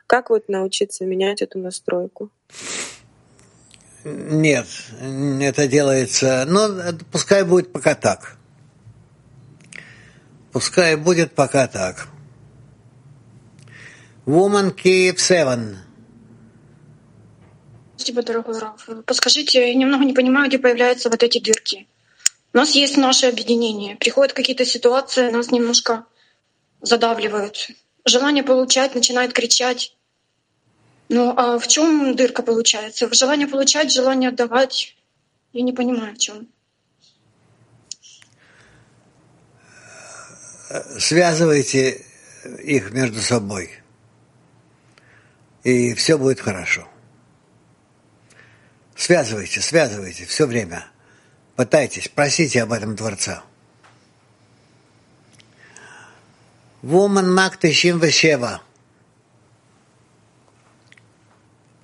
Как 0.07 0.31
вот 0.31 0.49
научиться 0.49 1.05
менять 1.05 1.43
эту 1.43 1.59
настройку? 1.59 2.31
Нет, 4.05 4.67
это 5.41 5.67
делается, 5.67 6.45
но 6.47 6.69
пускай 7.11 7.43
будет 7.45 7.73
пока 7.73 7.95
так. 7.97 8.37
Пускай 10.53 10.97
будет 10.97 11.33
пока 11.33 11.67
так. 11.67 12.09
Woman 14.29 14.77
Kiev 14.77 15.17
7. 15.17 15.75
Спасибо, 17.97 18.23
дорогой 18.23 18.59
Раф. 18.59 18.87
Подскажите, 19.07 19.67
я 19.67 19.75
немного 19.75 20.05
не 20.05 20.13
понимаю, 20.13 20.49
где 20.49 20.59
появляются 20.59 21.09
вот 21.09 21.23
эти 21.23 21.39
дырки. 21.39 21.89
У 22.53 22.59
нас 22.59 22.73
есть 22.73 22.99
наше 22.99 23.29
объединение. 23.29 23.97
Приходят 23.97 24.35
какие-то 24.35 24.67
ситуации, 24.67 25.31
нас 25.31 25.51
немножко 25.51 26.05
задавливают. 26.83 27.71
Желание 28.05 28.45
получать 28.45 28.95
начинает 28.95 29.33
кричать. 29.33 29.97
Ну, 31.09 31.33
а 31.35 31.59
в 31.59 31.67
чем 31.67 32.15
дырка 32.15 32.43
получается? 32.43 33.09
В 33.09 33.15
желании 33.15 33.47
получать, 33.47 33.91
желание 33.91 34.29
отдавать. 34.29 34.95
Я 35.55 35.63
не 35.63 35.73
понимаю, 35.73 36.15
в 36.15 36.19
чем. 36.19 36.49
Связывайте 40.99 42.05
их 42.63 42.93
между 42.93 43.21
собой, 43.21 43.71
и 45.69 45.95
все 45.95 46.17
будет 46.17 46.41
хорошо. 46.41 46.89
Связывайте, 48.97 49.61
связывайте 49.61 50.25
все 50.25 50.47
время. 50.47 50.87
Пытайтесь, 51.57 52.09
просите 52.09 52.63
об 52.63 52.73
этом 52.73 52.97
Творца. 52.97 53.45
Woman 56.83 57.35
Мак 57.35 57.63
Вешева. 57.63 58.63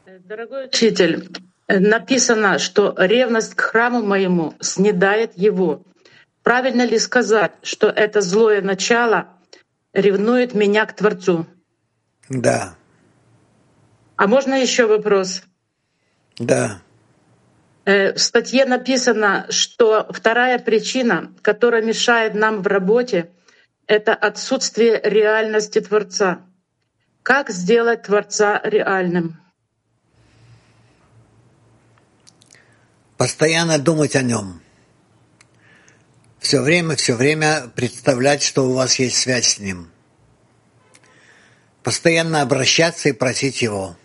Дорогой 0.06 0.66
учитель, 0.66 1.28
написано, 1.68 2.58
что 2.58 2.94
ревность 2.96 3.54
к 3.54 3.60
храму 3.60 4.02
моему 4.02 4.54
снедает 4.60 5.36
его. 5.36 5.82
Правильно 6.42 6.86
ли 6.86 6.98
сказать, 6.98 7.52
что 7.62 7.88
это 7.88 8.22
злое 8.22 8.62
начало 8.62 9.28
ревнует 9.92 10.54
меня 10.54 10.86
к 10.86 10.96
Творцу? 10.96 11.46
Да. 12.30 12.76
А 14.16 14.26
можно 14.26 14.54
еще 14.54 14.86
вопрос? 14.86 15.42
Да. 16.38 16.80
Э, 17.84 18.12
в 18.14 18.18
статье 18.18 18.64
написано, 18.64 19.46
что 19.50 20.06
вторая 20.10 20.58
причина, 20.58 21.32
которая 21.42 21.82
мешает 21.82 22.34
нам 22.34 22.62
в 22.62 22.66
работе, 22.66 23.30
это 23.86 24.14
отсутствие 24.14 25.00
реальности 25.02 25.80
Творца. 25.80 26.46
Как 27.22 27.50
сделать 27.50 28.02
Творца 28.02 28.60
реальным? 28.64 29.44
постоянно 33.24 33.78
думать 33.78 34.16
о 34.16 34.22
нем. 34.22 34.60
Все 36.38 36.58
все 36.58 36.60
время, 36.60 36.94
все 36.94 37.14
время 37.14 37.68
представлять, 37.74 38.42
что 38.42 38.68
у 38.68 38.74
вас 38.74 38.98
есть 38.98 39.16
связь 39.16 39.54
с 39.54 39.58
ним. 39.58 39.90
Постоянно 41.82 42.42
обращаться 42.42 43.08
и 43.08 43.12
просить 43.12 43.62
его. 43.62 43.96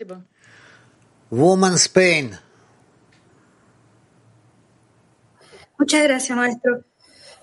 Спасибо. 0.00 0.24
Woman 1.30 1.74
Spain. 1.74 2.38
Muchas 5.78 6.02
gracias, 6.04 6.36
maestro. 6.36 6.82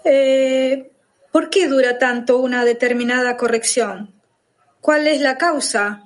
Eh, 0.03 0.91
¿Por 1.31 1.49
qué 1.49 1.67
dura 1.67 1.97
tanto 1.97 2.37
una 2.37 2.63
determinada 2.65 3.37
corrección? 3.37 4.13
¿Cuál 4.81 5.07
es 5.07 5.21
la 5.21 5.37
causa? 5.37 6.03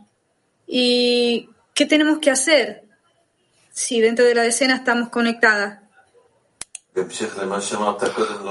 ¿Y 0.66 1.50
qué 1.74 1.86
tenemos 1.86 2.20
que 2.20 2.32
hacer 2.32 2.84
si 3.72 4.02
dentro 4.02 4.26
de 4.26 4.36
la 4.36 4.44
decena 4.44 4.76
estamos 4.76 5.10
conectadas? 5.10 5.80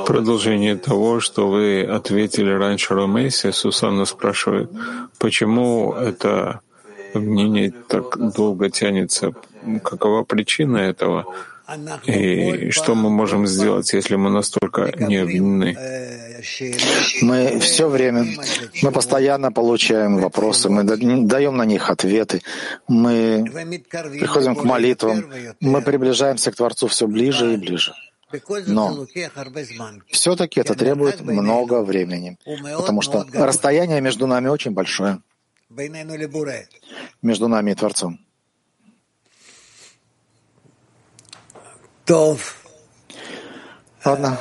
Продолжение 0.07 0.77
того, 0.77 1.19
что 1.19 1.49
вы 1.49 1.83
ответили 1.83 2.53
раньше 2.53 2.95
Ромейсе, 2.95 3.51
Сусанна 3.51 4.05
спрашивает, 4.05 4.71
почему 5.19 5.95
это 5.95 6.61
мнение 7.20 7.74
так 7.88 8.34
долго 8.34 8.70
тянется, 8.70 9.34
какова 9.84 10.24
причина 10.24 10.78
этого? 10.78 11.26
И 12.06 12.70
что 12.72 12.96
мы 12.96 13.10
можем 13.10 13.48
сделать, 13.48 13.94
если 13.94 14.16
мы 14.16 14.30
настолько 14.30 14.92
не 14.98 15.18
объединены? 15.18 15.78
Мы 17.22 17.60
все 17.60 17.88
время, 17.88 18.26
мы 18.82 18.92
постоянно 18.92 19.52
получаем 19.52 20.18
вопросы, 20.18 20.70
мы 20.70 20.84
даем 20.84 21.56
на 21.56 21.66
них 21.66 21.90
ответы, 21.90 22.42
мы 22.88 23.46
приходим 24.20 24.56
к 24.56 24.64
молитвам, 24.64 25.24
мы 25.60 25.82
приближаемся 25.82 26.52
к 26.52 26.56
Творцу 26.56 26.88
все 26.88 27.08
ближе 27.08 27.54
и 27.54 27.58
ближе. 27.58 27.94
Но 28.68 29.06
все-таки 30.10 30.60
это 30.60 30.74
требует 30.74 31.22
много 31.22 31.84
времени, 31.84 32.38
потому 32.78 33.02
что 33.02 33.26
расстояние 33.34 34.02
между 34.02 34.28
нами 34.28 34.48
очень 34.48 34.72
большое, 34.72 35.20
между 37.22 37.48
нами 37.48 37.72
и 37.72 37.76
Творцом. 37.76 38.20
Ладно. 44.04 44.38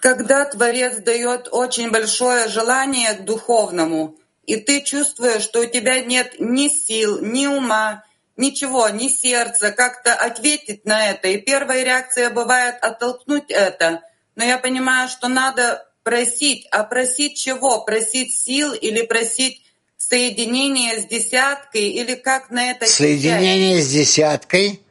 Когда 0.00 0.44
Творец 0.46 0.98
дает 0.98 1.48
очень 1.50 1.90
большое 1.90 2.48
желание 2.48 3.14
к 3.14 3.24
духовному, 3.24 4.16
и 4.44 4.56
ты 4.56 4.82
чувствуешь, 4.82 5.42
что 5.42 5.60
у 5.60 5.66
тебя 5.66 6.00
нет 6.02 6.36
ни 6.38 6.68
сил, 6.68 7.20
ни 7.20 7.46
ума, 7.46 8.04
ничего, 8.36 8.88
ни 8.88 9.08
сердца, 9.08 9.70
как-то 9.70 10.14
ответить 10.14 10.84
на 10.84 11.10
это. 11.10 11.28
И 11.28 11.38
первая 11.38 11.84
реакция 11.84 12.30
бывает 12.30 12.76
оттолкнуть 12.82 13.50
это. 13.50 14.02
Но 14.34 14.44
я 14.44 14.58
понимаю, 14.58 15.08
что 15.08 15.28
надо 15.28 15.86
просить. 16.02 16.66
А 16.70 16.84
просить 16.84 17.36
чего? 17.36 17.84
Просить 17.84 18.34
сил 18.34 18.72
или 18.72 19.02
просить 19.02 19.62
соединение 19.96 21.00
с 21.00 21.06
десяткой 21.06 21.88
или 21.88 22.14
как 22.14 22.50
на 22.50 22.70
это 22.70 22.86
Соединение 22.86 23.80
с 23.80 23.90
десяткой 23.90 24.82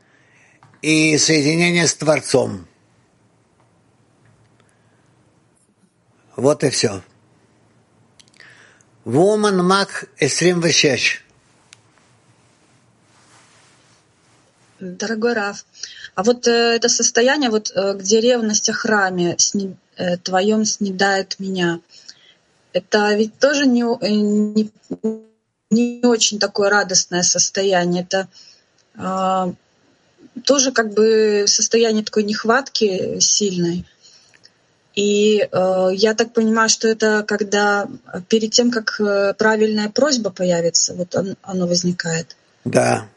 и 0.81 1.17
соединение 1.17 1.87
с 1.87 1.95
Творцом. 1.95 2.67
Вот 6.35 6.63
и 6.63 6.69
все. 6.69 7.03
Woman 9.05 9.61
Мак 9.63 10.09
26. 10.19 11.21
Дорогой 14.81 15.33
Раф, 15.33 15.65
а 16.15 16.23
вот 16.23 16.47
э, 16.47 16.51
это 16.51 16.89
состояние, 16.89 17.49
вот, 17.49 17.71
э, 17.73 17.93
где 17.93 18.19
ревность 18.19 18.69
о 18.69 18.73
храме 18.73 19.35
сни, 19.37 19.75
э, 19.95 20.17
твоем 20.17 20.65
снедает 20.65 21.39
меня, 21.39 21.79
это 22.73 23.13
ведь 23.15 23.37
тоже 23.39 23.65
не, 23.65 23.83
э, 23.83 24.09
не, 24.09 24.71
не 25.69 26.05
очень 26.05 26.39
такое 26.39 26.69
радостное 26.69 27.23
состояние. 27.23 28.03
Это 28.03 28.27
э, 28.95 29.53
тоже 30.43 30.71
как 30.71 30.93
бы 30.93 31.45
состояние 31.47 32.03
такой 32.03 32.23
нехватки 32.23 33.19
сильной. 33.19 33.85
И 34.95 35.47
э, 35.49 35.89
я 35.93 36.13
так 36.13 36.33
понимаю, 36.33 36.69
что 36.69 36.87
это 36.87 37.23
когда 37.23 37.87
перед 38.27 38.51
тем, 38.51 38.71
как 38.71 38.99
э, 38.99 39.33
правильная 39.37 39.89
просьба 39.89 40.31
появится, 40.31 40.93
вот 40.93 41.15
он, 41.15 41.37
оно 41.41 41.67
возникает. 41.67 42.35
Да. 42.65 43.07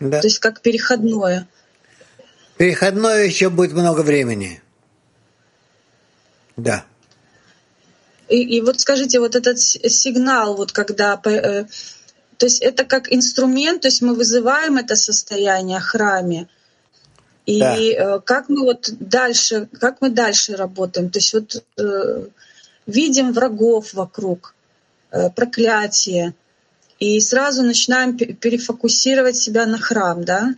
Да. 0.00 0.20
То 0.20 0.26
есть 0.26 0.38
как 0.38 0.60
переходное. 0.62 1.46
Переходное 2.56 3.24
еще 3.24 3.50
будет 3.50 3.72
много 3.72 4.00
времени. 4.00 4.62
Да. 6.56 6.84
И, 8.28 8.42
и 8.56 8.60
вот 8.60 8.80
скажите, 8.80 9.20
вот 9.20 9.36
этот 9.36 9.58
сигнал, 9.58 10.56
вот 10.56 10.72
когда, 10.72 11.20
э, 11.24 11.64
то 12.36 12.46
есть 12.46 12.62
это 12.62 12.84
как 12.84 13.12
инструмент, 13.12 13.82
то 13.82 13.88
есть 13.88 14.02
мы 14.02 14.14
вызываем 14.14 14.76
это 14.76 14.96
состояние 14.96 15.80
в 15.80 15.84
храме, 15.84 16.48
и 17.46 17.58
да. 17.58 17.76
э, 17.76 18.20
как 18.20 18.48
мы 18.48 18.62
вот 18.62 18.90
дальше, 19.00 19.68
как 19.80 20.00
мы 20.00 20.10
дальше 20.10 20.56
работаем, 20.56 21.10
то 21.10 21.18
есть 21.18 21.34
вот 21.34 21.64
э, 21.78 22.26
видим 22.86 23.32
врагов 23.32 23.94
вокруг, 23.94 24.54
э, 25.10 25.30
проклятие, 25.30 26.34
и 27.00 27.18
сразу 27.20 27.62
начинаем 27.62 28.16
перефокусировать 28.16 29.36
себя 29.36 29.66
на 29.66 29.78
храм, 29.78 30.24
да? 30.24 30.54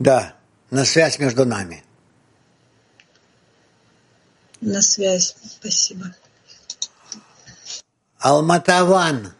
Да, 0.00 0.34
на 0.70 0.84
связь 0.84 1.18
между 1.20 1.44
нами 1.44 1.84
на 4.60 4.82
связь. 4.82 5.36
Спасибо. 5.42 6.14
Алматаван. 8.18 9.32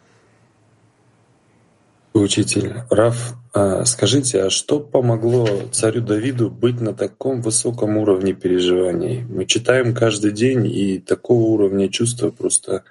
Учитель 2.13 2.73
Раф, 2.89 3.35
а 3.53 3.85
скажите, 3.85 4.43
а 4.43 4.49
что 4.49 4.81
помогло 4.81 5.47
царю 5.71 6.01
Давиду 6.01 6.49
быть 6.49 6.81
на 6.81 6.93
таком 6.93 7.41
высоком 7.41 7.95
уровне 7.95 8.33
переживаний? 8.33 9.23
Мы 9.23 9.45
читаем 9.45 9.93
каждый 9.93 10.31
день, 10.31 10.65
и 10.65 10.99
такого 10.99 11.43
уровня 11.43 11.87
чувства 11.87 12.29
просто 12.31 12.83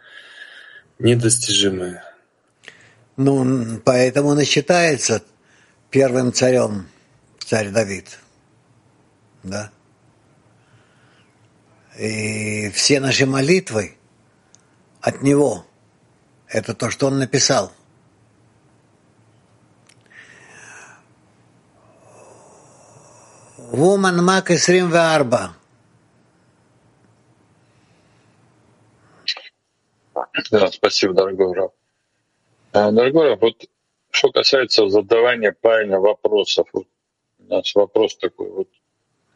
недостижимое. 0.98 2.02
Ну, 3.22 3.78
поэтому 3.84 4.30
он 4.30 4.40
и 4.40 4.44
считается 4.44 5.22
первым 5.90 6.32
царем, 6.32 6.88
царь 7.38 7.68
Давид. 7.68 8.18
Да? 9.42 9.70
И 11.98 12.70
все 12.70 12.98
наши 12.98 13.26
молитвы 13.26 13.98
от 15.02 15.20
Него— 15.20 15.66
это 16.48 16.72
то, 16.72 16.88
что 16.88 17.08
Он 17.08 17.18
написал. 17.18 17.70
Вуман 23.58 24.24
Мак 24.24 24.50
Исрим 24.50 24.94
Арба. 24.94 25.54
Да, 30.50 30.68
спасибо, 30.72 31.12
дорогой 31.12 31.52
Раб. 31.52 31.74
А, 32.72 32.92
дорогой 32.92 33.30
Раб, 33.30 33.42
вот 33.42 33.64
что 34.10 34.30
касается 34.30 34.88
задавания 34.88 35.54
правильных 35.60 36.00
вопросов, 36.00 36.68
у 36.72 36.84
нас 37.48 37.74
вопрос 37.74 38.16
такой, 38.16 38.50
вот 38.50 38.68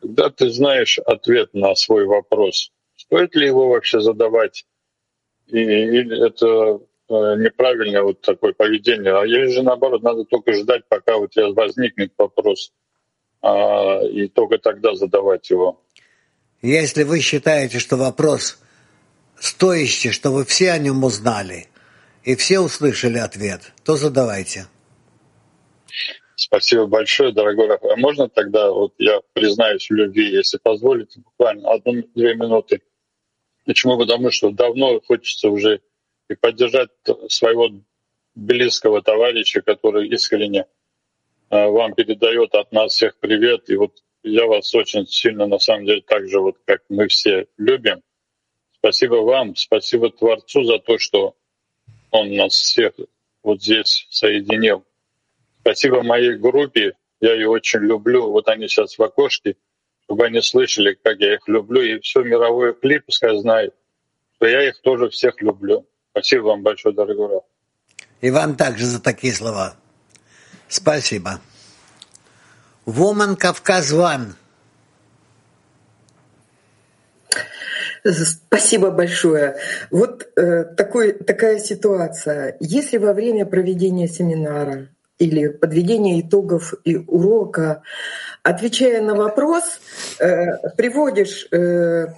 когда 0.01 0.31
ты 0.31 0.51
знаешь 0.51 0.99
ответ 0.99 1.53
на 1.53 1.75
свой 1.75 2.07
вопрос, 2.07 2.71
стоит 2.97 3.35
ли 3.35 3.47
его 3.47 3.69
вообще 3.69 4.01
задавать, 4.01 4.67
и, 5.49 5.59
или 5.59 6.27
это 6.27 6.81
э, 7.09 7.37
неправильное 7.39 8.03
вот 8.03 8.21
такое 8.21 8.53
поведение, 8.53 9.17
а 9.19 9.27
или 9.27 9.47
же 9.47 9.63
наоборот, 9.63 10.03
надо 10.03 10.25
только 10.25 10.53
ждать, 10.53 10.83
пока 10.89 11.17
у 11.17 11.27
тебя 11.27 11.49
возникнет 11.49 12.13
вопрос, 12.17 12.73
а, 13.43 14.01
и 14.05 14.29
только 14.29 14.59
тогда 14.59 14.95
задавать 14.95 15.51
его. 15.51 15.81
Если 16.63 17.03
вы 17.03 17.21
считаете, 17.21 17.79
что 17.79 17.97
вопрос 17.97 18.59
стоящий, 19.39 20.13
чтобы 20.13 20.45
все 20.45 20.71
о 20.71 20.79
нем 20.79 21.03
узнали, 21.03 21.67
и 22.25 22.37
все 22.37 22.61
услышали 22.61 23.19
ответ, 23.19 23.73
то 23.85 23.97
задавайте. 23.97 24.67
Спасибо 26.37 26.87
большое, 26.87 27.33
дорогой 27.33 27.69
Раф. 27.69 27.85
А 27.85 27.97
можно 27.97 28.29
тогда, 28.29 28.71
вот 28.71 28.95
я 28.99 29.21
признаюсь 29.35 29.89
в 29.89 29.95
любви, 29.95 30.31
если 30.31 30.59
позволите, 30.59 31.21
буквально 31.21 31.71
одну-две 31.71 32.35
минуты. 32.35 32.83
Почему? 33.65 33.97
Потому 33.99 34.31
что 34.31 34.51
давно 34.51 35.01
хочется 35.01 35.49
уже 35.49 35.81
и 36.29 36.35
поддержать 36.35 36.91
своего 37.29 37.71
близкого 38.35 39.01
товарища, 39.01 39.63
который 39.63 40.09
искренне 40.09 40.67
а, 41.51 41.69
вам 41.69 41.95
передает 41.95 42.55
от 42.55 42.73
нас 42.73 42.95
всех 42.95 43.17
привет. 43.19 43.71
И 43.71 43.77
вот 43.77 44.03
я 44.25 44.47
вас 44.47 44.75
очень 44.75 45.07
сильно, 45.07 45.47
на 45.47 45.59
самом 45.59 45.87
деле, 45.87 46.03
так 46.03 46.29
же, 46.29 46.41
вот 46.41 46.57
как 46.65 46.83
мы 46.89 47.07
все 47.09 47.47
любим. 47.59 48.03
Спасибо 48.79 49.17
вам, 49.17 49.55
спасибо 49.55 50.11
Творцу 50.11 50.65
за 50.65 50.79
то, 50.79 50.99
что 50.99 51.37
Он 52.15 52.33
нас 52.37 52.55
всех 52.55 52.93
вот 53.43 53.61
здесь 53.61 54.07
соединил. 54.09 54.85
Спасибо 55.61 56.05
моей 56.05 56.37
группе, 56.37 56.93
я 57.21 57.35
ее 57.35 57.49
очень 57.49 57.81
люблю. 57.81 58.31
Вот 58.31 58.47
они 58.47 58.69
сейчас 58.69 58.97
в 58.97 59.03
окошке, 59.03 59.57
чтобы 60.05 60.27
они 60.27 60.41
слышали, 60.41 60.97
как 61.03 61.19
я 61.19 61.35
их 61.35 61.49
люблю, 61.49 61.83
и 61.83 61.99
все 61.99 62.23
мировое 62.23 62.73
клип 62.73 63.07
пускай 63.07 63.37
знает, 63.41 63.75
что 64.37 64.47
я 64.47 64.69
их 64.69 64.81
тоже 64.83 65.09
всех 65.09 65.43
люблю. 65.43 65.89
Спасибо 66.13 66.45
вам 66.45 66.63
большое, 66.63 66.95
дорогой 66.95 67.35
Раф. 67.35 67.43
И 68.21 68.31
вам 68.31 68.55
также 68.55 68.87
за 68.87 69.03
такие 69.03 69.33
слова. 69.33 69.75
Спасибо. 70.69 71.41
Woman 72.87 73.35
Кавказ 73.35 73.91
Ван. 73.91 74.37
Спасибо 78.07 78.91
большое. 78.91 79.57
Вот 79.91 80.29
э, 80.37 80.65
такой, 80.65 81.13
такая 81.13 81.59
ситуация. 81.59 82.57
Если 82.61 82.99
во 82.99 83.15
время 83.15 83.47
проведения 83.47 84.09
семинара 84.09 84.89
или 85.19 85.49
подведения 85.49 86.21
итогов 86.21 86.75
и 86.85 86.97
урока, 86.97 87.83
отвечая 88.43 89.01
на 89.01 89.15
вопрос, 89.15 89.81
э, 90.19 90.69
приводишь 90.77 91.49
э, 91.51 92.09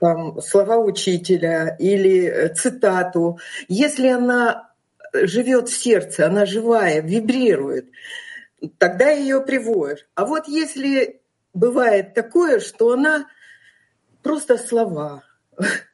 там, 0.00 0.42
слова 0.42 0.76
учителя 0.76 1.76
или 1.78 2.26
э, 2.26 2.48
цитату, 2.54 3.38
если 3.68 4.08
она 4.08 4.70
живет 5.14 5.70
в 5.70 5.74
сердце, 5.74 6.26
она 6.26 6.44
живая, 6.44 7.00
вибрирует, 7.00 7.86
тогда 8.76 9.10
ее 9.10 9.40
приводишь. 9.40 10.06
А 10.14 10.26
вот 10.26 10.46
если 10.46 11.22
бывает 11.54 12.12
такое, 12.12 12.60
что 12.60 12.92
она 12.92 13.26
просто 14.22 14.58
слова. 14.58 15.22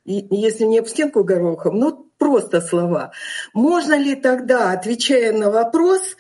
И 0.05 0.27
если 0.31 0.65
не 0.65 0.79
об 0.79 0.87
стенку 0.87 1.25
горохом, 1.25 1.79
ну 1.79 2.11
просто 2.19 2.61
слова. 2.61 3.13
Можно 3.55 3.95
ли 3.95 4.15
тогда, 4.15 4.73
отвечая 4.73 5.33
на 5.33 5.51
вопрос, 5.51 6.17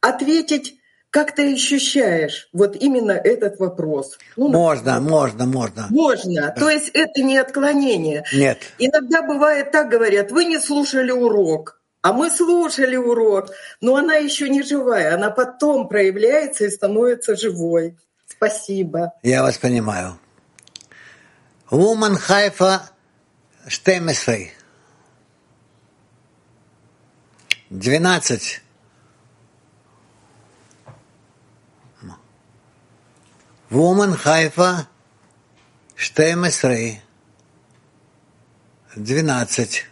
ответить 0.00 0.80
как 1.10 1.34
ты 1.34 1.54
ощущаешь 1.54 2.48
вот 2.52 2.76
именно 2.76 3.12
этот 3.12 3.58
вопрос? 3.58 4.16
Ну, 4.36 4.48
можно, 4.48 5.00
можно, 5.00 5.44
можно. 5.44 5.86
Можно. 5.90 6.54
То 6.56 6.70
есть 6.70 6.90
это 6.94 7.22
не 7.22 7.36
отклонение. 7.36 8.24
Нет. 8.32 8.58
Иногда 8.78 9.22
бывает 9.22 9.72
так 9.72 9.88
говорят, 9.88 10.30
вы 10.30 10.44
не 10.44 10.60
слушали 10.60 11.10
урок. 11.10 11.80
А 12.02 12.12
мы 12.12 12.30
слушали 12.30 12.96
урок, 12.96 13.50
но 13.82 13.96
она 13.96 14.14
еще 14.14 14.48
не 14.48 14.62
живая, 14.62 15.14
она 15.14 15.30
потом 15.30 15.86
проявляется 15.86 16.64
и 16.64 16.70
становится 16.70 17.36
живой. 17.36 17.98
Спасибо. 18.26 19.12
Я 19.22 19.42
вас 19.42 19.58
понимаю. 19.58 20.18
Woman 21.70 22.16
Haifa 22.16 22.90
12. 23.68 24.50
12. 27.70 28.60
Woman 33.70 34.14
Haifa 34.14 34.86
12. 35.96 37.00
12. 38.96 39.86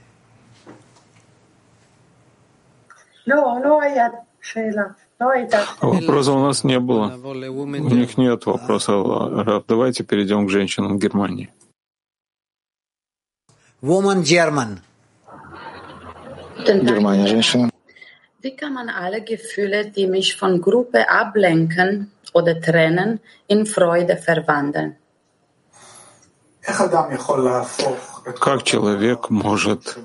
Вопроса 5.81 6.33
у 6.33 6.41
нас 6.41 6.64
не 6.64 6.81
было. 6.81 7.14
У 7.14 7.66
них 7.66 8.18
нет 8.18 8.47
вопроса. 8.47 9.62
Давайте 9.68 10.03
перейдем 10.03 10.47
к 10.47 10.51
женщинам 10.51 10.99
Германии. 10.99 11.51
Woman 13.83 14.22
German. 14.24 14.81
Германия, 16.66 17.26
женщина. 17.29 17.70
Wie 18.43 18.57
kann 18.57 18.74
man 18.74 18.89
alle 18.89 19.20
Gefühle, 19.22 19.91
die 19.91 20.07
mich 20.07 20.37
von 20.37 20.61
Gruppe 20.61 21.09
ablenken 21.09 22.11
oder 22.33 22.61
trennen, 22.61 23.20
in 23.47 23.66
Freude 23.66 24.16
verwandeln? 24.16 24.97
Как 28.41 28.62
человек 28.64 29.31
может 29.31 29.97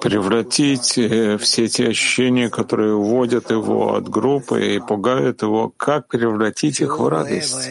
превратить 0.00 0.98
э, 0.98 1.38
все 1.38 1.68
те 1.68 1.88
ощущения, 1.88 2.48
которые 2.50 2.94
уводят 2.94 3.50
его 3.50 3.94
от 3.94 4.08
группы 4.08 4.74
и 4.74 4.80
пугают 4.80 5.42
его, 5.42 5.72
как 5.76 6.08
превратить 6.08 6.80
их 6.80 6.98
в 6.98 7.08
радость? 7.08 7.68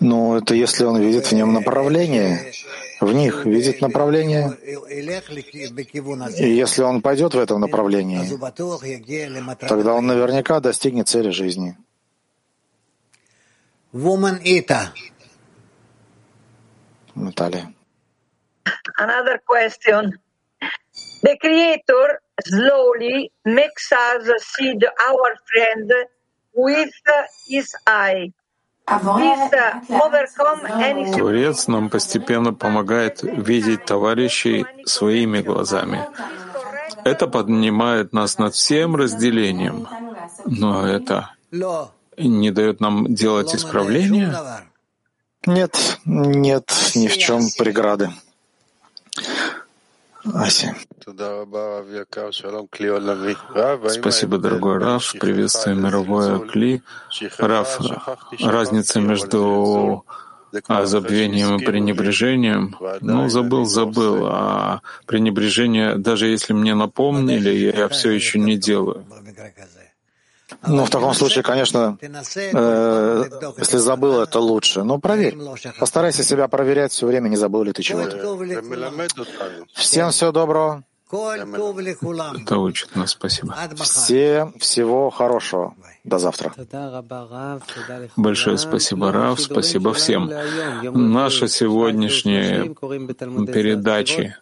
Ну, 0.00 0.36
это 0.36 0.54
если 0.54 0.84
он 0.84 1.00
видит 1.00 1.26
в 1.26 1.32
нем 1.32 1.52
направление, 1.52 2.52
в 3.00 3.12
них 3.12 3.44
видит 3.44 3.80
направление. 3.80 4.56
И 6.38 6.50
если 6.50 6.82
он 6.82 7.02
пойдет 7.02 7.34
в 7.34 7.38
этом 7.38 7.60
направлении, 7.60 8.28
тогда 9.68 9.94
он 9.94 10.06
наверняка 10.06 10.60
достигнет 10.60 11.08
цели 11.08 11.30
жизни. 11.30 11.76
Наталья. 17.14 17.74
Another 18.98 19.38
question. 19.46 20.12
The 21.22 21.36
Creator 21.38 22.20
slowly 22.44 23.30
makes 23.44 23.92
us 23.92 24.28
see 24.56 24.74
the, 24.74 24.90
our 25.08 25.36
friend 25.52 25.92
with 26.54 26.90
his 27.46 27.74
eye. 27.86 28.32
Творец 31.14 31.66
нам 31.68 31.88
постепенно 31.90 32.52
помогает 32.52 33.22
видеть 33.22 33.84
товарищей 33.84 34.66
своими 34.84 35.40
глазами. 35.40 36.06
Это 37.04 37.26
поднимает 37.26 38.12
нас 38.12 38.38
над 38.38 38.54
всем 38.54 38.96
разделением, 38.96 39.88
но 40.44 40.86
это 40.86 41.30
не 42.16 42.50
дает 42.50 42.80
нам 42.80 43.12
делать 43.12 43.54
исправления? 43.54 44.34
Нет, 45.46 45.98
нет 46.04 46.70
ни 46.94 47.08
в 47.08 47.18
чем 47.18 47.42
преграды. 47.58 48.10
Ася. 50.24 50.74
Спасибо, 53.88 54.38
дорогой 54.38 54.78
Раф. 54.78 55.14
Приветствую 55.18 55.76
мировое 55.76 56.38
Кли. 56.38 56.82
Раф, 57.38 57.80
разница 58.40 59.00
между 59.00 60.04
а 60.68 60.84
забвением 60.86 61.56
и 61.56 61.64
пренебрежением, 61.64 62.76
ну, 63.00 63.28
забыл, 63.28 63.64
забыл, 63.64 64.26
а 64.26 64.82
пренебрежение, 65.06 65.96
даже 65.96 66.26
если 66.26 66.52
мне 66.52 66.74
напомнили, 66.74 67.72
я 67.74 67.88
все 67.88 68.10
еще 68.10 68.38
не 68.38 68.58
делаю. 68.58 69.06
Ну, 70.66 70.84
в 70.84 70.90
таком 70.90 71.14
случае, 71.14 71.42
конечно, 71.42 71.98
э, 72.00 73.24
если 73.58 73.78
забыл, 73.78 74.20
это 74.20 74.38
лучше. 74.38 74.82
Но 74.84 74.98
проверь. 74.98 75.36
Постарайся 75.78 76.22
себя 76.22 76.48
проверять 76.48 76.92
все 76.92 77.06
время, 77.06 77.28
не 77.28 77.36
забыл 77.36 77.62
ли 77.64 77.72
ты 77.72 77.82
чего-то. 77.82 78.16
Всем 79.74 80.10
всего 80.10 80.32
доброго. 80.32 80.84
Это 81.12 82.56
учит 82.58 82.96
нас. 82.96 83.10
Спасибо. 83.10 83.54
Все 83.76 84.52
всего 84.58 85.10
хорошего. 85.10 85.74
До 86.04 86.18
завтра. 86.18 86.52
Большое 88.16 88.58
спасибо, 88.58 89.12
Рав. 89.12 89.40
Спасибо 89.40 89.92
всем. 89.92 90.30
Наша 90.82 91.48
сегодняшняя 91.48 92.64
передача 93.52 94.38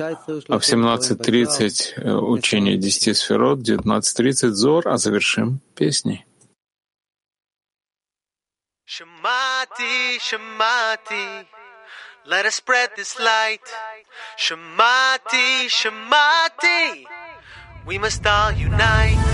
а 0.00 0.58
в 0.58 0.62
17.30 0.62 1.94
э, 1.96 2.12
учение 2.12 2.76
10 2.76 3.16
сферот, 3.16 3.60
19.30 3.60 4.50
зор, 4.50 4.88
а 4.88 4.96
завершим 4.96 5.60
песней. 5.74 6.24
Shamati, 8.86 10.18
Shamati, 10.20 11.46
let 12.26 12.46
us 12.46 12.56
spread 12.56 12.90
this 12.96 13.18
light. 13.18 13.66
Shamati, 14.38 15.66
Shamati, 15.68 17.04
we 17.86 17.98
must 17.98 18.26
all 18.26 18.52
unite. 18.52 19.33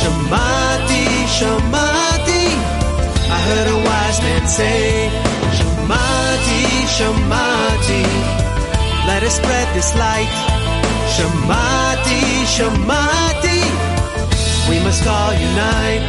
Shamati, 0.00 1.04
Shamati, 1.36 2.44
I 3.36 3.38
heard 3.48 3.68
a 3.68 3.78
wise 3.84 4.18
man 4.22 4.46
say, 4.48 5.10
Shamati, 5.56 6.62
Shamati, 6.96 8.04
let 9.06 9.22
us 9.22 9.36
spread 9.36 9.68
this 9.74 9.94
light. 9.96 10.32
Shamati, 11.14 12.22
Shamati, 12.54 13.60
we 14.70 14.80
must 14.80 15.06
all 15.06 15.34
unite. 15.34 16.04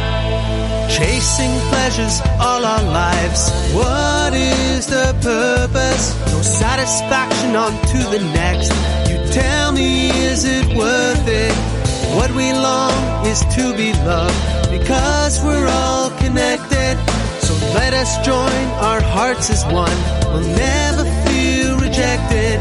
Chasing 0.88 1.52
pleasures 1.68 2.20
all 2.40 2.64
our 2.64 2.82
lives. 2.82 3.50
What 3.74 4.32
is 4.32 4.86
the 4.86 5.14
purpose? 5.20 6.14
No 6.32 6.40
satisfaction 6.40 7.56
on 7.56 7.72
to 7.92 7.98
the 8.14 8.20
next. 8.32 8.72
You 9.10 9.18
tell 9.32 9.72
me, 9.72 10.08
is 10.10 10.44
it 10.44 10.76
worth 10.76 11.28
it? 11.28 11.81
What 12.14 12.30
we 12.32 12.52
long 12.52 13.26
is 13.26 13.40
to 13.56 13.74
be 13.74 13.94
loved 14.04 14.70
because 14.70 15.42
we're 15.42 15.66
all 15.66 16.10
connected. 16.18 16.94
So 17.40 17.54
let 17.72 17.94
us 17.94 18.18
join 18.24 18.66
our 18.84 19.00
hearts 19.00 19.48
as 19.48 19.64
one. 19.64 19.96
We'll 20.28 20.46
never 20.54 21.04
feel 21.24 21.78
rejected. 21.78 22.60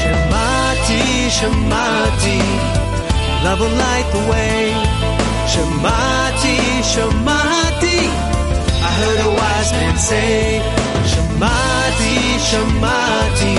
Shamati, 0.00 1.06
Shamati, 1.38 2.40
love 3.44 3.60
will 3.60 3.76
light 3.86 4.08
the 4.12 4.24
way. 4.28 4.72
Shamati, 5.52 6.58
Shamati, 6.92 8.00
I 8.84 8.90
heard 9.00 9.20
a 9.24 9.30
wise 9.40 9.72
man 9.72 9.96
say, 9.96 10.60
Shamati, 11.10 12.16
Shamati, 12.48 13.56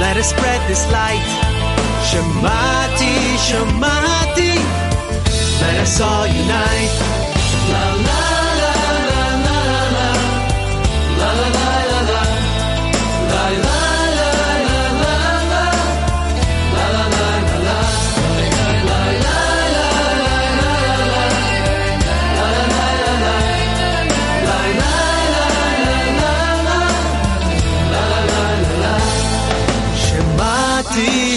let 0.00 0.16
us 0.16 0.30
spread 0.30 0.60
this 0.68 0.84
light. 0.90 1.49
Shamati, 2.10 3.14
shamati, 3.46 4.50
and 5.62 5.78
I 5.78 5.84
saw 5.84 6.24
you 6.24 6.44
night. 6.48 7.19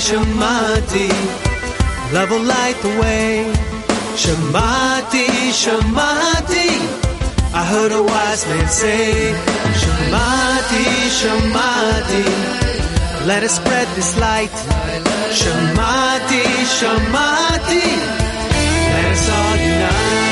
Shamati, 0.04 1.08
Shamati, 1.08 2.14
love 2.14 2.30
will 2.30 2.44
light 2.44 2.76
the 2.82 2.90
way. 3.00 3.46
Shamati, 4.20 5.28
Shamati, 5.62 6.70
I 7.54 7.64
heard 7.64 7.94
a 7.94 8.04
wise 8.04 8.46
man 8.48 8.68
say. 8.68 9.34
Shamati, 9.82 10.86
Shamati, 11.20 12.26
let 13.28 13.44
us 13.44 13.56
spread 13.56 13.88
this 13.96 14.20
light. 14.20 14.52
Shamati, 15.40 16.44
Shamati, 16.78 17.86
let 18.92 19.06
us 19.06 19.30
all 19.30 19.56
unite. 19.56 20.23